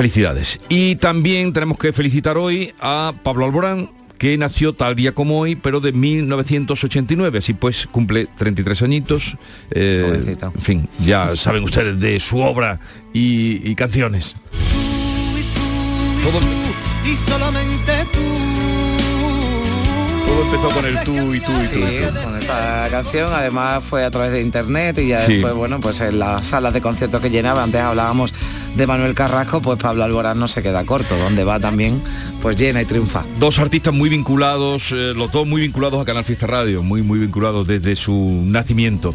Felicidades. 0.00 0.58
Y 0.70 0.96
también 0.96 1.52
tenemos 1.52 1.76
que 1.76 1.92
felicitar 1.92 2.38
hoy 2.38 2.72
a 2.80 3.12
Pablo 3.22 3.44
Alborán, 3.44 3.90
que 4.16 4.38
nació 4.38 4.72
tal 4.72 4.96
día 4.96 5.14
como 5.14 5.38
hoy, 5.38 5.56
pero 5.56 5.78
de 5.78 5.92
1989, 5.92 7.36
así 7.36 7.52
pues 7.52 7.86
cumple 7.86 8.26
33 8.38 8.80
añitos. 8.80 9.36
Eh, 9.70 10.36
en 10.40 10.62
fin, 10.62 10.88
ya 11.00 11.36
saben 11.36 11.64
ustedes 11.64 12.00
de 12.00 12.18
su 12.18 12.38
obra 12.38 12.80
y, 13.12 13.74
canciones. 13.74 14.36
y 17.04 17.16
solamente 17.16 17.92
tú 17.92 17.99
todo 20.40 20.54
empezó 20.54 20.74
con 20.74 20.84
el 20.86 21.04
tú 21.04 21.34
y 21.34 21.40
tú 21.40 21.52
y 21.52 21.68
tú. 21.68 22.20
con 22.22 22.36
esta 22.36 22.88
canción, 22.90 23.32
además 23.32 23.82
fue 23.84 24.04
a 24.04 24.10
través 24.10 24.32
de 24.32 24.40
internet 24.40 24.98
y 24.98 25.08
ya 25.08 25.26
después, 25.26 25.54
bueno, 25.54 25.80
pues 25.80 26.00
en 26.00 26.18
las 26.18 26.46
salas 26.46 26.72
de 26.72 26.80
conciertos 26.80 27.20
que 27.20 27.30
llenaba, 27.30 27.62
antes 27.62 27.80
hablábamos 27.80 28.32
de 28.76 28.86
Manuel 28.86 29.14
Carrasco, 29.14 29.60
pues 29.60 29.78
Pablo 29.78 30.04
Alborán 30.04 30.38
no 30.38 30.48
se 30.48 30.62
queda 30.62 30.84
corto, 30.84 31.16
donde 31.16 31.44
va 31.44 31.58
también, 31.58 32.00
pues 32.40 32.56
llena 32.56 32.80
y 32.80 32.84
triunfa. 32.84 33.24
Dos 33.38 33.58
artistas 33.58 33.92
muy 33.92 34.08
vinculados, 34.08 34.92
eh, 34.92 35.12
los 35.14 35.32
dos 35.32 35.46
muy 35.46 35.62
vinculados 35.62 36.00
a 36.00 36.04
Canal 36.04 36.24
Fiesta 36.24 36.46
Radio, 36.46 36.82
muy 36.82 37.02
muy 37.02 37.18
vinculados 37.18 37.66
desde 37.66 37.96
su 37.96 38.42
nacimiento. 38.44 39.12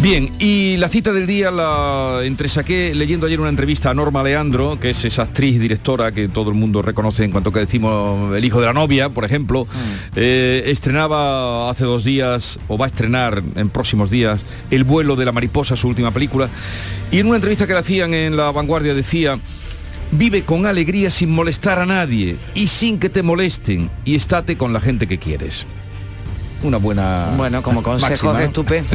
Bien, 0.00 0.30
y 0.38 0.76
la 0.78 0.88
cita 0.88 1.12
del 1.12 1.26
día 1.26 1.50
la 1.50 2.20
entresaqué 2.24 2.94
leyendo 2.94 3.26
ayer 3.26 3.40
una 3.40 3.48
entrevista 3.48 3.90
a 3.90 3.94
Norma 3.94 4.22
Leandro, 4.22 4.78
que 4.80 4.90
es 4.90 5.04
esa 5.04 5.22
actriz 5.22 5.60
directora 5.60 6.12
que 6.12 6.28
todo 6.28 6.50
el 6.50 6.56
mundo 6.56 6.82
reconoce 6.82 7.24
en 7.24 7.30
cuanto 7.30 7.52
que 7.52 7.60
decimos 7.60 8.34
El 8.34 8.44
hijo 8.44 8.60
de 8.60 8.66
la 8.66 8.72
novia, 8.72 9.08
por 9.10 9.24
ejemplo. 9.24 9.64
Mm. 9.64 10.16
Eh, 10.16 10.64
estrenaba 10.70 11.70
hace 11.70 11.84
dos 11.84 12.04
días, 12.04 12.58
o 12.68 12.76
va 12.76 12.86
a 12.86 12.88
estrenar 12.88 13.42
en 13.54 13.70
próximos 13.70 14.10
días, 14.10 14.44
El 14.70 14.84
vuelo 14.84 15.16
de 15.16 15.24
la 15.24 15.32
mariposa, 15.32 15.76
su 15.76 15.88
última 15.88 16.10
película. 16.12 16.48
Y 17.10 17.18
en 17.18 17.26
una 17.26 17.36
entrevista 17.36 17.66
que 17.66 17.72
le 17.72 17.78
hacían 17.78 18.14
en 18.14 18.36
La 18.36 18.50
Vanguardia 18.50 18.94
decía, 18.94 19.38
vive 20.10 20.44
con 20.44 20.66
alegría 20.66 21.10
sin 21.10 21.30
molestar 21.30 21.78
a 21.78 21.86
nadie 21.86 22.36
y 22.54 22.68
sin 22.68 22.98
que 22.98 23.08
te 23.08 23.22
molesten 23.22 23.90
y 24.04 24.16
estate 24.16 24.56
con 24.56 24.72
la 24.72 24.80
gente 24.80 25.06
que 25.06 25.18
quieres 25.18 25.66
una 26.62 26.78
buena 26.78 27.32
bueno 27.36 27.62
como 27.62 27.82
consejo 27.82 28.36
estupendo. 28.38 28.88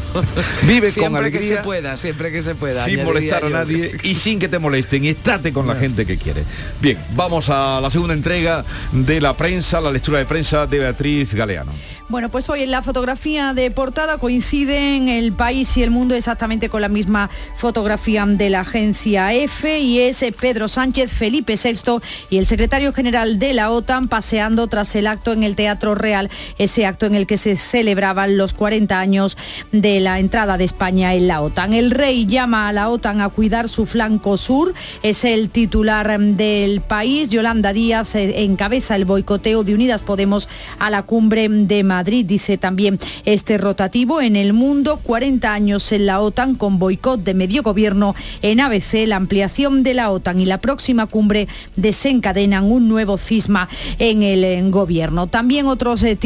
Vive 0.62 0.92
con 0.92 1.16
alegría 1.16 1.40
que 1.40 1.56
se 1.56 1.62
pueda 1.62 1.96
siempre 1.96 2.32
que 2.32 2.42
se 2.42 2.54
pueda 2.54 2.84
sin 2.84 3.04
molestar 3.04 3.44
a 3.44 3.50
nadie. 3.50 3.96
y 4.02 4.14
sin 4.14 4.38
que 4.38 4.48
te 4.48 4.58
molesten 4.58 5.04
y 5.04 5.08
estate 5.08 5.52
con 5.52 5.66
la 5.66 5.76
gente 5.76 6.06
que 6.06 6.16
quiere. 6.16 6.44
Bien 6.80 6.98
vamos 7.14 7.48
a 7.50 7.80
la 7.80 7.90
segunda 7.90 8.14
entrega 8.14 8.64
de 8.92 9.20
la 9.20 9.34
prensa 9.34 9.80
la 9.80 9.90
lectura 9.90 10.18
de 10.18 10.26
prensa 10.26 10.66
de 10.66 10.78
Beatriz 10.78 11.34
Galeano. 11.34 11.72
Bueno, 12.08 12.28
pues 12.28 12.48
hoy 12.48 12.62
en 12.62 12.70
la 12.70 12.82
fotografía 12.82 13.52
de 13.52 13.70
portada 13.70 14.18
coinciden 14.18 15.08
el 15.08 15.32
país 15.32 15.76
y 15.76 15.82
el 15.82 15.90
mundo 15.90 16.14
exactamente 16.14 16.68
con 16.68 16.80
la 16.80 16.88
misma 16.88 17.30
fotografía 17.56 18.16
de 18.26 18.48
la 18.48 18.60
agencia 18.60 19.34
EFE 19.34 19.80
y 19.80 20.00
es 20.00 20.24
Pedro 20.40 20.68
Sánchez, 20.68 21.12
Felipe 21.12 21.56
VI 21.62 22.00
y 22.30 22.38
el 22.38 22.46
secretario 22.46 22.94
general 22.94 23.38
de 23.38 23.52
la 23.52 23.70
OTAN 23.70 24.08
paseando 24.08 24.68
tras 24.68 24.96
el 24.96 25.06
acto 25.06 25.32
en 25.32 25.42
el 25.42 25.54
Teatro 25.54 25.94
Real, 25.94 26.30
ese 26.56 26.86
acto 26.86 26.95
en 27.04 27.14
el 27.14 27.26
que 27.26 27.36
se 27.36 27.56
celebraban 27.56 28.38
los 28.38 28.54
40 28.54 28.98
años 28.98 29.36
de 29.72 30.00
la 30.00 30.18
entrada 30.18 30.56
de 30.56 30.64
España 30.64 31.12
en 31.14 31.28
la 31.28 31.42
OTAN. 31.42 31.74
El 31.74 31.90
rey 31.90 32.24
llama 32.24 32.68
a 32.68 32.72
la 32.72 32.88
OTAN 32.88 33.20
a 33.20 33.28
cuidar 33.28 33.68
su 33.68 33.84
flanco 33.84 34.38
sur, 34.38 34.72
es 35.02 35.24
el 35.26 35.50
titular 35.50 36.18
del 36.18 36.80
país. 36.80 37.28
Yolanda 37.28 37.72
Díaz 37.72 38.14
encabeza 38.14 38.96
el 38.96 39.04
boicoteo 39.04 39.64
de 39.64 39.74
Unidas 39.74 40.02
Podemos 40.02 40.48
a 40.78 40.88
la 40.88 41.02
cumbre 41.02 41.48
de 41.48 41.84
Madrid 41.84 42.24
dice 42.24 42.56
también 42.58 42.98
este 43.24 43.58
rotativo. 43.58 44.20
En 44.20 44.36
el 44.36 44.52
mundo, 44.52 45.00
40 45.02 45.52
años 45.52 45.90
en 45.92 46.06
la 46.06 46.20
OTAN 46.20 46.54
con 46.54 46.78
boicot 46.78 47.22
de 47.22 47.34
medio 47.34 47.62
gobierno. 47.62 48.14
En 48.42 48.60
ABC, 48.60 49.06
la 49.06 49.16
ampliación 49.16 49.82
de 49.82 49.94
la 49.94 50.10
OTAN 50.10 50.40
y 50.40 50.46
la 50.46 50.60
próxima 50.60 51.06
cumbre 51.06 51.48
desencadenan 51.74 52.64
un 52.64 52.88
nuevo 52.88 53.18
cisma 53.18 53.68
en 53.98 54.22
el 54.22 54.70
gobierno. 54.70 55.26
También 55.26 55.66
otros 55.66 56.02
eh, 56.04 56.16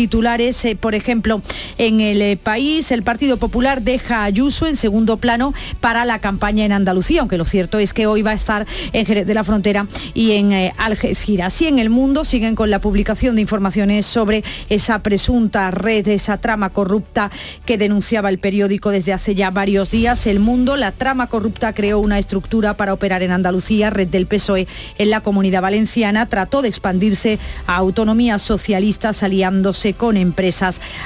eh, 0.64 0.76
por 0.76 0.94
ejemplo, 0.94 1.42
en 1.78 2.00
el 2.00 2.20
eh, 2.22 2.36
país, 2.36 2.90
el 2.90 3.02
Partido 3.02 3.36
Popular 3.36 3.82
deja 3.82 4.18
a 4.18 4.24
Ayuso 4.24 4.66
en 4.66 4.76
segundo 4.76 5.16
plano 5.16 5.54
para 5.80 6.04
la 6.04 6.18
campaña 6.18 6.64
en 6.64 6.72
Andalucía, 6.72 7.20
aunque 7.20 7.38
lo 7.38 7.44
cierto 7.44 7.78
es 7.78 7.94
que 7.94 8.06
hoy 8.06 8.22
va 8.22 8.32
a 8.32 8.34
estar 8.34 8.66
en 8.92 9.06
Jerez 9.06 9.26
de 9.26 9.34
la 9.34 9.44
Frontera 9.44 9.86
y 10.14 10.32
en 10.32 10.52
Algeciras. 10.76 11.60
Y 11.62 11.66
en 11.66 11.78
el 11.78 11.90
mundo 11.90 12.24
siguen 12.24 12.54
con 12.54 12.70
la 12.70 12.80
publicación 12.80 13.36
de 13.36 13.42
informaciones 13.42 14.06
sobre 14.06 14.44
esa 14.68 15.02
presunta 15.02 15.70
red, 15.70 16.06
esa 16.08 16.38
trama 16.38 16.70
corrupta 16.70 17.30
que 17.64 17.78
denunciaba 17.78 18.28
el 18.28 18.38
periódico 18.38 18.90
desde 18.90 19.12
hace 19.12 19.34
ya 19.34 19.50
varios 19.50 19.90
días. 19.90 20.26
El 20.26 20.40
Mundo, 20.40 20.76
la 20.76 20.92
trama 20.92 21.28
corrupta 21.28 21.72
creó 21.72 21.98
una 21.98 22.18
estructura 22.18 22.76
para 22.76 22.92
operar 22.92 23.22
en 23.22 23.32
Andalucía, 23.32 23.90
red 23.90 24.08
del 24.08 24.26
PSOE 24.26 24.66
en 24.98 25.10
la 25.10 25.20
comunidad 25.20 25.62
valenciana, 25.62 26.26
trató 26.26 26.62
de 26.62 26.68
expandirse 26.68 27.38
a 27.66 27.76
autonomías 27.76 28.42
socialistas 28.42 29.22
aliándose 29.22 29.94
con 29.94 30.16
empresas 30.16 30.49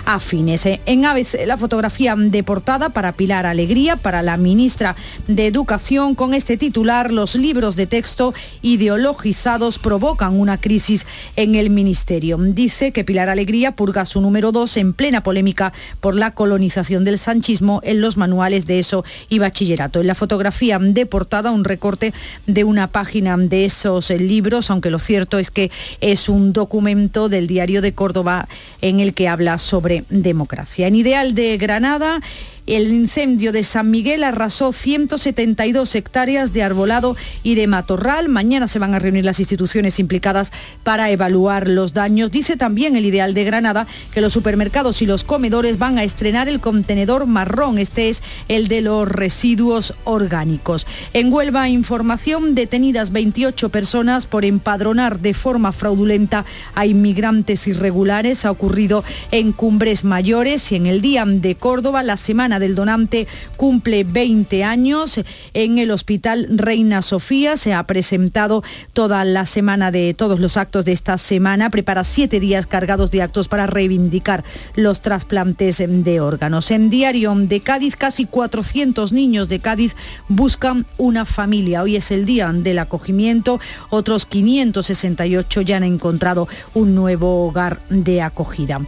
afines. 0.05 0.67
En 0.87 1.05
Aves, 1.05 1.37
la 1.47 1.57
fotografía 1.57 2.15
de 2.17 2.43
portada 2.43 2.91
para 2.91 3.13
Pilar 3.13 3.45
Alegría, 3.45 3.97
para 3.97 4.23
la 4.23 4.37
ministra 4.37 4.95
de 5.27 5.47
Educación, 5.47 6.15
con 6.15 6.33
este 6.33 6.57
titular, 6.57 7.13
los 7.13 7.35
libros 7.35 7.75
de 7.75 7.87
texto 7.87 8.35
ideologizados 8.63 9.79
provocan 9.79 10.39
una 10.39 10.61
crisis 10.61 11.07
en 11.35 11.57
el 11.57 11.71
ministerio. 11.71 12.39
Dice 12.39 12.93
que 12.93 13.05
Pilar 13.05 13.29
Alegría 13.29 13.73
purga 13.75 14.05
su 14.05 14.21
número 14.21 14.45
en 14.77 14.93
plena 14.93 15.23
polémica 15.23 15.73
por 16.01 16.15
la 16.15 16.33
colonización 16.33 17.03
del 17.03 17.19
sanchismo 17.19 17.81
en 17.83 18.01
los 18.01 18.17
manuales 18.17 18.67
de 18.67 18.79
eso 18.79 19.05
y 19.31 19.39
bachillerato. 19.39 20.01
En 20.01 20.07
la 20.07 20.15
fotografía 20.15 20.79
de 20.79 21.07
portada, 21.07 21.51
un 21.51 21.65
recorte 21.65 22.13
de 22.47 22.63
una 22.63 22.89
página 22.89 23.37
de 23.37 23.65
esos 23.65 24.11
libros, 24.11 24.71
aunque 24.71 24.91
lo 24.91 24.99
cierto 24.99 25.39
es 25.39 25.51
que 25.51 25.71
es 26.01 26.29
un 26.29 26.53
documento 26.53 27.29
del 27.29 27.47
diario 27.47 27.81
de 27.81 27.95
Córdoba 27.95 28.49
en 28.83 29.01
el 29.01 29.15
que 29.15 29.29
habla 29.35 29.59
sobre 29.59 30.05
democracia. 30.11 30.87
En 30.87 30.95
Ideal 30.95 31.35
de 31.35 31.57
Granada, 31.59 32.21
el 32.67 32.91
incendio 32.93 33.53
de 33.53 33.63
San 33.63 33.91
Miguel 33.91 34.25
arrasó 34.25 34.73
172 34.73 35.95
hectáreas 35.95 36.53
de 36.55 36.63
arbolado 36.63 37.15
y 37.43 37.57
de 37.57 37.67
matorral. 37.67 38.29
Mañana 38.29 38.69
se 38.69 38.79
van 38.79 38.95
a 38.95 38.99
reunir 38.99 39.25
las 39.25 39.39
instituciones 39.39 39.99
implicadas 39.99 40.51
para 40.83 41.11
evaluar 41.11 41.69
los 41.69 41.93
daños. 41.93 42.31
Dice 42.31 42.57
también 42.57 42.97
el 42.97 43.05
Ideal 43.05 43.35
de 43.35 43.45
Granada 43.45 43.87
que 44.13 44.23
los 44.23 44.33
supermercados 44.33 45.03
y 45.03 45.07
los 45.07 45.25
comedores 45.25 45.79
van 45.79 45.99
a 45.99 46.05
estrenar 46.05 46.49
el 46.49 46.61
contenedor 46.61 47.27
marrón. 47.27 47.79
Este 47.79 48.09
es 48.09 48.23
el 48.49 48.69
de 48.69 48.81
los 48.81 49.07
residuos 49.09 49.95
orgánicos. 50.05 50.87
En 51.13 51.31
Huelva, 51.33 51.69
información, 51.69 52.55
detenidas 52.55 53.13
28 53.13 53.69
personas 53.69 54.25
por 54.25 54.47
empadronar 54.47 55.21
de 55.21 55.35
forma 55.35 55.73
fraudulenta 55.73 56.47
a 56.75 56.87
inmigrantes 56.87 57.67
irregulares. 57.67 58.47
Ha 58.47 58.51
ocurrido 58.51 59.05
en 59.31 59.53
Cumbres 59.53 60.05
Mayores 60.05 60.73
y 60.73 60.77
en 60.77 60.87
el 60.87 61.03
día 61.03 61.25
de 61.27 61.55
Córdoba 61.57 62.03
la 62.03 62.17
semana 62.17 62.54
Del 62.59 62.75
Donante 62.75 63.27
cumple 63.57 64.05
20 64.05 64.65
años. 64.65 65.21
En 65.53 65.79
el 65.79 65.91
Hospital 65.91 66.47
Reina 66.51 67.03
Sofía 67.03 67.57
se 67.57 67.75
ha 67.75 67.87
presentado 67.87 68.63
toda 68.93 69.25
la 69.25 69.47
semana 69.47 69.91
de 69.91 70.15
todos 70.15 70.41
los 70.41 70.57
actos 70.57 70.85
de 70.85 70.93
esta 70.93 71.19
semana. 71.19 71.71
Prepara 71.71 72.05
siete 72.05 72.41
días 72.41 72.67
cargados 72.67 73.11
de 73.11 73.23
actos 73.23 73.49
para 73.49 73.67
reivindicar 73.67 74.45
los 74.75 75.01
trasplantes 75.01 75.83
de 75.87 76.21
órganos. 76.21 76.71
En 76.71 76.91
Diario 76.91 77.35
de 77.37 77.61
Cádiz, 77.61 77.97
casi 77.97 78.27
400 78.27 79.13
niños 79.13 79.49
de 79.49 79.61
Cádiz 79.61 79.97
buscan 80.29 80.87
una 80.99 81.25
familia. 81.25 81.83
Hoy 81.83 81.97
es 81.97 82.11
el 82.11 82.25
día 82.25 82.53
del 82.53 82.79
acogimiento. 82.79 83.61
Otros 83.91 84.27
568 84.27 85.61
ya 85.63 85.77
han 85.79 85.85
encontrado 85.85 86.49
un 86.75 86.95
nuevo 86.95 87.47
hogar 87.47 87.81
de 87.89 88.23
acogida. 88.23 88.81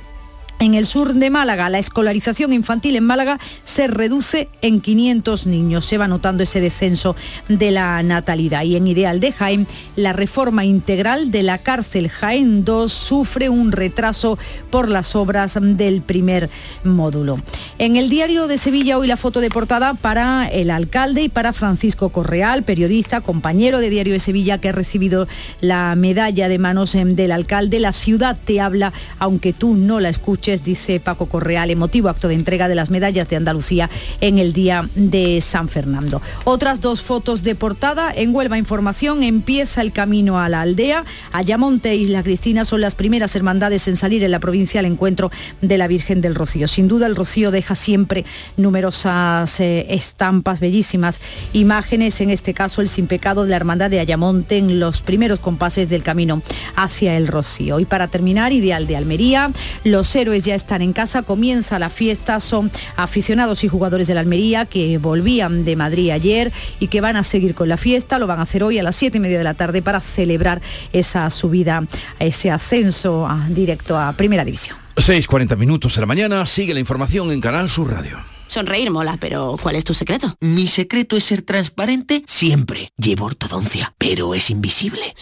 En 0.58 0.72
el 0.72 0.86
sur 0.86 1.12
de 1.12 1.28
Málaga, 1.28 1.68
la 1.68 1.78
escolarización 1.78 2.54
infantil 2.54 2.96
en 2.96 3.04
Málaga 3.04 3.38
se 3.64 3.88
reduce 3.88 4.48
en 4.62 4.80
500 4.80 5.46
niños. 5.46 5.84
Se 5.84 5.98
va 5.98 6.08
notando 6.08 6.44
ese 6.44 6.62
descenso 6.62 7.14
de 7.48 7.70
la 7.70 8.02
natalidad. 8.02 8.62
Y 8.62 8.76
en 8.76 8.86
Ideal 8.86 9.20
de 9.20 9.32
Jaén, 9.32 9.66
la 9.96 10.14
reforma 10.14 10.64
integral 10.64 11.30
de 11.30 11.42
la 11.42 11.58
cárcel 11.58 12.08
Jaén 12.08 12.64
2 12.64 12.90
sufre 12.90 13.50
un 13.50 13.70
retraso 13.70 14.38
por 14.70 14.88
las 14.88 15.14
obras 15.14 15.58
del 15.60 16.00
primer 16.00 16.48
módulo. 16.84 17.38
En 17.78 17.96
el 17.96 18.08
diario 18.08 18.46
de 18.46 18.56
Sevilla, 18.56 18.96
hoy 18.96 19.08
la 19.08 19.18
foto 19.18 19.42
de 19.42 19.50
portada 19.50 19.92
para 19.92 20.48
el 20.48 20.70
alcalde 20.70 21.22
y 21.22 21.28
para 21.28 21.52
Francisco 21.52 22.08
Correal, 22.08 22.62
periodista, 22.62 23.20
compañero 23.20 23.78
de 23.78 23.90
Diario 23.90 24.14
de 24.14 24.20
Sevilla, 24.20 24.58
que 24.58 24.70
ha 24.70 24.72
recibido 24.72 25.28
la 25.60 25.94
medalla 25.96 26.48
de 26.48 26.58
manos 26.58 26.92
del 26.94 27.32
alcalde. 27.32 27.78
La 27.78 27.92
ciudad 27.92 28.38
te 28.42 28.58
habla, 28.58 28.94
aunque 29.18 29.52
tú 29.52 29.74
no 29.74 30.00
la 30.00 30.08
escuches 30.08 30.45
dice 30.46 31.00
Paco 31.00 31.26
Correal, 31.26 31.70
emotivo 31.70 32.08
acto 32.08 32.28
de 32.28 32.34
entrega 32.34 32.68
de 32.68 32.76
las 32.76 32.90
medallas 32.90 33.28
de 33.28 33.36
Andalucía 33.36 33.90
en 34.20 34.38
el 34.38 34.52
Día 34.52 34.88
de 34.94 35.40
San 35.40 35.68
Fernando. 35.68 36.22
Otras 36.44 36.80
dos 36.80 37.02
fotos 37.02 37.42
de 37.42 37.54
portada. 37.54 38.12
En 38.14 38.34
Huelva 38.34 38.58
Información 38.58 39.22
empieza 39.22 39.80
el 39.80 39.92
camino 39.92 40.38
a 40.38 40.48
la 40.48 40.60
aldea. 40.60 41.04
Ayamonte 41.32 41.94
y 41.94 42.04
Isla 42.04 42.22
Cristina 42.22 42.64
son 42.64 42.80
las 42.80 42.94
primeras 42.94 43.34
hermandades 43.34 43.88
en 43.88 43.96
salir 43.96 44.22
en 44.22 44.30
la 44.30 44.38
provincia 44.38 44.78
al 44.78 44.86
encuentro 44.86 45.30
de 45.60 45.78
la 45.78 45.88
Virgen 45.88 46.20
del 46.20 46.36
Rocío. 46.36 46.68
Sin 46.68 46.86
duda 46.86 47.06
el 47.06 47.16
Rocío 47.16 47.50
deja 47.50 47.74
siempre 47.74 48.24
numerosas 48.56 49.58
eh, 49.58 49.86
estampas, 49.90 50.60
bellísimas 50.60 51.20
imágenes, 51.52 52.20
en 52.20 52.30
este 52.30 52.54
caso 52.54 52.80
el 52.82 52.88
sin 52.88 53.08
pecado 53.08 53.44
de 53.44 53.50
la 53.50 53.56
hermandad 53.56 53.90
de 53.90 53.98
Ayamonte 53.98 54.58
en 54.58 54.78
los 54.78 55.02
primeros 55.02 55.40
compases 55.40 55.88
del 55.88 56.04
camino 56.04 56.42
hacia 56.76 57.16
el 57.16 57.26
Rocío. 57.26 57.80
Y 57.80 57.84
para 57.84 58.08
terminar, 58.08 58.52
Ideal 58.52 58.86
de 58.86 58.96
Almería, 58.96 59.50
los 59.82 60.14
héroes 60.14 60.35
ya 60.44 60.54
están 60.54 60.82
en 60.82 60.92
casa, 60.92 61.22
comienza 61.22 61.78
la 61.78 61.90
fiesta, 61.90 62.40
son 62.40 62.70
aficionados 62.96 63.64
y 63.64 63.68
jugadores 63.68 64.06
de 64.06 64.14
la 64.14 64.20
Almería 64.20 64.66
que 64.66 64.98
volvían 64.98 65.64
de 65.64 65.76
Madrid 65.76 66.10
ayer 66.10 66.52
y 66.80 66.88
que 66.88 67.00
van 67.00 67.16
a 67.16 67.22
seguir 67.22 67.54
con 67.54 67.68
la 67.68 67.76
fiesta, 67.76 68.18
lo 68.18 68.26
van 68.26 68.38
a 68.38 68.42
hacer 68.42 68.62
hoy 68.62 68.78
a 68.78 68.82
las 68.82 68.96
siete 68.96 69.18
y 69.18 69.20
media 69.20 69.38
de 69.38 69.44
la 69.44 69.54
tarde 69.54 69.82
para 69.82 70.00
celebrar 70.00 70.60
esa 70.92 71.28
subida, 71.30 71.86
ese 72.18 72.50
ascenso 72.50 73.28
directo 73.48 73.98
a 73.98 74.12
Primera 74.12 74.44
División. 74.44 74.76
6.40 74.96 75.56
minutos 75.56 75.94
de 75.94 76.00
la 76.00 76.06
mañana, 76.06 76.46
sigue 76.46 76.72
la 76.72 76.80
información 76.80 77.30
en 77.30 77.40
Canal 77.40 77.68
Sur 77.68 77.92
Radio. 77.92 78.18
Sonreír 78.48 78.90
mola, 78.90 79.18
pero 79.20 79.56
¿cuál 79.60 79.76
es 79.76 79.84
tu 79.84 79.92
secreto? 79.92 80.36
Mi 80.40 80.66
secreto 80.66 81.16
es 81.16 81.24
ser 81.24 81.42
transparente 81.42 82.22
siempre. 82.26 82.92
Llevo 82.96 83.26
ortodoncia, 83.26 83.94
pero 83.98 84.34
es 84.34 84.50
invisible. 84.50 85.14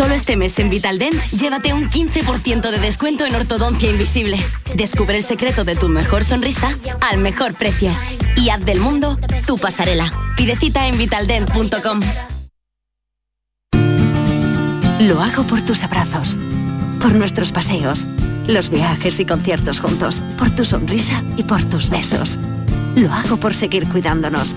Solo 0.00 0.14
este 0.14 0.34
mes 0.34 0.58
en 0.58 0.70
Vitaldent, 0.70 1.22
llévate 1.26 1.74
un 1.74 1.90
15% 1.90 2.70
de 2.70 2.78
descuento 2.78 3.26
en 3.26 3.34
ortodoncia 3.34 3.90
invisible. 3.90 4.38
Descubre 4.74 5.18
el 5.18 5.22
secreto 5.22 5.62
de 5.62 5.76
tu 5.76 5.90
mejor 5.90 6.24
sonrisa 6.24 6.74
al 7.02 7.18
mejor 7.18 7.52
precio. 7.52 7.90
Y 8.34 8.48
haz 8.48 8.64
del 8.64 8.80
mundo 8.80 9.18
tu 9.46 9.58
pasarela. 9.58 10.10
Pide 10.38 10.56
cita 10.56 10.86
en 10.86 10.96
vitaldent.com. 10.96 12.00
Lo 15.00 15.20
hago 15.20 15.42
por 15.46 15.60
tus 15.66 15.84
abrazos, 15.84 16.38
por 16.98 17.14
nuestros 17.14 17.52
paseos, 17.52 18.08
los 18.46 18.70
viajes 18.70 19.20
y 19.20 19.26
conciertos 19.26 19.80
juntos, 19.80 20.22
por 20.38 20.48
tu 20.48 20.64
sonrisa 20.64 21.22
y 21.36 21.42
por 21.42 21.62
tus 21.64 21.90
besos. 21.90 22.38
Lo 22.96 23.12
hago 23.12 23.36
por 23.36 23.52
seguir 23.52 23.86
cuidándonos 23.86 24.56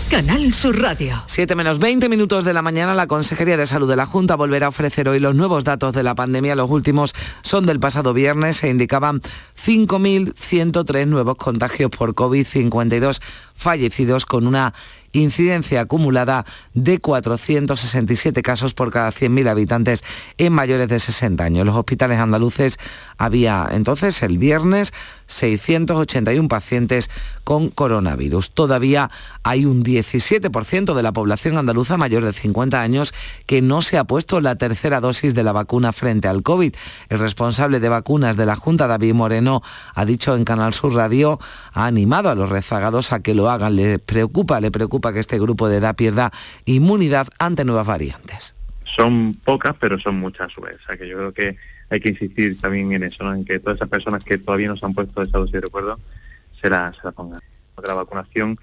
Canal 0.11 0.53
Sur 0.53 0.77
Radio. 0.77 1.23
7 1.27 1.55
menos 1.55 1.79
20 1.79 2.09
minutos 2.09 2.43
de 2.43 2.51
la 2.51 2.61
mañana, 2.61 2.93
la 2.93 3.07
Consejería 3.07 3.55
de 3.55 3.65
Salud 3.65 3.87
de 3.87 3.95
la 3.95 4.05
Junta 4.05 4.35
volverá 4.35 4.65
a 4.65 4.69
ofrecer 4.69 5.07
hoy 5.07 5.21
los 5.21 5.35
nuevos 5.35 5.63
datos 5.63 5.93
de 5.93 6.03
la 6.03 6.15
pandemia. 6.15 6.53
Los 6.53 6.69
últimos 6.69 7.15
son 7.43 7.65
del 7.65 7.79
pasado 7.79 8.13
viernes. 8.13 8.57
Se 8.57 8.67
indicaban 8.67 9.21
5.103 9.65 11.07
nuevos 11.07 11.37
contagios 11.37 11.91
por 11.91 12.13
COVID, 12.13 12.45
52 12.45 13.21
fallecidos 13.55 14.25
con 14.25 14.47
una 14.47 14.73
incidencia 15.13 15.81
acumulada 15.81 16.45
de 16.73 16.99
467 16.99 18.41
casos 18.41 18.73
por 18.73 18.91
cada 18.91 19.11
100.000 19.11 19.47
habitantes 19.49 20.03
en 20.37 20.53
mayores 20.53 20.87
de 20.87 20.99
60 20.99 21.43
años. 21.43 21.65
Los 21.65 21.75
hospitales 21.75 22.19
andaluces 22.19 22.79
había 23.21 23.67
entonces 23.69 24.23
el 24.23 24.39
viernes 24.39 24.93
681 25.27 26.47
pacientes 26.49 27.11
con 27.43 27.69
coronavirus. 27.69 28.49
Todavía 28.49 29.11
hay 29.43 29.65
un 29.65 29.83
17% 29.83 30.95
de 30.95 31.03
la 31.03 31.11
población 31.11 31.59
andaluza 31.59 31.97
mayor 31.97 32.25
de 32.25 32.33
50 32.33 32.81
años 32.81 33.13
que 33.45 33.61
no 33.61 33.83
se 33.83 33.99
ha 33.99 34.05
puesto 34.05 34.41
la 34.41 34.55
tercera 34.55 34.99
dosis 34.99 35.35
de 35.35 35.43
la 35.43 35.51
vacuna 35.51 35.93
frente 35.93 36.27
al 36.27 36.41
COVID. 36.41 36.73
El 37.09 37.19
responsable 37.19 37.79
de 37.79 37.89
vacunas 37.89 38.37
de 38.37 38.47
la 38.47 38.55
Junta, 38.55 38.87
David 38.87 39.13
Moreno, 39.13 39.61
ha 39.93 40.03
dicho 40.03 40.35
en 40.35 40.43
Canal 40.43 40.73
Sur 40.73 40.95
Radio, 40.95 41.39
ha 41.73 41.85
animado 41.85 42.29
a 42.29 42.35
los 42.35 42.49
rezagados 42.49 43.13
a 43.13 43.21
que 43.21 43.35
lo 43.35 43.51
hagan. 43.51 43.75
Le 43.75 43.99
preocupa, 43.99 44.59
le 44.59 44.71
preocupa 44.71 45.13
que 45.13 45.19
este 45.19 45.37
grupo 45.37 45.69
de 45.69 45.77
edad 45.77 45.95
pierda 45.95 46.31
inmunidad 46.65 47.27
ante 47.37 47.65
nuevas 47.65 47.85
variantes. 47.85 48.55
Son 48.83 49.35
pocas, 49.45 49.75
pero 49.79 49.99
son 49.99 50.19
muchas 50.19 50.49
a 50.57 50.61
O 50.61 50.85
sea 50.87 50.97
que 50.97 51.07
yo 51.07 51.17
creo 51.17 51.33
que 51.33 51.57
hay 51.91 51.99
que 51.99 52.09
insistir 52.09 52.59
también 52.59 52.91
en 52.93 53.03
eso, 53.03 53.31
en 53.33 53.43
que 53.43 53.59
todas 53.59 53.75
esas 53.75 53.89
personas 53.89 54.23
que 54.23 54.37
todavía 54.37 54.69
no 54.69 54.77
se 54.77 54.85
han 54.85 54.93
puesto 54.93 55.21
esa 55.21 55.37
dosis 55.37 55.53
de 55.53 55.61
recuerdo 55.61 55.99
se 56.61 56.69
la, 56.69 56.91
se 56.93 56.99
la 57.03 57.11
pongan. 57.11 57.41
La 57.85 57.93
vacunación 57.93 58.57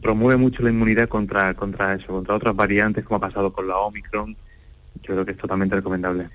promueve 0.00 0.36
mucho 0.36 0.62
la 0.62 0.70
inmunidad 0.70 1.08
contra, 1.08 1.54
contra 1.54 1.94
eso, 1.94 2.06
contra 2.06 2.36
otras 2.36 2.54
variantes 2.54 3.04
como 3.04 3.16
ha 3.16 3.20
pasado 3.20 3.52
con 3.52 3.66
la 3.66 3.76
Omicron. 3.78 4.36
Yo 5.02 5.14
creo 5.14 5.24
que 5.24 5.32
es 5.32 5.38
totalmente 5.38 5.74
recomendable. 5.74 6.28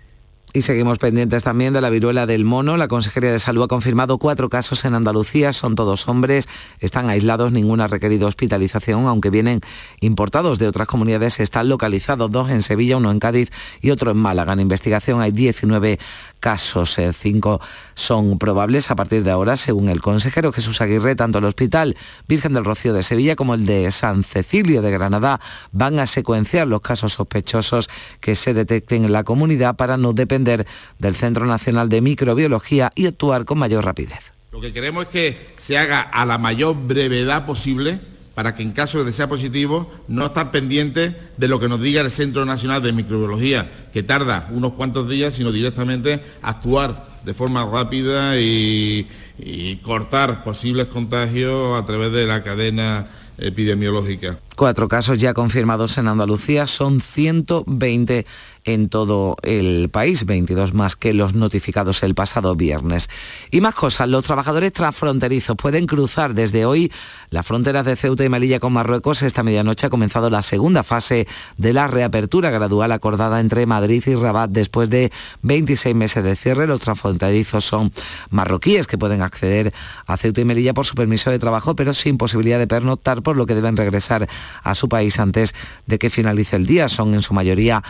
Y 0.53 0.63
seguimos 0.63 0.97
pendientes 0.97 1.43
también 1.43 1.71
de 1.71 1.79
la 1.79 1.89
viruela 1.89 2.25
del 2.25 2.43
mono. 2.43 2.75
La 2.75 2.89
Consejería 2.89 3.31
de 3.31 3.39
Salud 3.39 3.63
ha 3.63 3.67
confirmado 3.69 4.17
cuatro 4.17 4.49
casos 4.49 4.83
en 4.83 4.95
Andalucía, 4.95 5.53
son 5.53 5.75
todos 5.75 6.09
hombres, 6.09 6.49
están 6.79 7.09
aislados, 7.09 7.53
ninguno 7.53 7.83
ha 7.83 7.87
requerido 7.87 8.27
hospitalización, 8.27 9.05
aunque 9.07 9.29
vienen 9.29 9.61
importados 10.01 10.59
de 10.59 10.67
otras 10.67 10.89
comunidades, 10.89 11.39
están 11.39 11.69
localizados 11.69 12.29
dos 12.29 12.49
en 12.49 12.63
Sevilla, 12.63 12.97
uno 12.97 13.11
en 13.11 13.19
Cádiz 13.19 13.49
y 13.79 13.91
otro 13.91 14.11
en 14.11 14.17
Málaga. 14.17 14.51
En 14.51 14.59
investigación 14.59 15.21
hay 15.21 15.31
19 15.31 15.99
casos. 16.41 16.99
Eh, 16.99 17.13
cinco 17.13 17.61
son 17.95 18.37
probables 18.37 18.91
a 18.91 18.97
partir 18.97 19.23
de 19.23 19.31
ahora, 19.31 19.55
según 19.55 19.87
el 19.87 20.01
consejero 20.01 20.51
Jesús 20.51 20.81
Aguirre, 20.81 21.15
tanto 21.15 21.37
el 21.39 21.45
Hospital 21.45 21.95
Virgen 22.27 22.53
del 22.53 22.65
Rocío 22.65 22.91
de 22.93 23.03
Sevilla 23.03 23.37
como 23.37 23.53
el 23.53 23.65
de 23.65 23.89
San 23.91 24.25
Cecilio 24.25 24.81
de 24.81 24.91
Granada 24.91 25.39
van 25.71 25.99
a 25.99 26.07
secuenciar 26.07 26.67
los 26.67 26.81
casos 26.81 27.13
sospechosos 27.13 27.89
que 28.19 28.35
se 28.35 28.53
detecten 28.53 29.05
en 29.05 29.13
la 29.13 29.23
comunidad 29.23 29.77
para 29.77 29.95
no 29.95 30.11
depender 30.11 30.67
del 30.99 31.15
Centro 31.15 31.45
Nacional 31.45 31.87
de 31.87 32.01
Microbiología 32.01 32.91
y 32.95 33.05
actuar 33.05 33.45
con 33.45 33.59
mayor 33.59 33.85
rapidez. 33.85 34.33
Lo 34.51 34.59
que 34.59 34.73
queremos 34.73 35.05
es 35.05 35.09
que 35.09 35.53
se 35.57 35.77
haga 35.77 36.01
a 36.01 36.25
la 36.25 36.37
mayor 36.37 36.75
brevedad 36.75 37.45
posible 37.45 38.01
para 38.41 38.55
que 38.55 38.63
en 38.63 38.71
caso 38.71 39.03
de 39.03 39.11
sea 39.11 39.29
positivo 39.29 39.87
no 40.07 40.25
estar 40.25 40.49
pendiente 40.49 41.15
de 41.37 41.47
lo 41.47 41.59
que 41.59 41.69
nos 41.69 41.79
diga 41.79 42.01
el 42.01 42.09
Centro 42.09 42.43
Nacional 42.43 42.81
de 42.81 42.91
Microbiología, 42.91 43.69
que 43.93 44.01
tarda 44.01 44.49
unos 44.51 44.73
cuantos 44.73 45.07
días, 45.07 45.35
sino 45.35 45.51
directamente 45.51 46.19
actuar 46.41 47.05
de 47.23 47.35
forma 47.35 47.63
rápida 47.71 48.39
y, 48.39 49.07
y 49.37 49.75
cortar 49.83 50.43
posibles 50.43 50.87
contagios 50.87 51.79
a 51.79 51.85
través 51.85 52.11
de 52.13 52.25
la 52.25 52.41
cadena 52.41 53.05
epidemiológica. 53.37 54.39
Cuatro 54.55 54.87
casos 54.87 55.19
ya 55.19 55.35
confirmados 55.35 55.99
en 55.99 56.07
Andalucía, 56.07 56.65
son 56.65 56.99
120 56.99 58.25
en 58.63 58.89
todo 58.89 59.37
el 59.43 59.89
país, 59.89 60.25
22 60.25 60.73
más 60.73 60.95
que 60.95 61.13
los 61.13 61.33
notificados 61.33 62.03
el 62.03 62.15
pasado 62.15 62.55
viernes. 62.55 63.09
Y 63.49 63.61
más 63.61 63.75
cosas, 63.75 64.07
los 64.07 64.23
trabajadores 64.23 64.73
transfronterizos 64.73 65.55
pueden 65.55 65.87
cruzar 65.87 66.33
desde 66.33 66.65
hoy 66.65 66.91
las 67.29 67.45
fronteras 67.45 67.85
de 67.85 67.95
Ceuta 67.95 68.23
y 68.23 68.29
Melilla 68.29 68.59
con 68.59 68.73
Marruecos. 68.73 69.21
Esta 69.23 69.43
medianoche 69.43 69.87
ha 69.87 69.89
comenzado 69.89 70.29
la 70.29 70.41
segunda 70.41 70.83
fase 70.83 71.27
de 71.57 71.73
la 71.73 71.87
reapertura 71.87 72.49
gradual 72.49 72.91
acordada 72.91 73.39
entre 73.39 73.65
Madrid 73.65 74.03
y 74.05 74.15
Rabat 74.15 74.51
después 74.51 74.89
de 74.89 75.11
26 75.41 75.95
meses 75.95 76.23
de 76.23 76.35
cierre. 76.35 76.67
Los 76.67 76.81
transfronterizos 76.81 77.65
son 77.65 77.91
marroquíes 78.29 78.87
que 78.87 78.97
pueden 78.97 79.21
acceder 79.21 79.73
a 80.05 80.17
Ceuta 80.17 80.41
y 80.41 80.45
Melilla 80.45 80.73
por 80.73 80.85
su 80.85 80.95
permiso 80.95 81.31
de 81.31 81.39
trabajo, 81.39 81.75
pero 81.75 81.93
sin 81.93 82.17
posibilidad 82.17 82.59
de 82.59 82.67
pernoctar, 82.67 83.21
por 83.21 83.37
lo 83.37 83.45
que 83.45 83.55
deben 83.55 83.77
regresar 83.77 84.27
a 84.63 84.75
su 84.75 84.89
país 84.89 85.19
antes 85.19 85.55
de 85.87 85.99
que 85.99 86.09
finalice 86.09 86.55
el 86.55 86.65
día. 86.65 86.89
Son 86.89 87.13
en 87.13 87.21
su 87.21 87.33
mayoría 87.33 87.83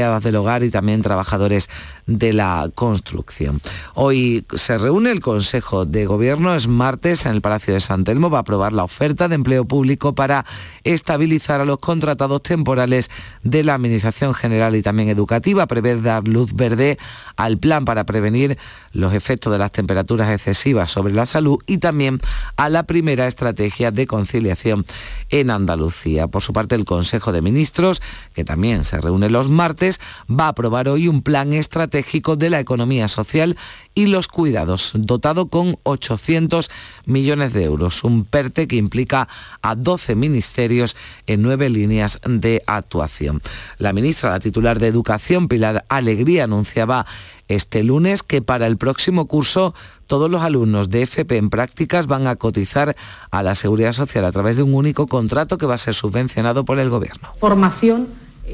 del 0.00 0.36
hogar 0.36 0.62
y 0.62 0.70
también 0.70 1.02
trabajadores 1.02 1.68
de 2.06 2.32
la 2.32 2.70
construcción. 2.74 3.60
Hoy 3.94 4.46
se 4.54 4.78
reúne 4.78 5.10
el 5.10 5.20
Consejo 5.20 5.84
de 5.84 6.06
Gobierno, 6.06 6.54
es 6.54 6.66
martes 6.66 7.26
en 7.26 7.32
el 7.32 7.42
Palacio 7.42 7.74
de 7.74 7.80
San 7.80 8.04
Telmo, 8.04 8.30
va 8.30 8.38
a 8.38 8.40
aprobar 8.40 8.72
la 8.72 8.82
oferta 8.82 9.28
de 9.28 9.34
empleo 9.34 9.66
público 9.66 10.14
para 10.14 10.46
estabilizar 10.84 11.60
a 11.60 11.64
los 11.66 11.78
contratados 11.78 12.42
temporales 12.42 13.10
de 13.42 13.62
la 13.62 13.74
Administración 13.74 14.34
General 14.34 14.74
y 14.74 14.82
también 14.82 15.10
educativa. 15.10 15.66
Prevé 15.66 16.00
dar 16.00 16.26
luz 16.26 16.54
verde 16.54 16.98
al 17.36 17.58
plan 17.58 17.84
para 17.84 18.04
prevenir 18.04 18.58
los 18.92 19.12
efectos 19.12 19.52
de 19.52 19.58
las 19.58 19.72
temperaturas 19.72 20.30
excesivas 20.30 20.90
sobre 20.90 21.12
la 21.12 21.26
salud 21.26 21.58
y 21.66 21.78
también 21.78 22.20
a 22.56 22.68
la 22.68 22.84
primera 22.84 23.26
estrategia 23.26 23.90
de 23.90 24.06
conciliación 24.06 24.86
en 25.28 25.50
Andalucía. 25.50 26.26
Por 26.28 26.42
su 26.42 26.52
parte, 26.52 26.74
el 26.74 26.84
Consejo 26.84 27.32
de 27.32 27.42
Ministros, 27.42 28.02
que 28.34 28.44
también 28.44 28.84
se 28.84 29.00
reúne 29.00 29.30
los 29.30 29.48
martes, 29.48 29.89
va 30.28 30.44
a 30.44 30.48
aprobar 30.48 30.88
hoy 30.88 31.08
un 31.08 31.22
plan 31.22 31.52
estratégico 31.52 32.36
de 32.36 32.50
la 32.50 32.60
economía 32.60 33.08
social 33.08 33.56
y 33.94 34.06
los 34.06 34.28
cuidados, 34.28 34.92
dotado 34.94 35.48
con 35.48 35.76
800 35.82 36.70
millones 37.06 37.52
de 37.52 37.64
euros, 37.64 38.04
un 38.04 38.24
PERTE 38.24 38.68
que 38.68 38.76
implica 38.76 39.28
a 39.62 39.74
12 39.74 40.14
ministerios 40.14 40.96
en 41.26 41.42
nueve 41.42 41.68
líneas 41.68 42.20
de 42.24 42.62
actuación. 42.66 43.42
La 43.78 43.92
ministra, 43.92 44.30
la 44.30 44.40
titular 44.40 44.78
de 44.78 44.86
Educación, 44.86 45.48
Pilar 45.48 45.84
Alegría, 45.88 46.44
anunciaba 46.44 47.06
este 47.48 47.82
lunes 47.82 48.22
que 48.22 48.42
para 48.42 48.66
el 48.66 48.76
próximo 48.76 49.26
curso 49.26 49.74
todos 50.06 50.30
los 50.30 50.42
alumnos 50.42 50.88
de 50.88 51.02
FP 51.02 51.36
en 51.36 51.50
prácticas 51.50 52.06
van 52.06 52.26
a 52.26 52.36
cotizar 52.36 52.96
a 53.30 53.42
la 53.42 53.54
Seguridad 53.54 53.92
Social 53.92 54.24
a 54.24 54.32
través 54.32 54.56
de 54.56 54.62
un 54.62 54.74
único 54.74 55.08
contrato 55.08 55.58
que 55.58 55.66
va 55.66 55.74
a 55.74 55.78
ser 55.78 55.94
subvencionado 55.94 56.64
por 56.64 56.78
el 56.78 56.90
Gobierno. 56.90 57.32
Formación 57.36 58.08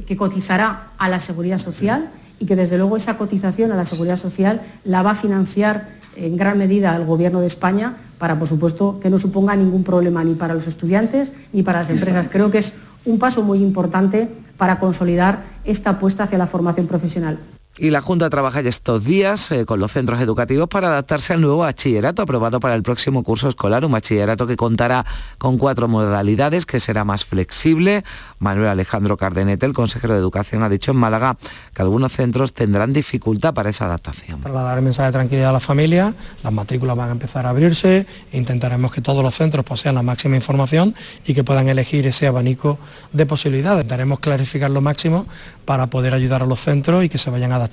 que 0.04 0.16
cotizará 0.16 0.88
a 0.98 1.08
la 1.08 1.20
Seguridad 1.20 1.58
Social 1.58 2.10
y 2.38 2.46
que 2.46 2.56
desde 2.56 2.76
luego 2.76 2.96
esa 2.96 3.16
cotización 3.16 3.72
a 3.72 3.76
la 3.76 3.86
Seguridad 3.86 4.16
Social 4.16 4.62
la 4.84 5.02
va 5.02 5.12
a 5.12 5.14
financiar 5.14 5.88
en 6.16 6.36
gran 6.36 6.58
medida 6.58 6.94
el 6.96 7.04
Gobierno 7.04 7.40
de 7.40 7.46
España 7.46 7.96
para, 8.18 8.38
por 8.38 8.48
supuesto, 8.48 8.98
que 9.00 9.10
no 9.10 9.18
suponga 9.18 9.56
ningún 9.56 9.84
problema 9.84 10.24
ni 10.24 10.34
para 10.34 10.54
los 10.54 10.66
estudiantes 10.66 11.32
ni 11.52 11.62
para 11.62 11.80
las 11.80 11.90
empresas. 11.90 12.28
Creo 12.30 12.50
que 12.50 12.58
es 12.58 12.74
un 13.04 13.18
paso 13.18 13.42
muy 13.42 13.62
importante 13.62 14.28
para 14.56 14.78
consolidar 14.78 15.44
esta 15.64 15.90
apuesta 15.90 16.24
hacia 16.24 16.38
la 16.38 16.46
formación 16.46 16.86
profesional. 16.86 17.38
Y 17.78 17.90
la 17.90 18.00
Junta 18.00 18.30
trabaja 18.30 18.62
ya 18.62 18.70
estos 18.70 19.04
días 19.04 19.52
eh, 19.52 19.66
con 19.66 19.80
los 19.80 19.92
centros 19.92 20.18
educativos 20.22 20.66
para 20.66 20.88
adaptarse 20.88 21.34
al 21.34 21.42
nuevo 21.42 21.58
bachillerato 21.58 22.22
aprobado 22.22 22.58
para 22.58 22.74
el 22.74 22.82
próximo 22.82 23.22
curso 23.22 23.50
escolar, 23.50 23.84
un 23.84 23.92
bachillerato 23.92 24.46
que 24.46 24.56
contará 24.56 25.04
con 25.36 25.58
cuatro 25.58 25.86
modalidades, 25.86 26.64
que 26.64 26.80
será 26.80 27.04
más 27.04 27.26
flexible. 27.26 28.02
Manuel 28.38 28.68
Alejandro 28.68 29.18
Cardenete, 29.18 29.66
el 29.66 29.74
consejero 29.74 30.14
de 30.14 30.20
Educación, 30.20 30.62
ha 30.62 30.70
dicho 30.70 30.92
en 30.92 30.96
Málaga 30.96 31.36
que 31.74 31.82
algunos 31.82 32.12
centros 32.12 32.54
tendrán 32.54 32.94
dificultad 32.94 33.52
para 33.52 33.68
esa 33.68 33.84
adaptación. 33.84 34.40
Para 34.40 34.62
dar 34.62 34.78
el 34.78 34.84
mensaje 34.84 35.08
de 35.08 35.12
tranquilidad 35.12 35.50
a 35.50 35.52
la 35.52 35.60
familia, 35.60 36.14
las 36.42 36.52
matrículas 36.54 36.96
van 36.96 37.10
a 37.10 37.12
empezar 37.12 37.44
a 37.44 37.50
abrirse, 37.50 38.06
intentaremos 38.32 38.90
que 38.90 39.02
todos 39.02 39.22
los 39.22 39.34
centros 39.34 39.66
posean 39.66 39.96
la 39.96 40.02
máxima 40.02 40.36
información 40.36 40.94
y 41.26 41.34
que 41.34 41.44
puedan 41.44 41.68
elegir 41.68 42.06
ese 42.06 42.26
abanico 42.26 42.78
de 43.12 43.26
posibilidades. 43.26 43.84
Intentaremos 43.84 44.20
clarificar 44.20 44.70
lo 44.70 44.80
máximo 44.80 45.26
para 45.66 45.88
poder 45.88 46.14
ayudar 46.14 46.42
a 46.42 46.46
los 46.46 46.60
centros 46.60 47.04
y 47.04 47.10
que 47.10 47.18
se 47.18 47.28
vayan 47.28 47.52
adaptando 47.52 47.65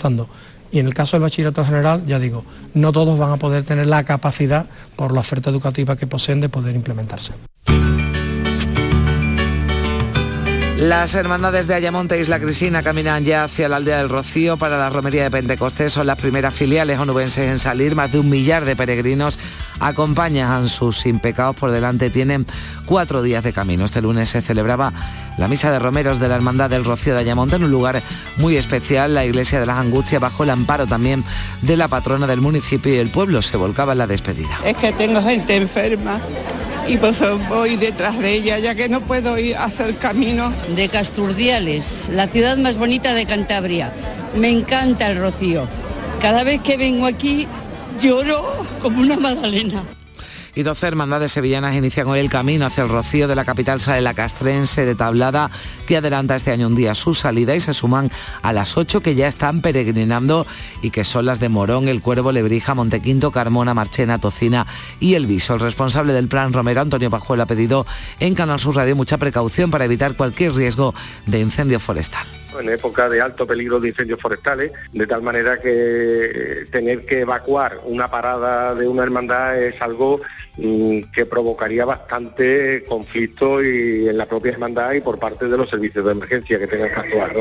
y 0.72 0.80
en 0.80 0.88
el 0.88 0.94
caso 0.94 1.16
del 1.16 1.22
bachillerato 1.22 1.64
general, 1.64 2.06
ya 2.08 2.18
digo, 2.18 2.44
no 2.74 2.92
todos 2.92 3.20
van 3.20 3.32
a 3.32 3.38
poder 3.38 3.64
tener 3.64 3.86
la 3.86 4.04
capacidad 4.04 4.66
por 4.96 5.14
la 5.14 5.20
oferta 5.20 5.52
educativa 5.52 5.96
que 5.96 6.08
poseen 6.08 6.42
de 6.42 6.50
poder 6.50 6.76
implementarse. 6.76 7.34
Las 10.78 11.14
hermandades 11.14 11.68
de 11.68 11.76
Ayamonte 11.76 12.16
e 12.16 12.22
Isla 12.22 12.40
Cristina 12.40 12.82
caminan 12.82 13.24
ya 13.24 13.44
hacia 13.44 13.70
la 13.70 13.76
aldea 13.76 14.00
del 14.00 14.10
Rocío 14.10 14.58
para 14.58 14.76
la 14.76 14.90
romería 14.90 15.24
de 15.24 15.30
Pentecostés. 15.30 15.94
Son 15.94 16.08
las 16.08 16.18
primeras 16.18 16.52
filiales 16.54 16.98
onubenses 17.00 17.48
en 17.48 17.60
salir. 17.60 17.96
Más 17.96 18.12
de 18.12 18.18
un 18.18 18.28
millar 18.28 18.66
de 18.66 18.76
peregrinos 18.76 19.38
acompañan 19.80 20.68
sus 20.68 21.06
impecados 21.06 21.56
por 21.56 21.70
delante. 21.70 22.10
Tienen 22.10 22.48
cuatro 22.86 23.22
días 23.22 23.44
de 23.44 23.54
camino. 23.54 23.86
Este 23.86 24.02
lunes 24.02 24.30
se 24.30 24.42
celebraba 24.42 24.92
la 25.38 25.48
misa 25.48 25.72
de 25.72 25.78
romeros 25.78 26.20
de 26.20 26.28
la 26.28 26.36
Hermandad 26.36 26.72
del 26.72 26.86
Rocío 26.86 27.14
de 27.14 27.20
Ayamonte 27.20 27.58
en 27.58 27.66
un 27.66 27.72
lugar 27.72 28.02
muy 28.38 28.58
especial, 28.58 29.14
la 29.14 29.26
iglesia 29.26 29.60
de 29.60 29.68
las 29.68 29.78
Angustias, 29.78 30.22
bajo 30.22 30.44
el 30.44 30.50
amparo 30.50 30.88
también 30.88 31.24
de 31.62 31.78
la 31.78 31.88
patrona 31.88 32.26
del 32.26 32.42
municipio 32.42 32.94
y 32.94 32.98
el 32.98 33.10
pueblo 33.10 33.44
se 33.44 33.58
volcaba 33.58 33.92
en 33.92 34.00
la 34.00 34.08
despedida. 34.08 34.58
Es 34.66 34.76
que 34.78 34.92
tengo 34.92 35.22
gente 35.22 35.56
enferma 35.56 36.20
y 36.88 36.98
pues 36.98 37.22
voy 37.50 37.76
detrás 37.76 38.20
de 38.20 38.34
ella 38.34 38.58
ya 38.58 38.76
que 38.76 38.90
no 38.90 39.02
puedo 39.02 39.38
ir 39.38 39.56
a 39.56 39.66
hacer 39.66 39.96
camino. 39.96 40.54
De 40.76 40.90
Casturdiales, 40.90 42.10
la 42.12 42.28
ciudad 42.28 42.58
más 42.58 42.78
bonita 42.78 43.14
de 43.14 43.26
Cantabria. 43.26 43.92
Me 44.36 44.50
encanta 44.50 45.10
el 45.10 45.18
Rocío. 45.18 45.68
Cada 46.22 46.44
vez 46.44 46.62
que 46.62 46.78
vengo 46.78 47.06
aquí 47.06 47.48
lloro 48.00 48.66
como 48.82 49.02
una 49.02 49.18
magdalena 49.18 49.84
y 50.56 50.64
12 50.64 50.88
hermandades 50.88 51.32
sevillanas 51.32 51.76
inician 51.76 52.08
hoy 52.08 52.20
el 52.20 52.30
camino 52.30 52.66
hacia 52.66 52.84
el 52.84 52.90
rocío 52.90 53.28
de 53.28 53.36
la 53.36 53.46
capital 53.46 53.80
sale 53.80 54.02
la 54.02 54.14
castrense 54.14 54.86
de 54.86 54.96
Tablada, 54.96 55.50
que 55.88 55.98
adelanta 55.98 56.36
este 56.36 56.52
año 56.52 56.68
un 56.68 56.76
día 56.76 56.96
su 56.96 57.14
salida 57.14 57.56
y 57.56 57.60
se 57.60 57.74
suman 57.74 58.12
a 58.42 58.54
las 58.54 58.78
8 58.78 59.02
que 59.02 59.16
ya 59.16 59.28
están 59.28 59.62
peregrinando 59.62 60.46
y 60.82 60.92
que 60.92 61.04
son 61.04 61.26
las 61.26 61.40
de 61.40 61.50
Morón, 61.50 61.88
El 61.88 62.02
Cuervo, 62.02 62.32
Lebrija, 62.32 62.76
Montequinto, 62.76 63.32
Carmona, 63.32 63.74
Marchena, 63.74 64.20
Tocina 64.20 64.68
y 65.00 65.16
El 65.16 65.26
Viso. 65.26 65.56
El 65.56 65.60
responsable 65.60 66.14
del 66.14 66.28
plan 66.28 66.54
Romero, 66.54 66.82
Antonio 66.82 67.10
Pajuelo, 67.10 67.44
ha 67.44 67.48
pedido 67.48 67.86
en 68.20 68.36
Canal 68.36 68.60
Sur 68.60 68.76
Radio 68.76 68.96
mucha 68.96 69.18
precaución 69.18 69.72
para 69.72 69.86
evitar 69.86 70.16
cualquier 70.16 70.54
riesgo 70.54 70.94
de 71.26 71.40
incendio 71.40 71.80
forestal 71.80 72.43
en 72.60 72.70
época 72.70 73.10
de 73.10 73.22
alto 73.22 73.46
peligro 73.46 73.80
de 73.80 73.90
incendios 73.90 74.22
forestales, 74.22 74.72
de 74.92 75.08
tal 75.08 75.22
manera 75.22 75.60
que 75.60 76.66
tener 76.72 77.06
que 77.06 77.22
evacuar 77.22 77.80
una 77.86 78.10
parada 78.10 78.76
de 78.76 78.88
una 78.88 79.04
hermandad 79.04 79.62
es 79.62 79.82
algo 79.82 80.22
mm, 80.58 81.12
que 81.14 81.26
provocaría 81.26 81.86
bastante 81.86 82.84
conflicto 82.88 83.64
y 83.64 84.08
en 84.10 84.18
la 84.18 84.26
propia 84.26 84.52
hermandad 84.52 84.94
y 84.94 85.02
por 85.02 85.20
parte 85.20 85.48
de 85.48 85.58
los 85.58 85.70
servicios 85.70 86.06
de 86.06 86.12
emergencia 86.12 86.60
que 86.60 86.68
tengan 86.68 86.90
que 86.90 87.00
actuar. 87.00 87.34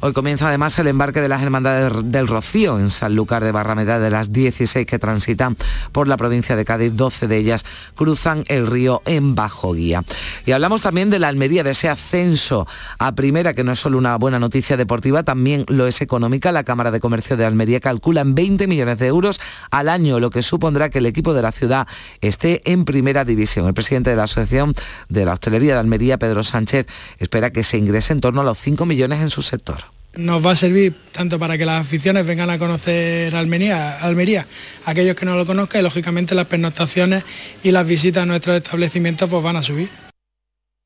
Hoy 0.00 0.12
comienza 0.12 0.48
además 0.48 0.78
el 0.78 0.88
embarque 0.88 1.22
de 1.22 1.28
las 1.28 1.42
Hermandades 1.42 1.90
del 2.12 2.28
Rocío 2.28 2.78
en 2.78 2.90
Sanlúcar 2.90 3.42
de 3.42 3.50
Barrameda 3.50 3.98
de 3.98 4.10
las 4.10 4.30
16 4.30 4.86
que 4.86 4.98
transitan 4.98 5.56
por 5.90 6.06
la 6.06 6.18
provincia 6.18 6.54
de 6.54 6.66
Cádiz. 6.66 6.94
12 6.94 7.28
de 7.28 7.38
ellas 7.38 7.64
cruzan 7.94 8.44
el 8.48 8.66
río 8.66 9.00
en 9.06 9.34
bajo 9.34 9.72
guía. 9.72 10.04
Y 10.44 10.52
hablamos 10.52 10.82
también 10.82 11.08
de 11.08 11.18
la 11.18 11.28
Almería, 11.28 11.64
de 11.64 11.70
ese 11.70 11.88
ascenso 11.88 12.66
a 12.98 13.12
primera, 13.12 13.54
que 13.54 13.64
no 13.64 13.72
es 13.72 13.80
solo 13.80 13.96
una 13.96 14.16
buena 14.16 14.38
noticia 14.38 14.76
deportiva, 14.76 15.22
también 15.22 15.64
lo 15.68 15.86
es 15.86 16.02
económica. 16.02 16.52
La 16.52 16.64
Cámara 16.64 16.90
de 16.90 17.00
Comercio 17.00 17.38
de 17.38 17.46
Almería 17.46 17.80
calcula 17.80 18.20
en 18.20 18.34
20 18.34 18.66
millones 18.66 18.98
de 18.98 19.06
euros 19.06 19.40
al 19.70 19.88
año, 19.88 20.20
lo 20.20 20.28
que 20.28 20.42
supondrá 20.42 20.90
que 20.90 20.98
el 20.98 21.06
equipo 21.06 21.32
de 21.32 21.40
la 21.40 21.52
ciudad 21.52 21.88
esté 22.20 22.60
en 22.70 22.84
primera 22.84 23.24
división. 23.24 23.66
El 23.66 23.74
presidente 23.74 24.10
de 24.10 24.16
la 24.16 24.24
Asociación 24.24 24.74
de 25.08 25.24
la 25.24 25.32
Hostelería 25.32 25.72
de 25.72 25.80
Almería, 25.80 26.18
Pedro 26.18 26.44
Sánchez, 26.44 26.86
espera 27.18 27.50
que 27.50 27.64
se 27.64 27.78
ingrese 27.78 28.12
en 28.12 28.20
torno 28.20 28.42
a 28.42 28.44
los 28.44 28.58
5 28.58 28.84
millones 28.84 29.22
en 29.22 29.30
su 29.30 29.40
sector 29.40 29.95
nos 30.16 30.44
va 30.44 30.52
a 30.52 30.56
servir 30.56 30.94
tanto 31.12 31.38
para 31.38 31.56
que 31.58 31.64
las 31.64 31.82
aficiones 31.82 32.26
vengan 32.26 32.50
a 32.50 32.58
conocer 32.58 33.34
Almería, 33.34 33.98
Almería, 34.00 34.46
aquellos 34.84 35.16
que 35.16 35.26
no 35.26 35.36
lo 35.36 35.46
conozcan 35.46 35.80
y 35.80 35.84
lógicamente 35.84 36.34
las 36.34 36.46
pernoctaciones 36.46 37.24
y 37.62 37.70
las 37.70 37.86
visitas 37.86 38.22
a 38.22 38.26
nuestros 38.26 38.56
establecimientos 38.56 39.28
pues 39.28 39.42
van 39.42 39.56
a 39.56 39.62
subir. 39.62 40.05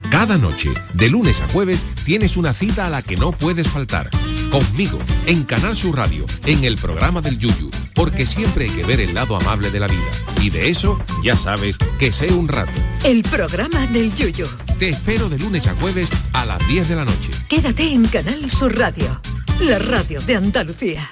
Cada 0.09 0.39
noche, 0.39 0.71
de 0.95 1.11
lunes 1.11 1.41
a 1.41 1.49
jueves, 1.49 1.85
tienes 2.05 2.37
una 2.37 2.55
cita 2.55 2.87
a 2.87 2.91
la 2.91 3.03
que 3.03 3.17
no 3.17 3.33
puedes 3.33 3.69
faltar. 3.69 4.11
Conmigo, 4.51 4.99
en 5.27 5.45
Canal 5.45 5.77
Sur 5.77 5.97
Radio, 5.97 6.25
en 6.47 6.65
el 6.65 6.77
programa 6.77 7.21
del 7.21 7.39
Yuyu, 7.39 7.71
porque 7.95 8.27
siempre 8.27 8.65
hay 8.65 8.71
que 8.71 8.83
ver 8.83 9.01
el 9.01 9.15
lado 9.15 9.37
amable 9.37 9.71
de 9.71 9.79
la 9.79 9.87
vida. 9.87 10.11
Y 10.41 10.51
de 10.51 10.71
eso, 10.71 10.99
ya 11.23 11.37
sabes, 11.37 11.77
que 11.99 12.13
sé 12.13 12.33
un 12.33 12.49
rato. 12.49 12.73
El 13.05 13.23
programa 13.23 13.87
del 13.89 14.13
Yuyu. 14.15 14.47
Te 14.79 14.89
espero 14.89 15.29
de 15.29 15.39
lunes 15.39 15.67
a 15.69 15.75
jueves 15.75 16.09
a 16.33 16.47
las 16.47 16.67
10 16.67 16.89
de 16.89 16.97
la 16.97 17.05
noche. 17.05 17.31
Quédate 17.49 17.93
en 17.93 18.07
Canal 18.07 18.51
Sur 18.51 18.77
Radio, 18.77 19.21
la 19.61 19.79
radio 19.79 20.21
de 20.23 20.37
Andalucía. 20.37 21.09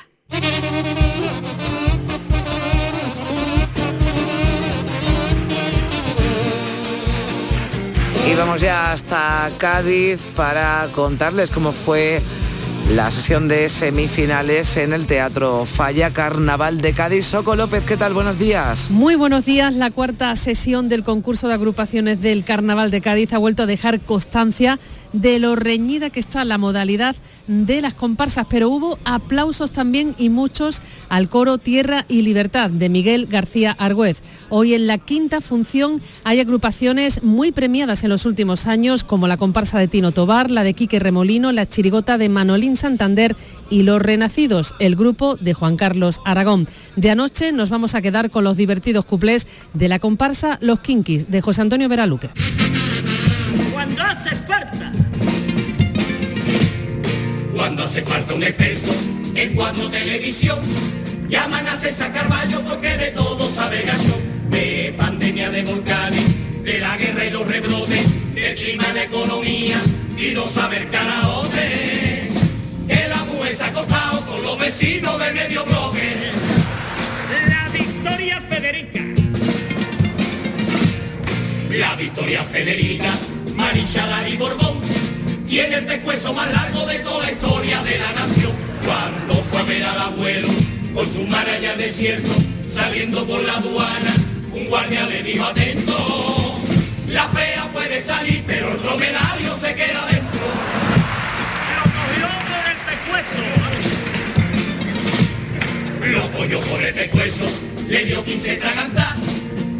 Y 8.30 8.34
vamos 8.34 8.60
ya 8.60 8.92
hasta 8.92 9.48
Cádiz 9.56 10.20
para 10.36 10.86
contarles 10.94 11.50
cómo 11.50 11.72
fue 11.72 12.20
la 12.94 13.10
sesión 13.10 13.48
de 13.48 13.70
semifinales 13.70 14.76
en 14.76 14.92
el 14.92 15.06
Teatro 15.06 15.64
Falla 15.64 16.10
Carnaval 16.10 16.82
de 16.82 16.92
Cádiz. 16.92 17.24
Soco 17.24 17.56
López, 17.56 17.84
¿qué 17.86 17.96
tal? 17.96 18.12
Buenos 18.12 18.38
días. 18.38 18.90
Muy 18.90 19.14
buenos 19.14 19.46
días. 19.46 19.74
La 19.74 19.90
cuarta 19.90 20.36
sesión 20.36 20.90
del 20.90 21.04
concurso 21.04 21.48
de 21.48 21.54
agrupaciones 21.54 22.20
del 22.20 22.44
Carnaval 22.44 22.90
de 22.90 23.00
Cádiz 23.00 23.32
ha 23.32 23.38
vuelto 23.38 23.62
a 23.62 23.66
dejar 23.66 23.98
constancia 23.98 24.78
de 25.12 25.38
lo 25.38 25.56
reñida 25.56 26.10
que 26.10 26.20
está 26.20 26.44
la 26.44 26.58
modalidad 26.58 27.16
de 27.46 27.80
las 27.80 27.94
comparsas, 27.94 28.46
pero 28.48 28.68
hubo 28.68 28.98
aplausos 29.04 29.70
también 29.70 30.14
y 30.18 30.28
muchos 30.28 30.80
al 31.08 31.28
coro 31.28 31.58
Tierra 31.58 32.04
y 32.08 32.22
Libertad 32.22 32.70
de 32.70 32.88
Miguel 32.88 33.26
García 33.26 33.72
Argüez. 33.78 34.22
Hoy 34.50 34.74
en 34.74 34.86
la 34.86 34.98
quinta 34.98 35.40
función 35.40 36.00
hay 36.24 36.40
agrupaciones 36.40 37.22
muy 37.22 37.52
premiadas 37.52 38.04
en 38.04 38.10
los 38.10 38.26
últimos 38.26 38.66
años, 38.66 39.04
como 39.04 39.28
la 39.28 39.36
comparsa 39.36 39.78
de 39.78 39.88
Tino 39.88 40.12
Tobar, 40.12 40.50
la 40.50 40.64
de 40.64 40.74
Quique 40.74 40.98
Remolino, 40.98 41.52
la 41.52 41.66
chirigota 41.66 42.18
de 42.18 42.28
Manolín 42.28 42.76
Santander 42.76 43.36
y 43.70 43.82
Los 43.82 44.00
Renacidos, 44.02 44.74
el 44.78 44.96
grupo 44.96 45.36
de 45.36 45.54
Juan 45.54 45.76
Carlos 45.76 46.20
Aragón. 46.24 46.68
De 46.96 47.10
anoche 47.10 47.52
nos 47.52 47.70
vamos 47.70 47.94
a 47.94 48.02
quedar 48.02 48.30
con 48.30 48.44
los 48.44 48.56
divertidos 48.56 49.04
cuplés 49.04 49.46
de 49.74 49.88
la 49.88 49.98
comparsa 49.98 50.58
Los 50.60 50.80
Kinkis 50.80 51.30
de 51.30 51.40
José 51.40 51.62
Antonio 51.62 51.88
Veraluque. 51.88 52.28
Cuando 53.72 54.02
falta 54.46 54.77
cuando 57.58 57.82
hace 57.82 58.02
falta 58.02 58.34
un 58.34 58.44
experto 58.44 58.92
en 59.34 59.52
cuatro 59.54 59.90
televisión, 59.90 60.60
llaman 61.28 61.66
a 61.66 61.74
César 61.74 62.12
Carballo 62.12 62.62
porque 62.62 62.96
de 62.96 63.10
todo 63.10 63.50
sabe 63.50 63.82
gallo. 63.82 64.14
De 64.48 64.94
pandemia 64.96 65.50
de 65.50 65.62
volcanes, 65.62 66.24
de 66.62 66.78
la 66.78 66.96
guerra 66.96 67.24
y 67.24 67.30
los 67.30 67.44
rebrotes, 67.48 68.32
del 68.32 68.54
clima 68.54 68.92
de 68.92 69.02
economía 69.02 69.76
y 70.16 70.30
no 70.34 70.46
saber 70.46 70.88
karaoke. 70.88 72.28
Que 72.86 73.08
la 73.08 73.24
mujer 73.24 73.56
se 73.56 73.64
ha 73.64 73.66
acostado 73.66 74.24
con 74.24 74.40
los 74.40 74.56
vecinos 74.56 75.18
de 75.18 75.32
medio 75.32 75.64
bloque. 75.64 76.30
La 77.48 77.68
Victoria 77.72 78.40
Federica. 78.40 79.00
La 81.72 81.96
Victoria 81.96 82.44
Federica, 82.44 83.10
Marichalar 83.56 84.28
y 84.28 84.36
Borbón 84.36 84.78
tiene 85.48 85.76
el 85.76 85.86
pescuezo 85.86 86.34
más 86.34 86.52
largo 86.52 86.86
de 86.86 86.98
toda 86.98 87.24
la 87.24 87.32
historia 87.32 87.82
de 87.82 87.98
la 87.98 88.12
nación. 88.12 88.52
Cuando 88.84 89.42
fue 89.44 89.60
a 89.60 89.62
ver 89.62 89.82
al 89.82 89.98
abuelo 89.98 90.48
con 90.92 91.08
su 91.08 91.22
maraña 91.22 91.70
al 91.70 91.78
desierto, 91.78 92.30
saliendo 92.70 93.26
por 93.26 93.42
la 93.42 93.54
aduana, 93.54 94.14
un 94.52 94.66
guardia 94.66 95.06
le 95.06 95.22
dijo 95.22 95.44
atento, 95.44 96.60
la 97.08 97.26
fea 97.28 97.66
puede 97.72 98.00
salir, 98.00 98.44
pero 98.46 98.72
el 98.72 98.82
dromedario 98.82 99.54
se 99.54 99.74
queda 99.74 100.06
dentro. 100.10 100.46
Lo 101.76 101.82
cogió 101.96 102.28
por 102.50 102.64
el 102.70 102.76
pescuezo. 102.90 103.42
Lo 106.12 106.30
cogió 106.32 106.60
por 106.60 106.82
el 106.82 106.94
pescuezo, 106.94 107.46
le 107.88 108.04
dio 108.04 108.22
15 108.22 108.56
tragantas 108.56 109.16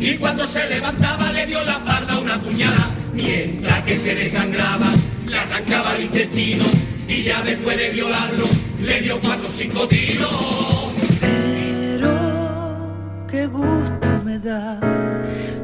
y 0.00 0.14
cuando 0.14 0.46
se 0.46 0.66
levantaba 0.68 1.30
le 1.32 1.44
dio 1.46 1.62
la 1.64 1.72
espalda 1.72 2.18
una 2.18 2.40
puñalada, 2.40 2.90
mientras 3.12 3.84
que 3.84 3.96
se 3.96 4.14
desangraba 4.14 4.97
le 5.38 5.54
arrancaba 5.54 5.96
el 5.96 6.04
intestino 6.04 6.64
y 7.06 7.22
ya 7.22 7.42
después 7.42 7.76
de 7.76 7.90
violarlo 7.90 8.44
le 8.82 9.00
dio 9.00 9.20
cuatro 9.20 9.48
o 9.48 9.50
cinco 9.50 9.88
tiros. 9.88 10.92
Pero 11.20 13.26
qué 13.30 13.46
gusto 13.46 14.08
me 14.24 14.38
da 14.38 14.80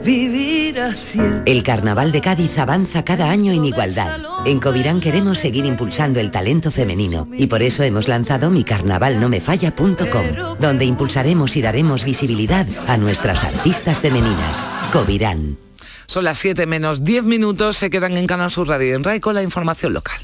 vivir 0.04 0.80
así. 0.80 1.20
El 1.46 1.62
Carnaval 1.62 2.12
de 2.12 2.20
Cádiz 2.20 2.58
avanza 2.58 3.04
cada 3.04 3.30
año 3.30 3.52
en 3.52 3.64
igualdad. 3.64 4.18
En 4.44 4.60
Covirán 4.60 5.00
queremos 5.00 5.38
seguir 5.38 5.64
impulsando 5.64 6.20
el 6.20 6.30
talento 6.30 6.70
femenino 6.70 7.26
y 7.32 7.46
por 7.46 7.62
eso 7.62 7.82
hemos 7.82 8.08
lanzado 8.08 8.50
micarnavalnomefalla.com, 8.50 10.58
donde 10.60 10.84
impulsaremos 10.84 11.56
y 11.56 11.62
daremos 11.62 12.04
visibilidad 12.04 12.66
a 12.86 12.98
nuestras 12.98 13.44
artistas 13.44 13.98
femeninas. 13.98 14.62
Covirán. 14.92 15.63
Son 16.06 16.24
las 16.24 16.38
7 16.38 16.66
menos 16.66 17.04
10 17.04 17.24
minutos, 17.24 17.76
se 17.76 17.90
quedan 17.90 18.16
en 18.16 18.26
Canal 18.26 18.50
Sur 18.50 18.68
Radio 18.68 18.94
en 18.96 19.04
RAI 19.04 19.20
con 19.20 19.34
la 19.34 19.42
información 19.42 19.92
local. 19.92 20.20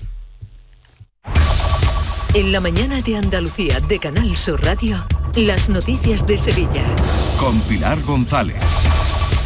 En 2.34 2.52
la 2.52 2.60
mañana 2.60 3.00
de 3.00 3.16
Andalucía 3.16 3.80
de 3.80 3.98
Canal 3.98 4.36
Sur 4.36 4.62
Radio, 4.64 5.04
las 5.34 5.68
noticias 5.68 6.24
de 6.26 6.38
Sevilla. 6.38 6.84
Con 7.38 7.60
Pilar 7.62 8.00
González. 8.02 8.56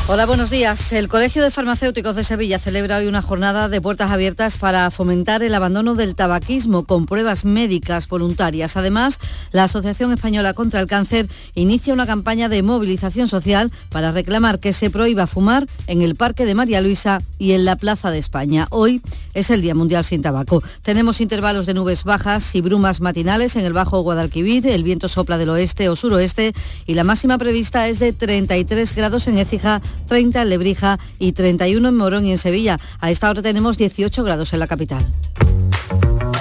Hola, 0.07 0.26
buenos 0.26 0.50
días. 0.50 0.92
El 0.92 1.09
Colegio 1.09 1.42
de 1.42 1.50
Farmacéuticos 1.50 2.14
de 2.14 2.24
Sevilla 2.24 2.59
celebra 2.59 2.98
hoy 2.98 3.07
una 3.07 3.22
jornada 3.22 3.70
de 3.70 3.80
puertas 3.80 4.11
abiertas 4.11 4.59
para 4.59 4.90
fomentar 4.90 5.42
el 5.42 5.55
abandono 5.55 5.94
del 5.94 6.14
tabaquismo 6.14 6.84
con 6.84 7.07
pruebas 7.07 7.46
médicas 7.46 8.07
voluntarias. 8.07 8.76
Además, 8.76 9.18
la 9.50 9.64
Asociación 9.64 10.12
Española 10.12 10.52
contra 10.52 10.80
el 10.80 10.88
Cáncer 10.88 11.26
inicia 11.55 11.94
una 11.94 12.05
campaña 12.07 12.50
de 12.50 12.62
movilización 12.62 13.28
social 13.28 13.72
para 13.88 14.12
reclamar 14.12 14.61
que 14.61 14.74
se 14.74 14.90
prohíba 14.90 15.26
fumar 15.26 15.66
en 15.86 16.02
el 16.02 16.16
Parque 16.16 16.44
de 16.44 16.55
María 16.55 16.82
Luisa 16.82 17.22
y 17.38 17.52
en 17.52 17.64
la 17.64 17.76
Plaza 17.76 18.11
de 18.11 18.18
España. 18.18 18.66
Hoy 18.68 19.00
es 19.32 19.48
el 19.48 19.62
Día 19.62 19.74
Mundial 19.74 20.05
sin 20.05 20.20
Tabaco. 20.20 20.62
Tenemos 20.82 21.22
intervalos 21.22 21.64
de 21.64 21.72
nubes 21.72 22.05
bajas 22.05 22.55
y 22.55 22.61
brumas 22.61 23.00
matinales 23.00 23.57
en 23.57 23.64
el 23.64 23.72
Bajo 23.72 24.02
Guadalquivir, 24.02 24.66
el 24.66 24.84
viento 24.84 25.09
sopla 25.09 25.38
del 25.38 25.48
oeste 25.48 25.88
o 25.88 25.96
suroeste 25.96 26.52
y 26.84 26.92
la 26.92 27.05
máxima 27.05 27.38
prevista 27.38 27.88
es 27.88 28.00
de 28.00 28.12
33 28.12 28.94
grados 28.94 29.28
en 29.28 29.38
Écija 29.38 29.80
30 30.07 30.42
en 30.42 30.49
Lebrija 30.51 30.99
y 31.18 31.32
31 31.32 31.88
en 31.88 31.95
Morón 31.95 32.26
y 32.26 32.32
en 32.32 32.38
Sevilla. 32.38 32.78
A 33.01 33.11
esta 33.11 33.30
hora 33.30 33.42
tenemos 33.42 33.78
18 33.78 34.24
grados 34.24 34.53
en 34.53 34.61
la 34.61 34.66
capital. 34.66 35.05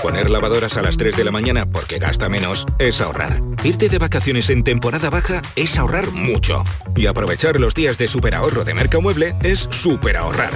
Poner 0.03 0.29
lavadoras 0.29 0.75
a 0.75 0.81
las 0.81 0.97
3 0.97 1.15
de 1.15 1.23
la 1.23 1.31
mañana 1.31 1.65
porque 1.65 1.97
gasta 1.97 2.27
menos 2.27 2.65
es 2.77 2.99
ahorrar. 2.99 3.41
Irte 3.63 3.87
de 3.87 3.99
vacaciones 3.99 4.49
en 4.49 4.65
temporada 4.65 5.09
baja 5.09 5.41
es 5.55 5.79
ahorrar 5.79 6.11
mucho. 6.11 6.65
Y 6.93 7.05
aprovechar 7.05 7.57
los 7.57 7.73
días 7.73 7.97
de 7.97 8.09
superahorro 8.09 8.65
de 8.65 8.73
Mercamueble 8.73 9.33
es 9.43 9.69
superahorrar. 9.71 10.51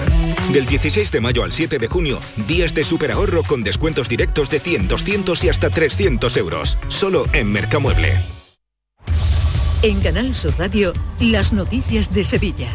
Del 0.52 0.66
16 0.66 1.12
de 1.14 1.22
mayo 1.22 1.46
al 1.46 1.54
7 1.54 1.80
de 1.80 1.88
junio, 1.88 2.20
días 2.46 2.74
de 2.74 2.84
superahorro 2.84 3.44
con 3.44 3.64
descuentos 3.64 4.10
directos 4.10 4.50
de 4.50 4.60
100, 4.60 4.90
200 4.90 5.42
y 5.46 5.50
hasta 5.50 5.70
300 5.70 6.36
euros. 6.36 6.78
Solo 6.90 7.26
en 7.32 7.50
Mercamueble. 7.50 8.37
En 9.84 10.00
Canal 10.02 10.34
Sur 10.34 10.56
Radio, 10.58 10.92
las 11.20 11.54
noticias 11.54 12.12
de 12.12 12.24
Sevilla. 12.24 12.68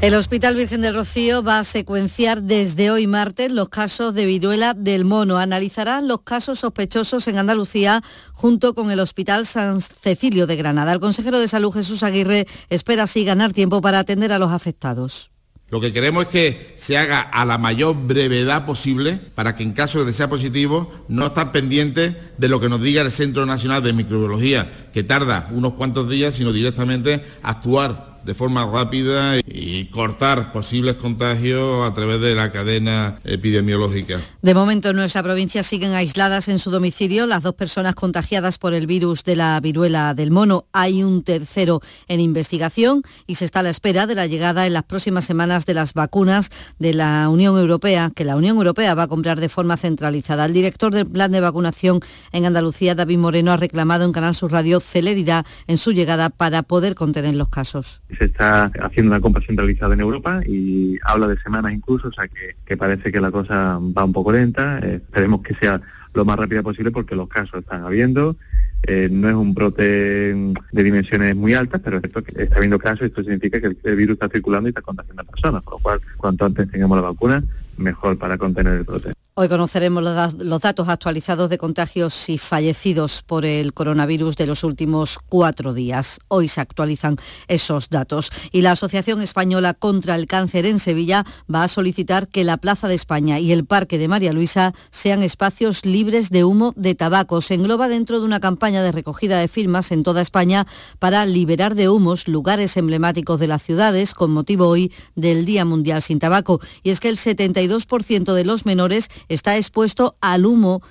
El 0.00 0.14
Hospital 0.14 0.54
Virgen 0.54 0.80
del 0.80 0.94
Rocío 0.94 1.42
va 1.42 1.58
a 1.58 1.64
secuenciar 1.64 2.42
desde 2.42 2.92
hoy 2.92 3.08
martes 3.08 3.50
los 3.50 3.68
casos 3.68 4.14
de 4.14 4.26
viruela 4.26 4.74
del 4.74 5.04
mono. 5.04 5.38
Analizará 5.38 6.00
los 6.02 6.20
casos 6.20 6.60
sospechosos 6.60 7.26
en 7.26 7.38
Andalucía 7.38 8.04
junto 8.32 8.74
con 8.74 8.92
el 8.92 9.00
Hospital 9.00 9.44
San 9.44 9.80
Cecilio 9.80 10.46
de 10.46 10.54
Granada. 10.54 10.92
El 10.92 11.00
consejero 11.00 11.40
de 11.40 11.48
Salud 11.48 11.72
Jesús 11.72 12.04
Aguirre 12.04 12.46
espera 12.68 13.02
así 13.02 13.24
ganar 13.24 13.52
tiempo 13.52 13.80
para 13.80 13.98
atender 13.98 14.30
a 14.30 14.38
los 14.38 14.52
afectados. 14.52 15.32
Lo 15.68 15.80
que 15.80 15.92
queremos 15.92 16.24
es 16.24 16.28
que 16.28 16.74
se 16.76 16.96
haga 16.96 17.20
a 17.20 17.44
la 17.44 17.58
mayor 17.58 17.96
brevedad 18.06 18.64
posible 18.64 19.18
para 19.34 19.56
que 19.56 19.64
en 19.64 19.72
caso 19.72 20.04
de 20.04 20.12
sea 20.12 20.28
positivo 20.28 20.92
no 21.08 21.26
estar 21.26 21.50
pendientes 21.50 22.14
de 22.38 22.48
lo 22.48 22.60
que 22.60 22.68
nos 22.68 22.80
diga 22.80 23.02
el 23.02 23.10
Centro 23.10 23.46
Nacional 23.46 23.82
de 23.82 23.92
Microbiología, 23.92 24.90
que 24.92 25.02
tarda 25.02 25.50
unos 25.52 25.72
cuantos 25.72 26.08
días, 26.08 26.36
sino 26.36 26.52
directamente 26.52 27.24
actuar 27.42 28.15
de 28.26 28.34
forma 28.34 28.66
rápida 28.66 29.38
y 29.38 29.86
cortar 29.86 30.52
posibles 30.52 30.96
contagios 30.96 31.88
a 31.88 31.94
través 31.94 32.20
de 32.20 32.34
la 32.34 32.50
cadena 32.50 33.20
epidemiológica. 33.24 34.18
De 34.42 34.52
momento 34.52 34.90
en 34.90 34.96
nuestra 34.96 35.22
provincia 35.22 35.62
siguen 35.62 35.92
aisladas 35.92 36.48
en 36.48 36.58
su 36.58 36.72
domicilio 36.72 37.26
las 37.26 37.44
dos 37.44 37.54
personas 37.54 37.94
contagiadas 37.94 38.58
por 38.58 38.74
el 38.74 38.88
virus 38.88 39.22
de 39.22 39.36
la 39.36 39.58
viruela 39.60 40.12
del 40.12 40.32
mono. 40.32 40.66
Hay 40.72 41.04
un 41.04 41.22
tercero 41.22 41.80
en 42.08 42.18
investigación 42.20 43.02
y 43.28 43.36
se 43.36 43.44
está 43.44 43.60
a 43.60 43.62
la 43.62 43.70
espera 43.70 44.08
de 44.08 44.16
la 44.16 44.26
llegada 44.26 44.66
en 44.66 44.72
las 44.72 44.82
próximas 44.82 45.24
semanas 45.24 45.64
de 45.64 45.74
las 45.74 45.94
vacunas 45.94 46.50
de 46.80 46.94
la 46.94 47.28
Unión 47.28 47.56
Europea, 47.56 48.10
que 48.14 48.24
la 48.24 48.34
Unión 48.34 48.56
Europea 48.56 48.94
va 48.94 49.04
a 49.04 49.08
comprar 49.08 49.38
de 49.38 49.48
forma 49.48 49.76
centralizada. 49.76 50.46
El 50.46 50.52
director 50.52 50.92
del 50.92 51.06
plan 51.06 51.30
de 51.30 51.40
vacunación 51.40 52.00
en 52.32 52.44
Andalucía, 52.44 52.96
David 52.96 53.18
Moreno, 53.18 53.52
ha 53.52 53.56
reclamado 53.56 54.04
en 54.04 54.12
Canal 54.12 54.34
Sur 54.34 54.50
Radio 54.50 54.80
celeridad 54.80 55.46
en 55.68 55.76
su 55.76 55.92
llegada 55.92 56.28
para 56.30 56.64
poder 56.64 56.96
contener 56.96 57.34
los 57.34 57.48
casos 57.48 58.00
se 58.18 58.26
está 58.26 58.70
haciendo 58.80 59.12
una 59.12 59.20
compra 59.20 59.44
centralizada 59.44 59.94
en 59.94 60.00
Europa 60.00 60.40
y 60.46 60.96
habla 61.04 61.28
de 61.28 61.38
semanas 61.38 61.72
incluso, 61.72 62.08
o 62.08 62.12
sea 62.12 62.28
que, 62.28 62.76
parece 62.76 63.12
que 63.12 63.20
la 63.20 63.30
cosa 63.30 63.78
va 63.78 64.04
un 64.04 64.12
poco 64.12 64.32
lenta. 64.32 64.78
Eh, 64.82 64.96
esperemos 64.96 65.42
que 65.42 65.54
sea 65.54 65.80
lo 66.14 66.24
más 66.24 66.38
rápida 66.38 66.62
posible 66.62 66.90
porque 66.90 67.14
los 67.14 67.28
casos 67.28 67.60
están 67.60 67.84
habiendo. 67.84 68.36
Eh, 68.82 69.08
no 69.10 69.28
es 69.28 69.34
un 69.34 69.54
brote 69.54 69.82
de 69.84 70.82
dimensiones 70.82 71.34
muy 71.34 71.54
altas, 71.54 71.80
pero 71.82 71.98
esto 72.02 72.22
está 72.36 72.56
habiendo 72.56 72.78
casos, 72.78 73.06
esto 73.06 73.22
significa 73.22 73.60
que 73.60 73.76
el, 73.82 73.96
virus 73.96 74.14
está 74.14 74.28
circulando 74.28 74.68
y 74.68 74.70
está 74.70 74.82
contagiando 74.82 75.22
a 75.22 75.24
personas, 75.24 75.62
por 75.62 75.74
lo 75.74 75.78
cual 75.80 76.00
cuanto 76.16 76.44
antes 76.44 76.70
tengamos 76.70 76.96
la 76.96 77.02
vacuna, 77.02 77.42
mejor 77.78 78.18
para 78.18 78.38
contener 78.38 78.74
el 78.74 78.84
brote. 78.84 79.12
Hoy 79.38 79.50
conoceremos 79.50 80.02
los 80.38 80.62
datos 80.62 80.88
actualizados 80.88 81.50
de 81.50 81.58
contagios 81.58 82.30
y 82.30 82.38
fallecidos 82.38 83.22
por 83.22 83.44
el 83.44 83.74
coronavirus 83.74 84.34
de 84.36 84.46
los 84.46 84.64
últimos 84.64 85.18
cuatro 85.28 85.74
días. 85.74 86.20
Hoy 86.28 86.48
se 86.48 86.62
actualizan 86.62 87.16
esos 87.46 87.90
datos. 87.90 88.30
Y 88.50 88.62
la 88.62 88.70
Asociación 88.70 89.20
Española 89.20 89.74
contra 89.74 90.14
el 90.14 90.26
Cáncer 90.26 90.64
en 90.64 90.78
Sevilla 90.78 91.26
va 91.54 91.64
a 91.64 91.68
solicitar 91.68 92.28
que 92.28 92.44
la 92.44 92.56
Plaza 92.56 92.88
de 92.88 92.94
España 92.94 93.38
y 93.38 93.52
el 93.52 93.66
Parque 93.66 93.98
de 93.98 94.08
María 94.08 94.32
Luisa 94.32 94.72
sean 94.88 95.22
espacios 95.22 95.84
libres 95.84 96.30
de 96.30 96.44
humo 96.44 96.72
de 96.74 96.94
tabaco. 96.94 97.42
Se 97.42 97.52
engloba 97.52 97.88
dentro 97.88 98.18
de 98.20 98.24
una 98.24 98.40
campaña 98.40 98.82
de 98.82 98.90
recogida 98.90 99.38
de 99.38 99.48
firmas 99.48 99.92
en 99.92 100.02
toda 100.02 100.22
España 100.22 100.66
para 100.98 101.26
liberar 101.26 101.74
de 101.74 101.90
humos 101.90 102.26
lugares 102.26 102.78
emblemáticos 102.78 103.38
de 103.38 103.48
las 103.48 103.62
ciudades 103.62 104.14
con 104.14 104.30
motivo 104.30 104.66
hoy 104.66 104.94
del 105.14 105.44
Día 105.44 105.66
Mundial 105.66 106.00
sin 106.00 106.20
Tabaco. 106.20 106.58
Y 106.82 106.88
es 106.88 107.00
que 107.00 107.10
el 107.10 107.18
72% 107.66 108.34
de 108.34 108.44
los 108.44 108.66
menores 108.66 109.08
está 109.28 109.56
expuesto 109.56 110.16
al 110.20 110.46
humo 110.46 110.82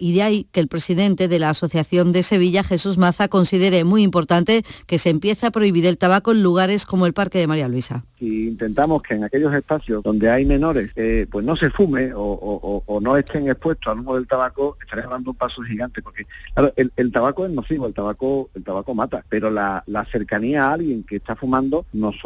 y 0.00 0.14
de 0.14 0.22
ahí 0.22 0.46
que 0.50 0.60
el 0.60 0.68
presidente 0.68 1.28
de 1.28 1.38
la 1.38 1.50
Asociación 1.50 2.12
de 2.12 2.22
Sevilla, 2.22 2.64
Jesús 2.64 2.98
Maza, 2.98 3.28
considere 3.28 3.84
muy 3.84 4.02
importante 4.02 4.64
que 4.86 4.98
se 4.98 5.10
empiece 5.10 5.46
a 5.46 5.50
prohibir 5.50 5.86
el 5.86 5.98
tabaco 5.98 6.32
en 6.32 6.42
lugares 6.42 6.86
como 6.86 7.06
el 7.06 7.12
Parque 7.12 7.38
de 7.38 7.46
María 7.46 7.68
Luisa. 7.68 8.04
Si 8.18 8.48
intentamos 8.48 9.02
que 9.02 9.14
en 9.14 9.24
aquellos 9.24 9.54
espacios 9.54 10.02
donde 10.02 10.30
hay 10.30 10.44
menores 10.44 10.90
eh, 10.96 11.26
pues 11.30 11.44
no 11.44 11.56
se 11.56 11.70
fume 11.70 12.12
o, 12.14 13.00
no 13.02 13.16
estén 13.16 13.48
expuestos 13.48 13.92
al 13.92 14.00
humo 14.00 14.14
del 14.14 14.26
tabaco, 14.26 14.76
estaremos 14.80 15.10
dando 15.10 15.30
un 15.30 15.36
paso 15.36 15.62
gigante, 15.62 16.02
porque 16.02 16.26
claro, 16.54 16.72
el, 16.76 17.12
tabaco 17.12 17.46
es 17.46 17.52
nocivo, 17.52 17.86
el 17.86 17.94
tabaco, 17.94 18.50
el 18.54 18.64
tabaco 18.64 18.94
mata, 18.94 19.24
pero 19.28 19.50
la, 19.50 19.84
cercanía 20.10 20.68
a 20.68 20.72
alguien 20.72 21.02
que 21.02 21.16
está 21.16 21.36
fumando 21.36 21.84
nos 21.92 22.16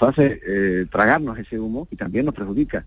hace 0.00 0.40
eh, 0.46 0.86
tragarnos 0.90 1.38
ese 1.38 1.60
humo 1.60 1.86
y 1.90 1.96
también 1.96 2.24
nos 2.26 2.34
perjudica. 2.34 2.86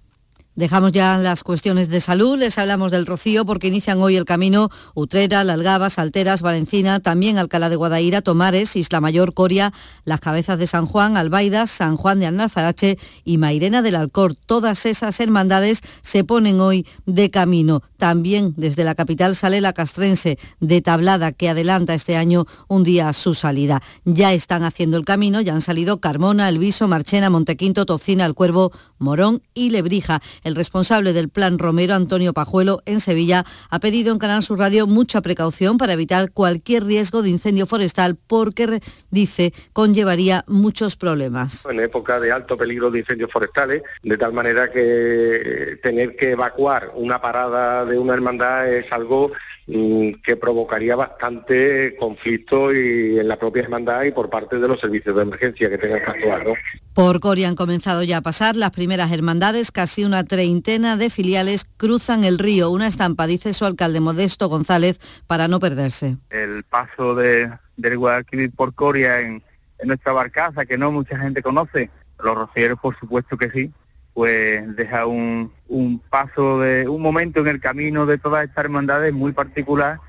Dejamos 0.55 0.93
ya 0.93 1.17
las 1.17 1.43
cuestiones 1.43 1.89
de 1.89 1.99
salud, 1.99 2.37
les 2.37 2.57
hablamos 2.57 2.89
del 2.89 3.05
rocío 3.05 3.45
porque 3.45 3.67
inician 3.67 4.01
hoy 4.01 4.15
el 4.15 4.23
camino 4.23 4.69
Utrera, 4.93 5.43
Lalgaba, 5.43 5.89
Salteras, 5.89 6.41
Valencina, 6.41 7.01
también 7.01 7.37
Alcalá 7.37 7.67
de 7.67 7.75
Guadaira, 7.75 8.21
Tomares, 8.21 8.77
Isla 8.77 9.01
Mayor, 9.01 9.33
Coria, 9.33 9.73
Las 10.05 10.21
Cabezas 10.21 10.57
de 10.57 10.65
San 10.65 10.85
Juan, 10.85 11.17
Albaidas, 11.17 11.69
San 11.69 11.97
Juan 11.97 12.21
de 12.21 12.27
Alnalfarache 12.27 12.97
y 13.25 13.37
Mairena 13.37 13.81
del 13.81 13.95
Alcor. 13.95 14.33
Todas 14.33 14.85
esas 14.85 15.19
hermandades 15.19 15.81
se 16.01 16.23
ponen 16.23 16.61
hoy 16.61 16.87
de 17.05 17.29
camino. 17.29 17.81
También 17.97 18.53
desde 18.55 18.85
la 18.85 18.95
capital 18.95 19.35
sale 19.35 19.59
la 19.59 19.73
castrense 19.73 20.39
de 20.61 20.81
Tablada 20.81 21.33
que 21.33 21.49
adelanta 21.49 21.93
este 21.93 22.15
año 22.15 22.45
un 22.69 22.85
día 22.85 23.11
su 23.11 23.33
salida. 23.33 23.81
Ya 24.05 24.31
están 24.31 24.63
haciendo 24.63 24.95
el 24.95 25.03
camino, 25.03 25.41
ya 25.41 25.53
han 25.53 25.61
salido 25.61 25.99
Carmona, 25.99 26.47
Elviso, 26.47 26.87
Marchena, 26.87 27.29
Montequinto, 27.29 27.85
Tocina, 27.85 28.25
El 28.25 28.35
Cuervo, 28.35 28.71
Morón 28.99 29.41
y 29.53 29.71
Lebrija. 29.71 30.21
El 30.45 30.55
responsable 30.55 31.11
del 31.11 31.29
Plan 31.29 31.57
Romero, 31.57 31.95
Antonio 31.95 32.31
Pajuelo, 32.31 32.83
en 32.85 32.99
Sevilla, 32.99 33.43
ha 33.71 33.79
pedido 33.79 34.13
en 34.13 34.19
Canal 34.19 34.43
Sur 34.43 34.59
Radio 34.59 34.85
mucha 34.85 35.21
precaución 35.21 35.79
para 35.79 35.93
evitar 35.93 36.31
cualquier 36.31 36.83
riesgo 36.83 37.23
de 37.23 37.31
incendio 37.31 37.65
forestal 37.65 38.15
porque, 38.15 38.79
dice, 39.09 39.53
conllevaría 39.73 40.43
muchos 40.45 40.97
problemas. 40.97 41.65
En 41.65 41.79
época 41.79 42.19
de 42.19 42.31
alto 42.31 42.55
peligro 42.55 42.91
de 42.91 42.99
incendios 42.99 43.31
forestales, 43.31 43.81
de 44.03 44.17
tal 44.19 44.33
manera 44.33 44.71
que 44.71 45.79
tener 45.81 46.15
que 46.15 46.31
evacuar 46.33 46.91
una 46.93 47.19
parada 47.19 47.83
de 47.83 47.97
una 47.97 48.13
hermandad 48.13 48.71
es 48.71 48.91
algo 48.91 49.31
que 49.67 50.37
provocaría 50.39 50.95
bastante 50.95 51.95
conflicto 51.97 52.71
y 52.71 53.17
en 53.19 53.27
la 53.27 53.37
propia 53.37 53.63
hermandad 53.63 54.03
y 54.03 54.11
por 54.11 54.29
parte 54.29 54.59
de 54.59 54.67
los 54.67 54.79
servicios 54.79 55.15
de 55.15 55.23
emergencia 55.23 55.69
que 55.69 55.77
tengan 55.79 56.03
que 56.03 56.11
actuar. 56.11 56.47
Por 56.93 57.19
Coria 57.19 57.47
han 57.47 57.55
comenzado 57.55 58.03
ya 58.03 58.17
a 58.17 58.21
pasar 58.21 58.55
las 58.55 58.69
primeras 58.69 59.11
hermandades, 59.11 59.71
casi 59.71 60.03
una 60.03 60.23
treintena 60.23 60.97
de 60.97 61.09
filiales 61.09 61.65
cruzan 61.77 62.23
el 62.23 62.37
río. 62.37 62.69
Una 62.69 62.87
estampa, 62.87 63.25
dice 63.25 63.53
su 63.53 63.65
alcalde 63.65 64.01
Modesto 64.01 64.49
González, 64.49 64.99
para 65.25 65.47
no 65.47 65.59
perderse. 65.59 66.17
El 66.29 66.63
paso 66.63 67.15
de, 67.15 67.51
del 67.75 67.97
Guadalquivir 67.97 68.51
por 68.51 68.75
Coria 68.75 69.19
en, 69.21 69.43
nuestra 69.83 70.13
barcaza, 70.13 70.65
que 70.65 70.77
no 70.77 70.91
mucha 70.91 71.17
gente 71.17 71.41
conoce, 71.41 71.89
los 72.23 72.35
rocieros 72.35 72.79
por 72.79 72.97
supuesto 72.97 73.37
que 73.37 73.51
sí, 73.51 73.71
pues 74.15 74.75
deja 74.77 75.05
un, 75.05 75.51
un 75.67 75.99
paso 75.99 76.61
de 76.61 76.87
un 76.87 77.01
momento 77.01 77.41
en 77.41 77.47
el 77.47 77.59
camino 77.59 78.05
de 78.05 78.17
todas 78.17 78.45
estas 78.45 78.63
hermandades 78.63 79.13
muy 79.13 79.33
particular 79.33 79.99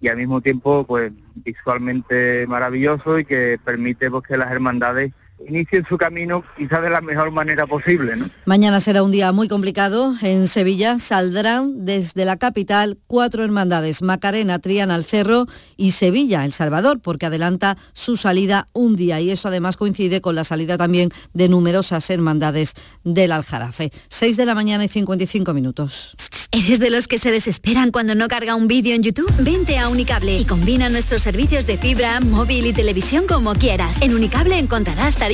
y 0.00 0.08
al 0.08 0.16
mismo 0.16 0.40
tiempo 0.40 0.84
pues 0.84 1.12
visualmente 1.36 2.48
maravilloso 2.48 3.16
y 3.16 3.24
que 3.24 3.58
permite 3.64 4.10
pues, 4.10 4.24
que 4.24 4.36
las 4.36 4.50
hermandades 4.50 5.12
inicien 5.48 5.84
su 5.88 5.98
camino 5.98 6.44
quizás 6.56 6.82
de 6.82 6.90
la 6.90 7.00
mejor 7.00 7.30
manera 7.30 7.66
posible. 7.66 8.16
¿no? 8.16 8.28
Mañana 8.46 8.80
será 8.80 9.02
un 9.02 9.10
día 9.10 9.32
muy 9.32 9.48
complicado. 9.48 10.14
En 10.22 10.48
Sevilla 10.48 10.98
saldrán 10.98 11.84
desde 11.84 12.24
la 12.24 12.36
capital 12.36 12.98
cuatro 13.06 13.44
hermandades, 13.44 14.02
Macarena, 14.02 14.58
Triana, 14.58 14.96
El 14.96 15.04
Cerro 15.04 15.46
y 15.76 15.92
Sevilla, 15.92 16.44
El 16.44 16.52
Salvador, 16.52 17.00
porque 17.00 17.26
adelanta 17.26 17.76
su 17.92 18.16
salida 18.16 18.66
un 18.72 18.96
día 18.96 19.20
y 19.20 19.30
eso 19.30 19.48
además 19.48 19.76
coincide 19.76 20.20
con 20.20 20.34
la 20.34 20.44
salida 20.44 20.78
también 20.78 21.10
de 21.32 21.48
numerosas 21.48 22.08
hermandades 22.10 22.74
del 23.04 23.32
Aljarafe. 23.32 23.90
6 24.08 24.36
de 24.36 24.46
la 24.46 24.54
mañana 24.54 24.84
y 24.84 24.88
55 24.88 25.52
minutos. 25.54 26.14
¿Eres 26.52 26.78
de 26.78 26.90
los 26.90 27.08
que 27.08 27.18
se 27.18 27.30
desesperan 27.30 27.90
cuando 27.90 28.14
no 28.14 28.28
carga 28.28 28.54
un 28.54 28.68
vídeo 28.68 28.94
en 28.94 29.02
YouTube? 29.02 29.32
Vente 29.40 29.78
a 29.78 29.88
Unicable 29.88 30.38
y 30.38 30.44
combina 30.44 30.88
nuestros 30.88 31.22
servicios 31.22 31.66
de 31.66 31.76
fibra, 31.76 32.20
móvil 32.20 32.66
y 32.66 32.72
televisión 32.72 33.26
como 33.26 33.54
quieras. 33.54 34.00
En 34.02 34.14
Unicable 34.14 34.58
encontrarás 34.58 35.16
tarifas 35.16 35.33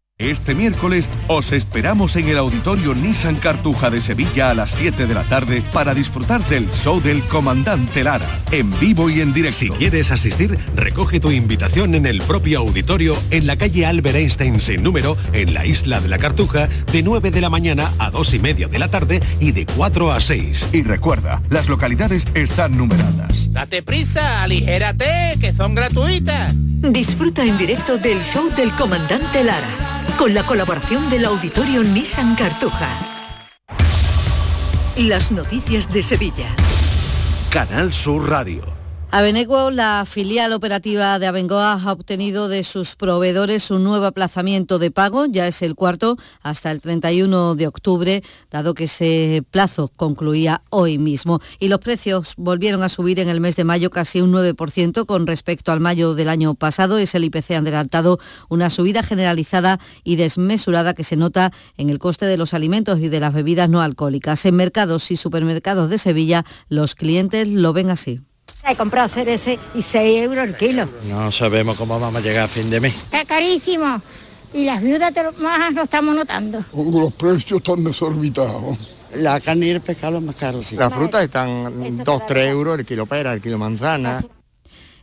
Este 0.21 0.53
miércoles 0.53 1.09
os 1.27 1.51
esperamos 1.51 2.15
en 2.15 2.29
el 2.29 2.37
Auditorio 2.37 2.93
Nissan 2.93 3.37
Cartuja 3.37 3.89
de 3.89 4.01
Sevilla 4.01 4.51
a 4.51 4.53
las 4.53 4.69
7 4.69 5.07
de 5.07 5.15
la 5.15 5.23
tarde 5.23 5.63
para 5.73 5.95
disfrutar 5.95 6.47
del 6.47 6.69
show 6.69 7.01
del 7.01 7.23
Comandante 7.23 8.03
Lara, 8.03 8.27
en 8.51 8.69
vivo 8.79 9.09
y 9.09 9.19
en 9.21 9.33
directo. 9.33 9.57
Si 9.57 9.69
quieres 9.71 10.11
asistir, 10.11 10.59
recoge 10.75 11.19
tu 11.19 11.31
invitación 11.31 11.95
en 11.95 12.05
el 12.05 12.21
propio 12.21 12.59
auditorio 12.59 13.17
en 13.31 13.47
la 13.47 13.57
calle 13.57 13.87
Albert 13.87 14.15
Einstein 14.15 14.59
sin 14.59 14.83
número, 14.83 15.17
en 15.33 15.55
la 15.55 15.65
isla 15.65 15.99
de 15.99 16.07
la 16.07 16.19
Cartuja, 16.19 16.69
de 16.91 17.01
9 17.01 17.31
de 17.31 17.41
la 17.41 17.49
mañana 17.49 17.91
a 17.97 18.11
2 18.11 18.35
y 18.35 18.39
media 18.39 18.67
de 18.67 18.77
la 18.77 18.89
tarde 18.89 19.21
y 19.39 19.53
de 19.53 19.65
4 19.65 20.11
a 20.11 20.21
6. 20.21 20.67
Y 20.71 20.83
recuerda, 20.83 21.41
las 21.49 21.67
localidades 21.67 22.27
están 22.35 22.77
numeradas. 22.77 23.51
Date 23.51 23.81
prisa, 23.81 24.43
aligérate, 24.43 25.39
que 25.41 25.51
son 25.51 25.73
gratuitas. 25.73 26.53
Disfruta 26.55 27.43
en 27.43 27.57
directo 27.57 27.97
del 27.97 28.21
show 28.23 28.51
del 28.55 28.71
Comandante 28.75 29.43
Lara 29.43 29.91
con 30.17 30.33
la 30.33 30.43
colaboración 30.45 31.09
del 31.09 31.25
Auditorio 31.25 31.83
Nissan 31.83 32.35
Cartuja. 32.35 32.89
Las 34.97 35.31
noticias 35.31 35.91
de 35.91 36.03
Sevilla. 36.03 36.47
Canal 37.49 37.93
Sur 37.93 38.29
Radio. 38.29 38.80
Abeneguo, 39.13 39.71
la 39.71 40.05
filial 40.05 40.53
operativa 40.53 41.19
de 41.19 41.27
Abengoa, 41.27 41.73
ha 41.73 41.91
obtenido 41.91 42.47
de 42.47 42.63
sus 42.63 42.95
proveedores 42.95 43.69
un 43.69 43.83
nuevo 43.83 44.05
aplazamiento 44.05 44.79
de 44.79 44.89
pago, 44.89 45.25
ya 45.25 45.47
es 45.47 45.61
el 45.63 45.75
cuarto, 45.75 46.15
hasta 46.41 46.71
el 46.71 46.79
31 46.79 47.55
de 47.55 47.67
octubre, 47.67 48.23
dado 48.49 48.73
que 48.73 48.85
ese 48.85 49.43
plazo 49.51 49.89
concluía 49.97 50.61
hoy 50.69 50.97
mismo. 50.97 51.41
Y 51.59 51.67
los 51.67 51.81
precios 51.81 52.35
volvieron 52.37 52.83
a 52.83 52.89
subir 52.89 53.19
en 53.19 53.27
el 53.27 53.41
mes 53.41 53.57
de 53.57 53.65
mayo 53.65 53.89
casi 53.89 54.21
un 54.21 54.31
9% 54.31 55.05
con 55.05 55.27
respecto 55.27 55.73
al 55.73 55.81
mayo 55.81 56.15
del 56.15 56.29
año 56.29 56.53
pasado. 56.53 56.97
Es 56.97 57.13
el 57.13 57.25
IPC 57.25 57.51
adelantado, 57.51 58.17
una 58.47 58.69
subida 58.69 59.03
generalizada 59.03 59.81
y 60.05 60.15
desmesurada 60.15 60.93
que 60.93 61.03
se 61.03 61.17
nota 61.17 61.51
en 61.75 61.89
el 61.89 61.99
coste 61.99 62.27
de 62.27 62.37
los 62.37 62.53
alimentos 62.53 63.01
y 63.01 63.09
de 63.09 63.19
las 63.19 63.33
bebidas 63.33 63.69
no 63.69 63.81
alcohólicas. 63.81 64.45
En 64.45 64.55
mercados 64.55 65.11
y 65.11 65.17
supermercados 65.17 65.89
de 65.89 65.97
Sevilla, 65.97 66.45
los 66.69 66.95
clientes 66.95 67.49
lo 67.49 67.73
ven 67.73 67.89
así. 67.89 68.21
He 68.67 68.75
comprado 68.75 69.09
cerece 69.09 69.57
y 69.73 69.81
6 69.81 70.23
euros 70.23 70.45
el 70.45 70.55
kilo. 70.55 70.87
No 71.07 71.31
sabemos 71.31 71.77
cómo 71.77 71.99
vamos 71.99 72.21
a 72.21 72.23
llegar 72.23 72.45
a 72.45 72.47
fin 72.47 72.69
de 72.69 72.79
mes. 72.79 72.95
Está 72.95 73.25
carísimo. 73.25 74.01
Y 74.53 74.65
las 74.65 74.81
viudas 74.81 75.11
más 75.37 75.73
lo 75.73 75.83
estamos 75.83 76.13
notando. 76.15 76.63
Los 76.73 77.13
precios 77.13 77.59
están 77.59 77.83
desorbitados. 77.83 78.77
La 79.15 79.39
carne 79.39 79.67
y 79.67 79.69
el 79.71 79.81
pescado 79.81 80.21
más 80.21 80.35
caro, 80.35 80.63
sí. 80.63 80.75
Las 80.75 80.93
frutas 80.93 81.23
están 81.23 82.03
2, 82.03 82.25
3 82.27 82.47
euros 82.47 82.79
el 82.79 82.85
kilo 82.85 83.05
pera, 83.05 83.33
el 83.33 83.41
kilo 83.41 83.57
manzana. 83.57 84.23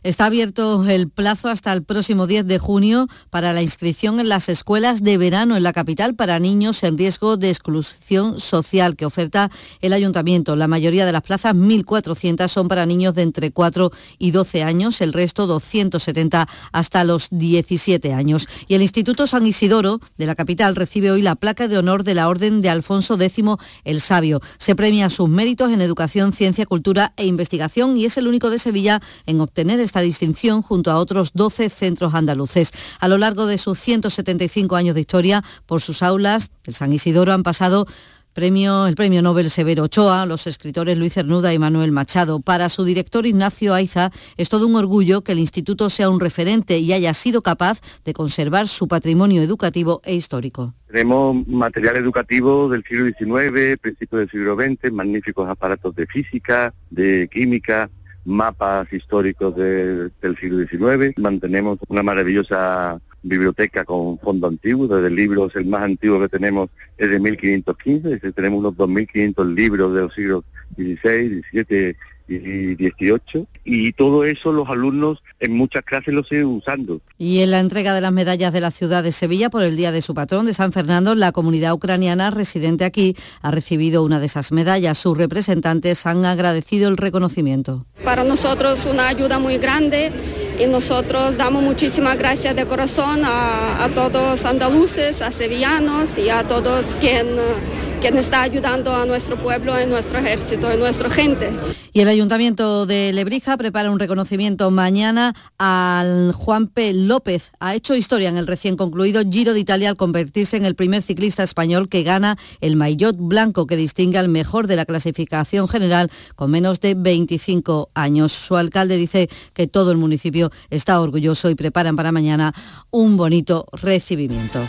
Está 0.03 0.25
abierto 0.25 0.87
el 0.87 1.09
plazo 1.09 1.49
hasta 1.49 1.73
el 1.73 1.83
próximo 1.83 2.27
10 2.27 2.45
de 2.45 2.59
junio 2.59 3.07
para 3.29 3.53
la 3.53 3.61
inscripción 3.61 4.19
en 4.19 4.29
las 4.29 4.49
escuelas 4.49 5.03
de 5.03 5.17
verano 5.17 5.57
en 5.57 5.63
la 5.63 5.73
capital 5.73 6.15
para 6.15 6.39
niños 6.39 6.83
en 6.83 6.97
riesgo 6.97 7.37
de 7.37 7.49
exclusión 7.49 8.39
social 8.39 8.95
que 8.95 9.05
oferta 9.05 9.51
el 9.81 9.93
ayuntamiento. 9.93 10.55
La 10.55 10.67
mayoría 10.67 11.05
de 11.05 11.11
las 11.11 11.23
plazas, 11.23 11.55
1.400, 11.55 12.47
son 12.47 12.67
para 12.67 12.85
niños 12.85 13.13
de 13.13 13.23
entre 13.23 13.51
4 13.51 13.91
y 14.17 14.31
12 14.31 14.63
años, 14.63 15.01
el 15.01 15.13
resto 15.13 15.47
270 15.47 16.47
hasta 16.71 17.03
los 17.03 17.27
17 17.31 18.13
años. 18.13 18.47
Y 18.67 18.75
el 18.75 18.81
Instituto 18.81 19.27
San 19.27 19.45
Isidoro 19.45 19.99
de 20.17 20.25
la 20.25 20.35
capital 20.35 20.75
recibe 20.75 21.11
hoy 21.11 21.21
la 21.21 21.35
placa 21.35 21.67
de 21.67 21.77
honor 21.77 22.03
de 22.03 22.15
la 22.15 22.29
Orden 22.29 22.61
de 22.61 22.69
Alfonso 22.69 23.15
X 23.19 23.39
el 23.83 24.01
Sabio. 24.01 24.41
Se 24.57 24.75
premia 24.75 25.09
sus 25.09 25.29
méritos 25.29 25.71
en 25.71 25.81
educación, 25.81 26.33
ciencia, 26.33 26.65
cultura 26.65 27.13
e 27.17 27.25
investigación 27.25 27.97
y 27.97 28.05
es 28.05 28.17
el 28.17 28.27
único 28.27 28.49
de 28.49 28.59
Sevilla 28.59 29.01
en 29.25 29.41
obtener 29.41 29.79
esta 29.89 30.01
distinción 30.01 30.61
junto 30.61 30.91
a 30.91 30.97
otros 30.97 31.31
12 31.33 31.69
centros 31.69 32.13
andaluces. 32.13 32.71
A 32.99 33.07
lo 33.07 33.17
largo 33.17 33.47
de 33.47 33.57
sus 33.57 33.79
175 33.79 34.75
años 34.75 34.93
de 34.93 35.01
historia, 35.01 35.43
por 35.65 35.81
sus 35.81 36.03
aulas 36.03 36.51
del 36.63 36.75
San 36.75 36.93
Isidoro 36.93 37.33
han 37.33 37.41
pasado 37.41 37.87
Premio, 38.33 38.85
el 38.85 38.95
premio 38.95 39.23
Nobel 39.23 39.49
Severo 39.49 39.83
Ochoa, 39.83 40.27
los 40.27 40.45
escritores 40.45 40.97
Luis 40.97 41.13
Cernuda 41.13 41.51
y 41.51 41.59
Manuel 41.59 41.91
Machado. 41.91 42.39
Para 42.39 42.69
su 42.69 42.85
director 42.85 43.25
Ignacio 43.25 43.73
Aiza 43.73 44.11
es 44.37 44.49
todo 44.49 44.67
un 44.67 44.75
orgullo 44.75 45.23
que 45.23 45.31
el 45.31 45.39
instituto 45.39 45.89
sea 45.89 46.11
un 46.11 46.19
referente 46.19 46.77
y 46.77 46.93
haya 46.93 47.13
sido 47.15 47.41
capaz 47.41 47.81
de 48.05 48.13
conservar 48.13 48.67
su 48.67 48.87
patrimonio 48.87 49.41
educativo 49.41 49.99
e 50.05 50.13
histórico. 50.13 50.75
Tenemos 50.91 51.47
material 51.47 51.97
educativo 51.97 52.69
del 52.69 52.83
siglo 52.83 53.07
XIX, 53.07 53.79
principios 53.81 54.19
del 54.19 54.29
siglo 54.29 54.55
XX, 54.55 54.91
magníficos 54.91 55.49
aparatos 55.49 55.95
de 55.95 56.05
física, 56.05 56.73
de 56.91 57.27
química, 57.31 57.89
mapas 58.25 58.91
históricos 58.93 59.55
del 59.55 60.37
siglo 60.39 60.65
XIX. 60.65 61.17
Mantenemos 61.17 61.79
una 61.87 62.03
maravillosa 62.03 62.99
biblioteca 63.21 63.83
con 63.83 64.17
fondo 64.19 64.47
antiguo, 64.47 64.87
desde 64.87 65.09
libros, 65.09 65.55
el 65.55 65.65
más 65.65 65.83
antiguo 65.83 66.19
que 66.19 66.29
tenemos 66.29 66.69
es 66.97 67.09
de 67.09 67.19
1515, 67.19 68.31
tenemos 68.31 68.59
unos 68.59 68.75
2.500 68.75 69.53
libros 69.53 69.93
de 69.93 70.01
los 70.01 70.13
siglos 70.13 70.43
XVI, 70.75 71.41
XVII 71.51 71.95
y 72.27 72.75
18 72.75 73.47
y 73.69 73.93
todo 73.93 74.23
eso 74.23 74.51
los 74.51 74.67
alumnos 74.67 75.19
en 75.39 75.53
muchas 75.53 75.83
clases 75.83 76.13
lo 76.13 76.23
siguen 76.23 76.47
usando. 76.47 77.01
Y 77.19 77.39
en 77.39 77.51
la 77.51 77.59
entrega 77.59 77.93
de 77.93 78.01
las 78.01 78.11
medallas 78.11 78.51
de 78.51 78.61
la 78.61 78.71
ciudad 78.71 79.03
de 79.03 79.11
Sevilla 79.11 79.49
por 79.49 79.61
el 79.61 79.77
Día 79.77 79.91
de 79.91 80.01
su 80.01 80.15
patrón 80.15 80.47
de 80.47 80.53
San 80.53 80.71
Fernando, 80.71 81.13
la 81.13 81.31
comunidad 81.31 81.73
ucraniana 81.73 82.31
residente 82.31 82.83
aquí 82.83 83.15
ha 83.41 83.51
recibido 83.51 84.03
una 84.03 84.19
de 84.19 84.25
esas 84.25 84.51
medallas. 84.51 84.97
Sus 84.97 85.17
representantes 85.17 86.05
han 86.07 86.25
agradecido 86.25 86.89
el 86.89 86.97
reconocimiento. 86.97 87.85
Para 88.03 88.23
nosotros 88.23 88.85
una 88.89 89.07
ayuda 89.07 89.37
muy 89.37 89.57
grande 89.57 90.11
y 90.59 90.65
nosotros 90.65 91.37
damos 91.37 91.61
muchísimas 91.61 92.17
gracias 92.17 92.55
de 92.55 92.65
corazón 92.65 93.21
a, 93.23 93.83
a 93.83 93.89
todos 93.89 94.45
andaluces, 94.45 95.21
a 95.21 95.31
sevillanos 95.31 96.17
y 96.17 96.29
a 96.29 96.43
todos 96.43 96.97
quienes 96.99 97.88
quien 97.99 98.17
está 98.17 98.43
ayudando 98.43 98.95
a 98.95 99.05
nuestro 99.05 99.35
pueblo, 99.35 99.73
a 99.73 99.85
nuestro 99.85 100.19
ejército, 100.19 100.67
a 100.67 100.75
nuestra 100.75 101.09
gente. 101.09 101.51
Y 101.91 101.99
el 102.01 102.07
Ayuntamiento 102.07 102.85
de 102.85 103.11
Lebrija 103.11 103.57
prepara 103.57 103.91
un 103.91 103.99
reconocimiento 103.99 104.71
mañana 104.71 105.35
al 105.57 106.31
Juan 106.31 106.67
P. 106.67 106.93
López. 106.93 107.51
Ha 107.59 107.75
hecho 107.75 107.95
historia 107.95 108.29
en 108.29 108.37
el 108.37 108.47
recién 108.47 108.77
concluido 108.77 109.21
Giro 109.29 109.53
de 109.53 109.59
Italia 109.59 109.89
al 109.89 109.97
convertirse 109.97 110.55
en 110.55 110.65
el 110.65 110.75
primer 110.75 111.01
ciclista 111.01 111.43
español 111.43 111.89
que 111.89 112.03
gana 112.03 112.37
el 112.61 112.77
maillot 112.77 113.17
blanco 113.17 113.67
que 113.67 113.75
distingue 113.75 114.17
al 114.17 114.29
mejor 114.29 114.67
de 114.67 114.77
la 114.77 114.85
clasificación 114.85 115.67
general 115.67 116.09
con 116.35 116.51
menos 116.51 116.79
de 116.79 116.93
25 116.93 117.89
años. 117.95 118.31
Su 118.31 118.55
alcalde 118.55 118.95
dice 118.95 119.29
que 119.53 119.67
todo 119.67 119.91
el 119.91 119.97
municipio 119.97 120.51
está 120.69 121.01
orgulloso 121.01 121.49
y 121.49 121.55
preparan 121.55 121.97
para 121.97 122.11
mañana 122.11 122.53
un 122.91 123.17
bonito 123.17 123.65
recibimiento. 123.73 124.59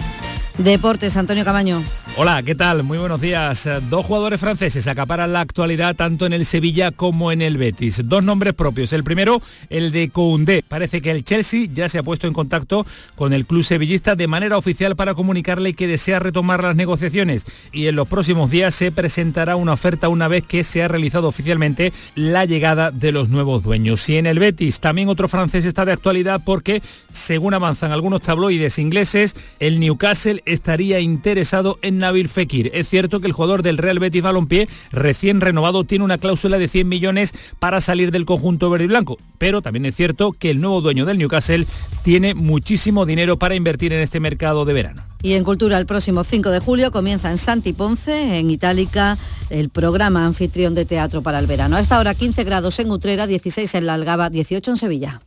Deportes, 0.59 1.17
Antonio 1.17 1.45
Camaño. 1.45 1.83
Hola, 2.17 2.43
¿qué 2.43 2.55
tal? 2.55 2.83
Muy 2.83 2.99
buenos 2.99 3.21
días. 3.21 3.69
Dos 3.89 4.05
jugadores 4.05 4.41
franceses 4.41 4.87
acaparan 4.89 5.33
la 5.33 5.41
actualidad 5.41 5.97
tanto 5.97 6.27
en 6.27 6.33
el 6.33 6.45
Sevilla 6.45 6.91
como 6.91 7.33
en 7.33 7.41
el 7.41 7.57
Betis. 7.57 8.03
Dos 8.05 8.23
nombres 8.23 8.53
propios. 8.53 8.93
El 8.93 9.05
primero, 9.05 9.41
el 9.71 9.91
de 9.93 10.11
Koundé. 10.11 10.63
Parece 10.67 11.01
que 11.01 11.13
el 11.13 11.25
Chelsea 11.25 11.69
ya 11.73 11.89
se 11.89 11.99
ha 11.99 12.03
puesto 12.03 12.27
en 12.27 12.35
contacto 12.35 12.85
con 13.15 13.33
el 13.33 13.47
club 13.47 13.63
sevillista 13.63 14.17
de 14.17 14.27
manera 14.27 14.59
oficial 14.59 14.97
para 14.97 15.15
comunicarle 15.15 15.73
que 15.75 15.87
desea 15.87 16.19
retomar 16.19 16.63
las 16.63 16.77
negociaciones 16.77 17.47
y 17.73 17.87
en 17.87 17.97
los 17.97 18.09
próximos 18.09 18.51
días 18.51 18.75
se 18.75 18.93
presentará 18.93 19.57
una 19.57 19.73
oferta 19.73 20.09
una 20.09 20.29
vez 20.29 20.45
que 20.45 20.65
se 20.65 20.83
ha 20.83 20.89
realizado 20.89 21.29
oficialmente 21.29 21.93
la 22.15 22.45
llegada 22.45 22.91
de 22.91 23.13
los 23.13 23.29
nuevos 23.29 23.63
dueños. 23.63 24.09
Y 24.09 24.17
en 24.17 24.27
el 24.27 24.39
Betis 24.39 24.81
también 24.81 25.09
otro 25.09 25.29
francés 25.29 25.65
está 25.65 25.85
de 25.85 25.93
actualidad 25.93 26.41
porque, 26.45 26.83
según 27.13 27.55
avanzan 27.55 27.93
algunos 27.93 28.23
tabloides 28.23 28.79
ingleses, 28.79 29.35
el 29.59 29.81
Newcastle 29.81 30.39
estaría 30.47 31.01
interesado 31.01 31.78
en 31.82 31.99
Nabil 31.99 32.28
Fekir. 32.28 32.70
Es 32.74 32.88
cierto 32.88 33.20
que 33.20 33.26
el 33.26 33.32
jugador 33.32 33.62
del 33.62 33.78
Real 33.78 33.99
Betis 33.99 34.22
Balompié, 34.22 34.68
recién 34.93 35.41
renovado, 35.41 35.84
tiene 35.84 36.05
una 36.05 36.18
cláusula 36.18 36.59
de 36.59 36.68
100 36.68 36.88
millones 36.88 37.32
para 37.59 37.80
salir 37.80 38.11
del 38.11 38.24
conjunto 38.24 38.70
verde 38.70 38.84
y 38.84 38.88
blanco, 38.88 39.18
pero 39.38 39.62
también 39.62 39.86
es 39.86 39.97
cierto 39.97 40.32
que 40.32 40.51
el 40.51 40.61
nuevo 40.61 40.80
dueño 40.80 41.05
del 41.05 41.18
Newcastle 41.18 41.66
tiene 42.03 42.34
muchísimo 42.34 43.07
dinero 43.07 43.38
para 43.38 43.55
invertir 43.55 43.93
en 43.93 44.01
este 44.01 44.20
mercado 44.20 44.64
de 44.64 44.72
verano. 44.72 45.03
Y 45.22 45.34
en 45.34 45.45
Cultura, 45.45 45.76
el 45.78 45.86
próximo 45.86 46.24
5 46.24 46.51
de 46.51 46.61
julio 46.61 46.91
comienza 46.91 47.30
en 47.30 47.38
Santi 47.38 47.72
Ponce, 47.72 48.38
en 48.38 48.51
Itálica, 48.51 49.18
el 49.51 49.68
programa 49.68 50.24
anfitrión 50.24 50.74
de 50.74 50.86
teatro 50.86 51.22
para 51.22 51.38
el 51.38 51.47
verano. 51.47 51.76
A 51.76 51.80
esta 51.80 51.99
hora 51.99 52.14
15 52.14 52.45
grados 52.45 52.78
en 52.78 52.91
Utrera, 52.91 53.26
16 53.26 53.74
en 53.74 53.86
La 53.86 53.95
Algaba, 53.95 54.30
18 54.30 54.70
en 54.70 54.76
Sevilla. 54.78 55.20